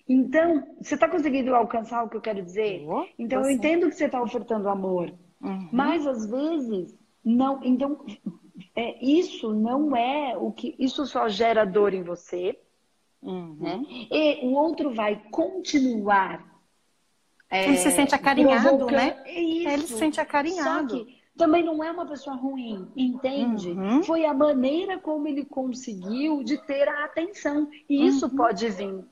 Então, 0.07 0.77
você 0.79 0.95
está 0.95 1.09
conseguindo 1.09 1.55
alcançar 1.55 2.05
o 2.05 2.11
que 2.11 2.17
eu 2.19 2.21
quero 2.21 2.43
dizer? 2.43 2.85
Oh, 2.87 3.07
então, 3.19 3.43
eu 3.43 3.51
entendo 3.51 3.89
que 3.89 3.97
você 3.97 4.05
está 4.05 4.23
ofertando 4.23 4.69
amor. 4.69 5.11
Uhum. 5.41 5.71
Mas, 5.73 6.07
às 6.07 6.27
vezes, 6.27 6.95
não. 7.25 7.65
Então, 7.65 8.05
é, 8.77 9.03
isso 9.03 9.55
não 9.55 9.97
é 9.97 10.37
o 10.37 10.53
que. 10.53 10.77
Isso 10.79 11.07
só 11.07 11.27
gera 11.27 11.65
dor 11.65 11.95
em 11.95 12.03
você. 12.03 12.61
Uhum. 13.23 13.57
Né? 13.59 13.83
E 14.11 14.47
o 14.47 14.53
outro 14.53 14.93
vai 14.95 15.23
continuar. 15.31 16.53
É, 17.49 17.67
ele 17.67 17.79
se 17.79 17.91
sente 17.93 18.15
acarinhado, 18.15 18.85
né? 18.87 19.23
Isso. 19.27 19.69
Ele 19.69 19.87
se 19.87 19.97
sente 19.97 20.21
acarinhado. 20.21 20.99
Só 20.99 21.05
que 21.05 21.24
também 21.37 21.65
não 21.65 21.83
é 21.83 21.91
uma 21.91 22.07
pessoa 22.07 22.37
ruim, 22.37 22.89
entende? 22.97 23.71
Uhum. 23.71 24.03
Foi 24.05 24.25
a 24.25 24.33
maneira 24.33 24.99
como 24.99 25.27
ele 25.27 25.45
conseguiu 25.45 26.45
de 26.45 26.59
ter 26.59 26.89
a 26.89 27.05
atenção. 27.05 27.69
E 27.89 28.07
isso 28.07 28.27
uhum. 28.27 28.37
pode 28.37 28.69
vir 28.69 29.05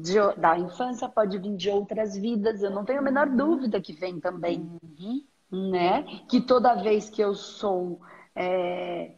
de, 0.00 0.14
da 0.36 0.58
infância, 0.58 1.08
pode 1.08 1.38
vir 1.38 1.56
de 1.56 1.70
outras 1.70 2.16
vidas, 2.16 2.62
eu 2.62 2.70
não 2.70 2.84
tenho 2.84 2.98
a 2.98 3.02
menor 3.02 3.28
dúvida 3.28 3.80
que 3.80 3.92
vem 3.92 4.18
também. 4.18 4.68
Uhum. 4.82 5.70
Né? 5.70 6.02
Que 6.28 6.40
toda 6.40 6.74
vez 6.74 7.08
que 7.08 7.22
eu 7.22 7.34
sou. 7.34 8.00
É, 8.34 9.14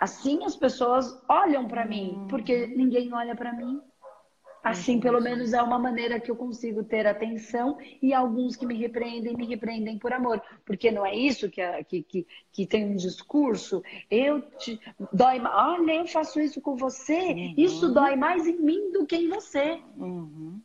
assim 0.00 0.44
as 0.44 0.56
pessoas 0.56 1.20
olham 1.28 1.66
para 1.66 1.84
mim, 1.84 2.26
porque 2.30 2.66
ninguém 2.68 3.12
olha 3.12 3.34
para 3.34 3.52
mim. 3.52 3.80
Assim, 4.62 5.00
pelo 5.00 5.22
menos 5.22 5.54
é 5.54 5.62
uma 5.62 5.78
maneira 5.78 6.20
que 6.20 6.30
eu 6.30 6.36
consigo 6.36 6.84
ter 6.84 7.06
atenção 7.06 7.78
e 8.02 8.12
alguns 8.12 8.56
que 8.56 8.66
me 8.66 8.76
repreendem, 8.76 9.34
me 9.34 9.46
repreendem 9.46 9.98
por 9.98 10.12
amor. 10.12 10.42
Porque 10.66 10.90
não 10.90 11.04
é 11.04 11.14
isso 11.14 11.48
que, 11.48 11.62
que, 11.84 12.02
que, 12.02 12.26
que 12.52 12.66
tem 12.66 12.84
um 12.84 12.96
discurso. 12.96 13.82
Eu 14.10 14.42
te 14.58 14.78
dói, 15.12 15.40
olha, 15.40 15.94
eu 15.94 16.06
faço 16.06 16.38
isso 16.40 16.60
com 16.60 16.76
você, 16.76 17.18
uhum. 17.18 17.54
isso 17.56 17.92
dói 17.92 18.16
mais 18.16 18.46
em 18.46 18.58
mim 18.60 18.92
do 18.92 19.06
que 19.06 19.16
em 19.16 19.28
você. 19.28 19.80
Uhum. 19.96 20.60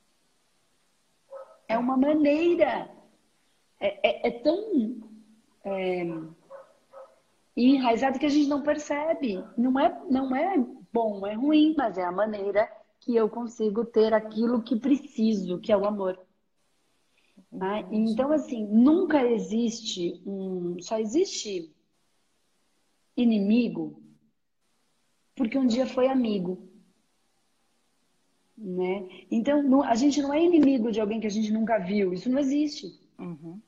É 1.68 1.78
uma 1.78 1.96
maneira. 1.96 2.90
É, 3.80 4.10
é, 4.10 4.28
é 4.28 4.32
tão 4.32 4.98
é, 5.64 6.06
enraizado 7.56 8.20
que 8.20 8.26
a 8.26 8.30
gente 8.30 8.50
não 8.50 8.62
percebe. 8.62 9.42
Não 9.58 9.80
é, 9.80 10.02
não 10.10 10.36
é 10.36 10.58
bom, 10.92 11.26
é 11.26 11.34
ruim, 11.34 11.74
mas 11.78 11.98
é 11.98 12.04
a 12.04 12.12
maneira 12.12 12.70
que 13.06 13.16
eu 13.16 13.30
consigo 13.30 13.86
ter 13.86 14.14
aquilo 14.14 14.64
que 14.64 14.76
preciso, 14.76 15.60
que 15.60 15.72
é 15.72 15.78
o 15.78 15.86
amor. 15.86 16.20
Né? 17.52 17.88
Então, 17.92 18.32
assim, 18.32 18.66
nunca 18.66 19.24
existe 19.24 20.20
um. 20.26 20.78
Só 20.82 20.98
existe 20.98 21.72
inimigo 23.16 24.02
porque 25.36 25.58
um 25.58 25.68
dia 25.68 25.86
foi 25.86 26.08
amigo. 26.08 26.68
Né? 28.58 29.08
Então, 29.30 29.84
a 29.84 29.94
gente 29.94 30.20
não 30.22 30.34
é 30.34 30.44
inimigo 30.44 30.92
de 30.92 31.00
alguém 31.00 31.20
que 31.20 31.28
a 31.28 31.32
gente 31.32 31.54
nunca 31.54 31.78
viu. 31.78 32.12
Isso 32.12 32.30
não 32.30 32.40
existe. 32.40 32.88
Uhum. 33.20 33.62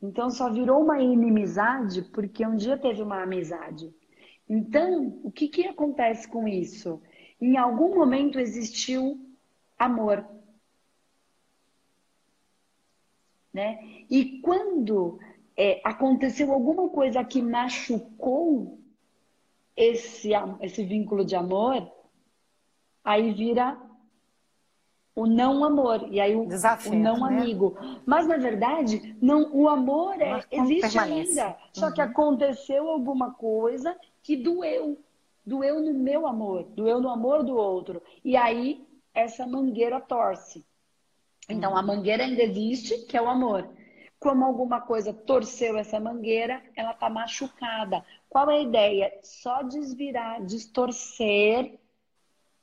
Então, 0.00 0.30
só 0.30 0.52
virou 0.52 0.82
uma 0.82 1.02
inimizade 1.02 2.02
porque 2.02 2.46
um 2.46 2.54
dia 2.54 2.78
teve 2.78 3.02
uma 3.02 3.22
amizade. 3.22 3.92
Então, 4.48 5.18
o 5.24 5.32
que, 5.32 5.48
que 5.48 5.66
acontece 5.66 6.28
com 6.28 6.46
isso? 6.46 7.02
Em 7.40 7.56
algum 7.56 7.94
momento 7.94 8.38
existiu 8.38 9.20
amor. 9.78 10.24
Né? 13.52 14.04
E 14.10 14.40
quando 14.40 15.18
é, 15.56 15.80
aconteceu 15.84 16.52
alguma 16.52 16.88
coisa 16.88 17.22
que 17.24 17.40
machucou 17.40 18.80
esse, 19.76 20.30
esse 20.60 20.84
vínculo 20.84 21.24
de 21.24 21.36
amor, 21.36 21.90
aí 23.04 23.32
vira 23.32 23.78
o 25.14 25.26
não 25.26 25.64
amor 25.64 26.08
e 26.10 26.20
aí 26.20 26.34
o, 26.34 26.46
Desafio, 26.46 26.92
o 26.92 26.96
não 26.96 27.20
né? 27.20 27.38
amigo. 27.38 27.76
Mas 28.04 28.26
na 28.26 28.36
verdade, 28.36 29.16
não, 29.22 29.54
o 29.54 29.68
amor 29.68 30.20
é, 30.20 30.44
existe 30.50 30.92
permanece. 30.92 31.40
ainda. 31.40 31.56
Só 31.72 31.86
uhum. 31.86 31.92
que 31.92 32.00
aconteceu 32.00 32.88
alguma 32.88 33.32
coisa 33.32 33.96
que 34.22 34.36
doeu 34.36 34.98
doeu 35.44 35.80
no 35.80 35.92
meu 35.94 36.26
amor, 36.26 36.64
doeu 36.70 37.00
no 37.00 37.10
amor 37.10 37.42
do 37.42 37.56
outro. 37.56 38.02
E 38.24 38.36
aí 38.36 38.86
essa 39.14 39.46
mangueira 39.46 40.00
torce. 40.00 40.64
Então 41.48 41.76
a 41.76 41.80
uhum. 41.80 41.86
mangueira 41.86 42.24
ainda 42.24 42.42
existe, 42.42 43.06
que 43.06 43.16
é 43.16 43.22
o 43.22 43.28
amor. 43.28 43.68
Como 44.18 44.44
alguma 44.44 44.80
coisa 44.80 45.12
torceu 45.12 45.76
essa 45.76 46.00
mangueira, 46.00 46.62
ela 46.74 46.92
está 46.92 47.10
machucada. 47.10 48.04
Qual 48.28 48.50
é 48.50 48.56
a 48.56 48.62
ideia? 48.62 49.18
Só 49.22 49.62
desvirar, 49.62 50.42
distorcer 50.44 51.78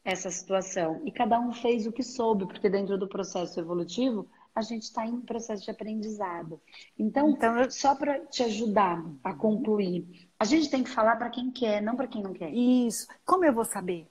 essa 0.03 0.31
situação. 0.31 1.01
E 1.05 1.11
cada 1.11 1.39
um 1.39 1.53
fez 1.53 1.85
o 1.85 1.91
que 1.91 2.03
soube, 2.03 2.47
porque 2.47 2.69
dentro 2.69 2.97
do 2.97 3.07
processo 3.07 3.59
evolutivo, 3.59 4.27
a 4.53 4.61
gente 4.61 4.83
está 4.83 5.05
em 5.05 5.21
processo 5.21 5.63
de 5.63 5.71
aprendizado. 5.71 6.59
Então, 6.97 7.29
então 7.29 7.69
só 7.69 7.95
para 7.95 8.19
te 8.25 8.43
ajudar 8.43 9.03
a 9.23 9.33
concluir, 9.33 10.29
a 10.41 10.43
gente 10.43 10.71
tem 10.71 10.83
que 10.83 10.89
falar 10.89 11.17
para 11.17 11.29
quem 11.29 11.51
quer, 11.51 11.83
não 11.83 11.95
para 11.95 12.07
quem 12.07 12.23
não 12.23 12.33
quer. 12.33 12.51
Isso. 12.51 13.07
Como 13.23 13.45
eu 13.45 13.53
vou 13.53 13.63
saber? 13.63 14.07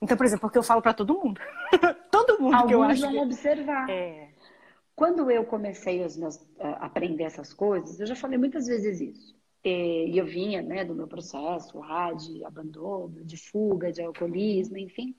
Então, 0.00 0.16
por 0.16 0.24
exemplo, 0.24 0.42
porque 0.42 0.56
eu 0.56 0.62
falo 0.62 0.80
para 0.80 0.94
todo 0.94 1.18
mundo. 1.18 1.40
todo 2.08 2.40
mundo 2.40 2.54
Alguns 2.54 2.68
que 2.68 2.74
eu 2.74 2.82
acho. 2.84 3.00
vão 3.00 3.24
observar. 3.24 3.90
É. 3.90 4.28
Quando 4.94 5.28
eu 5.28 5.44
comecei 5.44 5.98
meus, 5.98 6.40
a 6.60 6.86
aprender 6.86 7.24
essas 7.24 7.52
coisas, 7.52 7.98
eu 7.98 8.06
já 8.06 8.14
falei 8.14 8.38
muitas 8.38 8.68
vezes 8.68 9.00
isso. 9.00 9.34
E 9.64 10.16
eu 10.16 10.24
vinha 10.24 10.62
né, 10.62 10.84
do 10.84 10.94
meu 10.94 11.08
processo 11.08 11.80
de 12.16 12.44
abandono, 12.44 13.24
de 13.24 13.36
fuga, 13.36 13.90
de 13.90 14.02
alcoolismo, 14.02 14.78
enfim. 14.78 15.16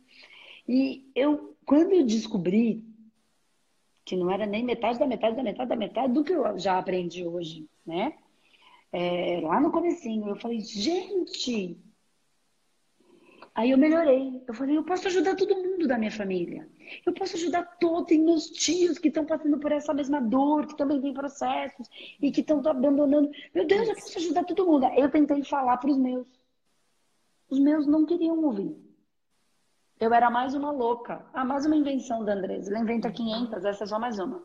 E 0.66 1.12
eu, 1.14 1.58
quando 1.66 1.92
eu 1.92 2.06
descobri 2.06 2.82
que 4.06 4.16
não 4.16 4.32
era 4.32 4.46
nem 4.46 4.64
metade 4.64 4.98
da 4.98 5.08
metade 5.08 5.36
da 5.36 5.44
metade 5.44 5.70
da 5.70 5.76
metade 5.76 6.14
do 6.14 6.24
que 6.24 6.32
eu 6.32 6.58
já 6.58 6.78
aprendi 6.78 7.28
hoje, 7.28 7.68
né? 7.86 8.14
É, 8.94 9.42
lá 9.42 9.60
no 9.60 9.72
comecinho, 9.72 10.30
eu 10.30 10.36
falei, 10.36 10.62
gente, 10.62 11.78
Aí 13.56 13.70
eu 13.70 13.78
melhorei. 13.78 14.44
Eu 14.48 14.54
falei, 14.54 14.78
eu 14.78 14.84
posso 14.84 15.08
ajudar 15.08 15.36
todo 15.36 15.56
mundo 15.56 15.88
da 15.88 15.98
minha 15.98 16.12
família. 16.12 16.68
Eu 17.06 17.14
posso 17.14 17.36
ajudar 17.36 17.64
todos 17.80 18.18
meus 18.18 18.50
tios 18.50 18.98
que 18.98 19.10
estão 19.10 19.26
passando 19.26 19.60
por 19.60 19.72
essa 19.72 19.94
mesma 19.94 20.20
dor, 20.20 20.66
que 20.66 20.76
também 20.76 21.00
têm 21.00 21.14
processos 21.14 21.88
e 22.20 22.32
que 22.32 22.42
estão 22.42 22.60
abandonando. 22.66 23.30
Meu 23.54 23.66
Deus, 23.68 23.88
eu 23.88 23.96
posso 23.96 24.18
ajudar 24.18 24.44
todo 24.44 24.66
mundo. 24.66 24.88
Eu 24.96 25.10
tentei 25.10 25.44
falar 25.44 25.78
para 25.78 25.92
os 25.92 25.98
meus. 25.98 26.28
Os 27.48 27.60
meus 27.60 27.86
não 27.86 28.06
queriam 28.06 28.44
ouvir. 28.44 28.76
Eu 30.00 30.12
era 30.12 30.32
mais 30.32 30.56
uma 30.56 30.72
louca. 30.72 31.24
Ah, 31.32 31.46
mais 31.46 31.66
uma 31.66 31.76
invenção 31.76 32.26
da 32.26 32.34
Andresa. 32.34 32.72
Ela 32.72 32.84
inventa 32.84 33.12
500, 33.12 33.66
essa 33.66 33.84
é 33.84 33.88
só 33.88 34.00
mais 34.00 34.18
uma. 34.18 34.44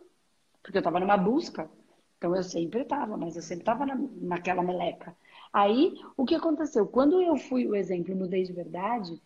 Porque 0.62 0.76
eu 0.76 0.80
estava 0.80 1.00
numa 1.00 1.16
busca. 1.16 1.70
Então 2.18 2.34
eu 2.34 2.42
sempre 2.42 2.82
estava, 2.82 3.16
mas 3.16 3.36
eu 3.36 3.42
sempre 3.42 3.62
estava 3.62 3.86
na, 3.86 3.94
naquela 3.96 4.62
meleca. 4.62 5.16
Aí, 5.52 5.94
o 6.16 6.24
que 6.24 6.34
aconteceu? 6.34 6.86
Quando 6.86 7.22
eu 7.22 7.36
fui 7.36 7.66
o 7.66 7.76
exemplo, 7.76 8.14
mudei 8.14 8.42
de 8.42 8.52
verdade, 8.52 9.22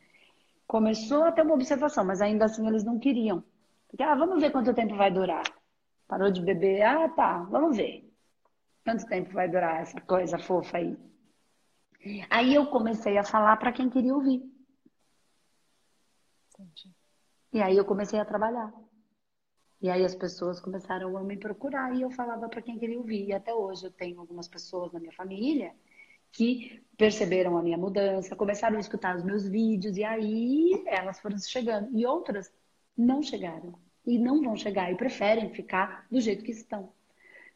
começou 0.66 1.24
a 1.24 1.32
ter 1.32 1.42
uma 1.42 1.54
observação, 1.54 2.04
mas 2.04 2.20
ainda 2.20 2.44
assim 2.44 2.66
eles 2.68 2.84
não 2.84 2.98
queriam. 2.98 3.42
Porque, 3.88 4.02
ah, 4.02 4.14
vamos 4.14 4.40
ver 4.40 4.52
quanto 4.52 4.74
tempo 4.74 4.94
vai 4.94 5.10
durar. 5.10 5.44
Parou 6.06 6.30
de 6.30 6.42
beber, 6.42 6.82
ah, 6.82 7.08
tá, 7.08 7.38
vamos 7.44 7.76
ver. 7.76 8.08
Quanto 8.84 9.06
tempo 9.06 9.32
vai 9.32 9.48
durar 9.48 9.80
essa 9.80 10.00
coisa 10.02 10.38
fofa 10.38 10.76
aí? 10.78 10.96
Aí 12.28 12.54
eu 12.54 12.66
comecei 12.66 13.16
a 13.16 13.24
falar 13.24 13.56
para 13.56 13.72
quem 13.72 13.88
queria 13.88 14.14
ouvir. 14.14 14.42
Entendi. 16.54 16.94
E 17.52 17.62
aí 17.62 17.76
eu 17.76 17.84
comecei 17.84 18.18
a 18.18 18.24
trabalhar. 18.24 18.72
E 19.82 19.90
aí 19.90 20.04
as 20.04 20.14
pessoas 20.14 20.60
começaram 20.60 21.16
a 21.18 21.24
me 21.24 21.36
procurar 21.36 21.92
e 21.92 22.02
eu 22.02 22.10
falava 22.12 22.48
para 22.48 22.62
quem 22.62 22.78
queria 22.78 22.96
ouvir. 22.96 23.26
E 23.26 23.32
até 23.32 23.52
hoje 23.52 23.86
eu 23.86 23.90
tenho 23.90 24.20
algumas 24.20 24.46
pessoas 24.46 24.92
na 24.92 25.00
minha 25.00 25.12
família 25.12 25.74
que 26.30 26.80
perceberam 26.96 27.58
a 27.58 27.62
minha 27.62 27.76
mudança, 27.76 28.36
começaram 28.36 28.76
a 28.76 28.80
escutar 28.80 29.16
os 29.16 29.24
meus 29.24 29.46
vídeos 29.46 29.96
e 29.96 30.04
aí 30.04 30.84
elas 30.86 31.18
foram 31.18 31.36
chegando. 31.36 31.90
E 31.98 32.06
outras 32.06 32.50
não 32.96 33.20
chegaram 33.22 33.74
e 34.06 34.18
não 34.20 34.40
vão 34.40 34.54
chegar 34.54 34.92
e 34.92 34.96
preferem 34.96 35.52
ficar 35.52 36.06
do 36.08 36.20
jeito 36.20 36.44
que 36.44 36.52
estão. 36.52 36.92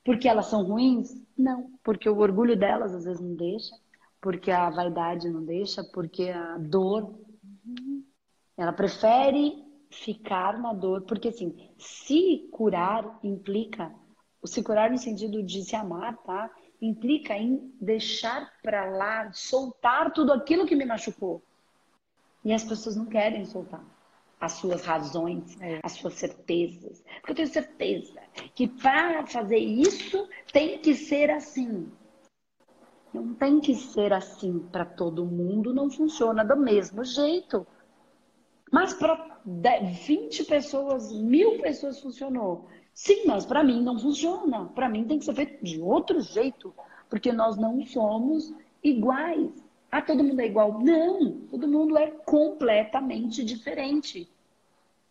Porque 0.05 0.29
elas 0.29 0.47
são 0.47 0.65
ruins? 0.65 1.25
Não, 1.39 1.79
porque 1.83 2.09
o 2.09 2.19
orgulho 2.19 2.57
delas 2.57 2.93
às 2.93 3.05
vezes 3.05 3.21
não 3.21 3.37
deixa, 3.37 3.75
porque 4.21 4.51
a 4.51 4.69
vaidade 4.69 5.29
não 5.31 5.45
deixa, 5.45 5.85
porque 5.85 6.29
a 6.31 6.59
dor. 6.59 7.19
Ela 8.57 8.73
prefere 8.73 9.66
ficar 9.91 10.59
na 10.59 10.73
dor, 10.73 11.03
porque 11.03 11.29
assim, 11.29 11.71
se 11.79 12.49
curar 12.53 13.19
implica, 13.23 13.95
se 14.45 14.63
curar 14.63 14.91
no 14.91 14.99
sentido 14.99 15.43
de 15.43 15.63
se 15.65 15.75
amar, 15.75 16.17
tá? 16.19 16.51
implica 16.81 17.37
em 17.37 17.73
deixar 17.81 18.53
para 18.63 18.85
lá, 18.85 19.33
soltar 19.33 20.13
tudo 20.13 20.33
aquilo 20.33 20.67
que 20.67 20.77
me 20.77 20.85
machucou. 20.85 21.43
E 22.45 22.53
as 22.53 22.65
pessoas 22.65 22.97
não 22.97 23.07
querem 23.07 23.45
soltar 23.45 23.85
as 24.41 24.53
suas 24.53 24.85
razões, 24.85 25.59
é. 25.61 25.81
as 25.83 25.93
suas 25.93 26.15
certezas. 26.15 27.03
Porque 27.17 27.33
eu 27.33 27.37
tenho 27.37 27.49
certeza 27.49 28.21
que 28.55 28.69
para 28.69 29.27
fazer 29.27 29.59
isso 29.59 30.29
tem 30.53 30.79
que 30.79 30.95
ser 30.95 31.31
assim. 31.31 31.91
Não 33.13 33.35
tem 33.35 33.61
que 33.61 33.75
ser 33.75 34.13
assim 34.13 34.59
para 34.71 34.85
todo 34.85 35.25
mundo, 35.25 35.73
não 35.73 35.91
funciona 35.91 36.45
do 36.45 36.57
mesmo 36.57 37.03
jeito. 37.03 37.67
Mas 38.71 38.93
para 38.93 39.41
20 39.45 40.45
pessoas, 40.45 41.13
mil 41.13 41.61
pessoas 41.61 42.01
funcionou. 42.01 42.69
Sim, 42.93 43.27
mas 43.27 43.47
para 43.47 43.63
mim 43.63 43.83
não 43.83 43.99
funciona. 43.99 44.67
Para 44.67 44.89
mim 44.89 45.05
tem 45.05 45.19
que 45.19 45.25
ser 45.25 45.35
feito 45.35 45.65
de 45.65 45.81
outro 45.81 46.21
jeito, 46.21 46.75
porque 47.09 47.33
nós 47.33 47.57
não 47.57 47.85
somos 47.87 48.53
iguais. 48.83 49.51
Ah, 49.91 50.03
todo 50.03 50.25
mundo 50.25 50.41
é 50.41 50.47
igual? 50.47 50.81
Não, 50.81 51.41
todo 51.49 51.69
mundo 51.69 51.97
é 51.97 52.11
completamente 52.11 53.45
diferente, 53.45 54.29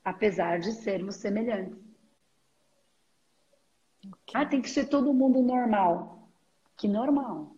apesar 0.03 0.59
de 0.59 0.73
sermos 0.73 1.15
semelhantes. 1.15 1.85
Okay. 4.05 4.33
Ah, 4.33 4.45
tem 4.45 4.61
que 4.61 4.69
ser 4.69 4.87
todo 4.87 5.13
mundo 5.13 5.41
normal. 5.41 6.29
Que 6.77 6.87
normal? 6.87 7.55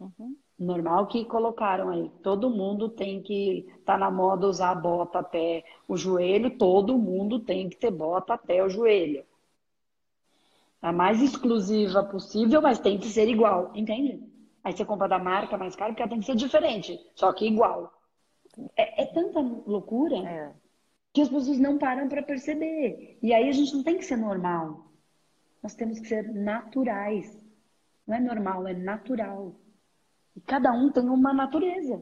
Uhum. 0.00 0.36
Normal 0.58 1.06
que 1.06 1.24
colocaram 1.24 1.90
aí. 1.90 2.10
Todo 2.22 2.50
mundo 2.50 2.88
tem 2.88 3.22
que 3.22 3.66
tá 3.84 3.96
na 3.96 4.10
moda 4.10 4.46
usar 4.46 4.74
bota 4.74 5.20
até 5.20 5.64
o 5.86 5.96
joelho, 5.96 6.58
todo 6.58 6.98
mundo 6.98 7.40
tem 7.40 7.68
que 7.68 7.76
ter 7.76 7.90
bota 7.90 8.34
até 8.34 8.62
o 8.64 8.68
joelho 8.68 9.24
a 10.80 10.92
mais 10.92 11.20
exclusiva 11.20 12.04
possível, 12.04 12.62
mas 12.62 12.78
tem 12.78 12.98
que 12.98 13.08
ser 13.08 13.28
igual, 13.28 13.72
entende? 13.74 14.22
Aí 14.62 14.72
você 14.72 14.84
compra 14.84 15.08
da 15.08 15.18
marca 15.18 15.56
mais 15.56 15.74
cara 15.74 15.90
porque 15.90 16.02
ela 16.02 16.10
tem 16.10 16.20
que 16.20 16.26
ser 16.26 16.36
diferente, 16.36 16.98
só 17.14 17.32
que 17.32 17.46
igual. 17.46 17.92
É, 18.76 19.02
é 19.02 19.06
tanta 19.06 19.40
loucura 19.40 20.16
é. 20.16 20.52
que 21.12 21.20
as 21.20 21.28
pessoas 21.28 21.58
não 21.58 21.78
param 21.78 22.08
para 22.08 22.22
perceber. 22.22 23.18
E 23.22 23.32
aí 23.32 23.48
a 23.48 23.52
gente 23.52 23.74
não 23.74 23.82
tem 23.82 23.98
que 23.98 24.04
ser 24.04 24.16
normal. 24.16 24.86
Nós 25.62 25.74
temos 25.74 25.98
que 25.98 26.06
ser 26.06 26.32
naturais. 26.32 27.38
Não 28.06 28.16
é 28.16 28.20
normal, 28.20 28.66
é 28.66 28.74
natural. 28.74 29.54
E 30.38 30.40
cada 30.42 30.70
um 30.70 30.88
tem 30.88 31.02
uma 31.08 31.34
natureza. 31.34 32.00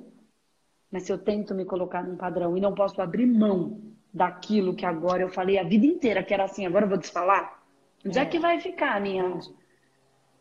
Mas 0.90 1.04
se 1.04 1.10
eu 1.10 1.16
tento 1.16 1.54
me 1.54 1.64
colocar 1.64 2.04
num 2.04 2.18
padrão 2.18 2.54
e 2.54 2.60
não 2.60 2.74
posso 2.74 3.00
abrir 3.00 3.24
mão 3.24 3.80
daquilo 4.12 4.76
que 4.76 4.84
agora 4.84 5.22
eu 5.22 5.30
falei 5.30 5.58
a 5.58 5.64
vida 5.64 5.86
inteira 5.86 6.22
que 6.22 6.34
era 6.34 6.44
assim, 6.44 6.66
agora 6.66 6.84
eu 6.84 6.88
vou 6.90 6.98
desfalar, 6.98 7.62
Onde 8.04 8.18
é. 8.18 8.22
é 8.22 8.26
que 8.26 8.38
vai 8.38 8.60
ficar 8.60 8.94
a 8.94 9.00
minha, 9.00 9.40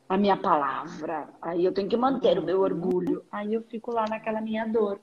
a 0.10 0.18
minha 0.18 0.36
palavra? 0.36 1.30
Aí 1.42 1.64
eu 1.64 1.74
tenho 1.74 1.88
que 1.88 1.96
manter 1.96 2.38
o 2.38 2.44
meu 2.44 2.60
orgulho. 2.60 3.26
Aí 3.32 3.54
eu 3.54 3.64
fico 3.64 3.94
lá 3.94 4.04
naquela 4.10 4.42
minha 4.42 4.66
dor, 4.68 5.00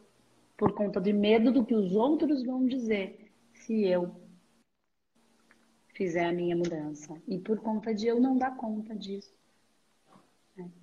por 0.55 0.74
conta 0.74 1.01
de 1.01 1.14
medo 1.14 1.51
do 1.51 1.64
que 1.64 1.74
os 1.74 1.95
outros 1.97 2.45
vão 2.45 2.66
dizer 2.66 3.32
se 3.55 3.86
eu 3.86 4.14
fizer 5.95 6.26
a 6.26 6.32
minha 6.32 6.55
mudança. 6.55 7.16
E 7.26 7.38
por 7.38 7.59
conta 7.59 7.95
de 7.95 8.07
eu 8.07 8.20
não 8.20 8.36
dar 8.36 8.55
conta 8.55 8.95
disso. 8.95 9.32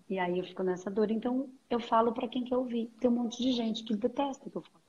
E 0.10 0.18
aí 0.18 0.40
eu 0.40 0.46
fico 0.46 0.64
nessa 0.64 0.90
dor. 0.90 1.12
Então 1.12 1.50
eu 1.70 1.80
falo 1.80 2.14
para 2.14 2.28
quem 2.28 2.44
quer 2.44 2.58
ouvir. 2.58 2.92
Tem 3.00 3.10
um 3.10 3.14
monte 3.14 3.42
de 3.42 3.52
gente 3.52 3.84
que 3.84 3.96
detesta 3.96 4.50
que 4.50 4.56
eu 4.56 4.62
falo. 4.62 4.84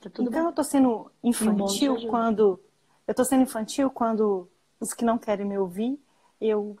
Tá 0.00 0.08
então 0.08 0.30
bem. 0.30 0.42
eu 0.42 0.52
tô 0.52 0.62
sendo 0.62 1.10
infantil 1.22 1.94
um 1.94 2.08
quando. 2.08 2.60
Eu 3.06 3.14
tô 3.14 3.24
sendo 3.24 3.42
infantil 3.42 3.90
quando 3.90 4.48
os 4.78 4.92
que 4.92 5.04
não 5.04 5.18
querem 5.18 5.46
me 5.46 5.58
ouvir 5.58 5.98
eu 6.40 6.76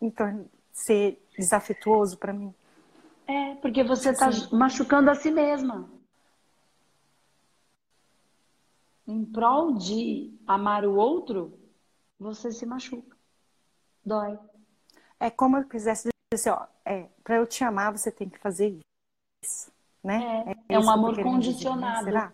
então, 0.00 0.48
ser 0.72 1.20
desafetuoso 1.36 2.18
para 2.18 2.32
mim. 2.32 2.54
É, 3.26 3.54
porque 3.56 3.82
você 3.82 4.10
está 4.10 4.28
machucando 4.52 5.10
a 5.10 5.14
si 5.14 5.30
mesma. 5.30 5.88
Em 9.06 9.24
prol 9.24 9.74
de 9.74 10.38
amar 10.46 10.84
o 10.84 10.96
outro, 10.96 11.58
você 12.18 12.52
se 12.52 12.66
machuca. 12.66 13.16
Dói. 14.04 14.38
É 15.24 15.30
como 15.30 15.56
eu 15.56 15.64
quisesse 15.64 16.10
dizer 16.34 16.50
assim, 16.50 16.50
ó, 16.50 16.66
é, 16.84 17.06
para 17.22 17.36
eu 17.36 17.46
te 17.46 17.64
amar, 17.64 17.90
você 17.90 18.10
tem 18.10 18.28
que 18.28 18.38
fazer 18.38 18.78
isso, 19.42 19.72
né? 20.02 20.44
É, 20.46 20.74
é, 20.74 20.76
é 20.76 20.78
um 20.78 20.90
amor 20.90 21.18
condicionado. 21.22 22.00
Dizer, 22.00 22.12
né? 22.12 22.20
Será? 22.20 22.32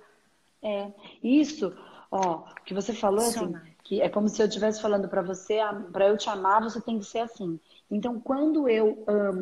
É. 0.61 0.93
Isso, 1.22 1.72
ó, 2.11 2.38
o 2.38 2.55
que 2.64 2.74
você 2.74 2.93
falou, 2.93 3.20
assim, 3.20 3.55
que 3.84 4.03
é 4.03 4.09
como 4.09 4.28
se 4.28 4.43
eu 4.43 4.49
estivesse 4.49 4.82
falando 4.82 5.09
para 5.09 5.22
você, 5.22 5.61
para 5.93 6.09
eu 6.09 6.16
te 6.16 6.28
amar, 6.28 6.64
você 6.64 6.80
tem 6.80 6.99
que 6.99 7.05
ser 7.05 7.20
assim. 7.20 7.61
Então, 7.88 8.18
quando 8.18 8.68
eu 8.68 9.05
amo, 9.07 9.41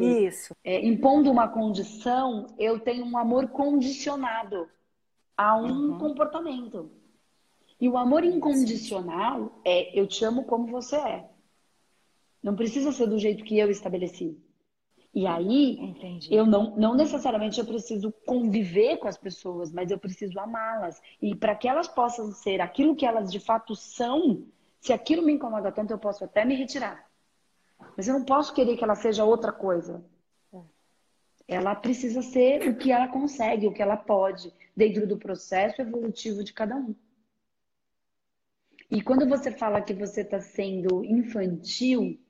é, 0.62 0.86
impondo 0.86 1.30
uma 1.30 1.49
condição, 1.49 2.49
eu 2.59 2.78
tenho 2.78 3.07
um 3.07 3.16
amor 3.16 3.49
condicionado 3.49 4.68
a 5.34 5.57
um 5.57 5.92
uhum. 5.92 5.99
comportamento. 5.99 6.90
E 7.80 7.88
o 7.88 7.96
amor 7.96 8.24
incondicional 8.24 9.59
é 9.64 9.99
eu 9.99 10.07
te 10.07 10.22
amo 10.22 10.44
como 10.44 10.66
você 10.66 10.96
é. 10.96 11.28
Não 12.43 12.55
precisa 12.55 12.93
ser 12.93 13.07
do 13.07 13.18
jeito 13.18 13.45
que 13.45 13.59
eu 13.59 13.70
estabeleci. 13.70 14.36
E 15.14 15.26
aí, 15.26 15.78
Entendi. 15.80 16.32
eu 16.32 16.47
não, 16.47 16.76
não 16.76 16.95
necessariamente 16.95 17.59
eu 17.59 17.66
preciso 17.66 18.12
conviver 18.26 18.99
com 18.99 19.09
as 19.09 19.16
pessoas, 19.16 19.72
mas 19.72 19.91
eu 19.91 19.99
preciso 19.99 20.39
amá-las. 20.39 21.01
E 21.20 21.34
para 21.34 21.55
que 21.55 21.66
elas 21.66 21.89
possam 21.89 22.30
ser 22.30 22.61
aquilo 22.61 22.95
que 22.95 23.07
elas 23.07 23.32
de 23.32 23.41
fato 23.41 23.74
são, 23.74 24.47
se 24.80 24.93
aquilo 24.93 25.22
me 25.22 25.32
incomoda 25.32 25.72
tanto, 25.72 25.93
eu 25.93 25.99
posso 25.99 26.24
até 26.24 26.45
me 26.45 26.55
retirar. 26.55 27.09
Mas 27.97 28.07
eu 28.07 28.14
não 28.14 28.24
posso 28.24 28.55
querer 28.55 28.76
que 28.76 28.84
ela 28.84 28.95
seja 28.95 29.24
outra 29.24 29.51
coisa. 29.51 30.05
Ela 31.47 31.74
precisa 31.74 32.20
ser 32.20 32.68
o 32.68 32.76
que 32.76 32.93
ela 32.93 33.09
consegue, 33.09 33.66
o 33.66 33.72
que 33.72 33.80
ela 33.80 33.97
pode, 33.97 34.53
dentro 34.76 35.07
do 35.07 35.16
processo 35.16 35.80
evolutivo 35.80 36.45
de 36.45 36.53
cada 36.53 36.76
um. 36.76 36.95
E 38.91 39.03
quando 39.03 39.26
você 39.26 39.51
fala 39.51 39.80
que 39.80 39.95
você 39.95 40.20
está 40.20 40.41
sendo 40.41 41.03
infantil, 41.05 42.20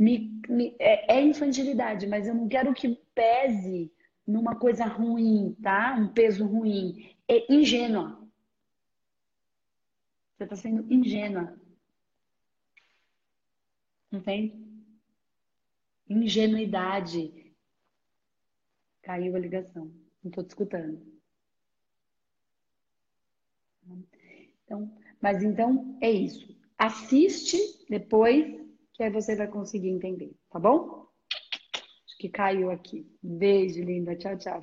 me, 0.00 0.40
me, 0.48 0.74
é, 0.78 1.18
é 1.18 1.22
infantilidade, 1.22 2.06
mas 2.06 2.26
eu 2.26 2.34
não 2.34 2.48
quero 2.48 2.72
que 2.72 2.96
pese 3.14 3.92
numa 4.26 4.56
coisa 4.56 4.86
ruim, 4.86 5.54
tá? 5.62 5.94
Um 5.94 6.08
peso 6.08 6.46
ruim. 6.46 7.14
É 7.28 7.52
ingênua. 7.52 8.18
Você 10.32 10.44
está 10.44 10.56
sendo 10.56 10.90
ingênua. 10.90 11.54
Tem? 14.24 14.84
Ingenuidade. 16.08 17.54
Caiu 19.02 19.36
a 19.36 19.38
ligação. 19.38 19.92
Não 20.24 20.30
estou 20.30 20.44
te 20.44 20.48
escutando. 20.48 20.98
Então, 24.64 24.90
mas 25.20 25.42
então 25.42 25.98
é 26.00 26.10
isso. 26.10 26.56
Assiste 26.78 27.58
depois, 27.90 28.59
que 29.00 29.04
aí 29.04 29.10
você 29.10 29.34
vai 29.34 29.48
conseguir 29.48 29.88
entender, 29.88 30.30
tá 30.50 30.58
bom? 30.58 31.06
Acho 32.04 32.18
que 32.18 32.28
caiu 32.28 32.70
aqui. 32.70 33.10
Beijo, 33.22 33.82
linda. 33.82 34.14
Tchau, 34.14 34.36
tchau. 34.36 34.60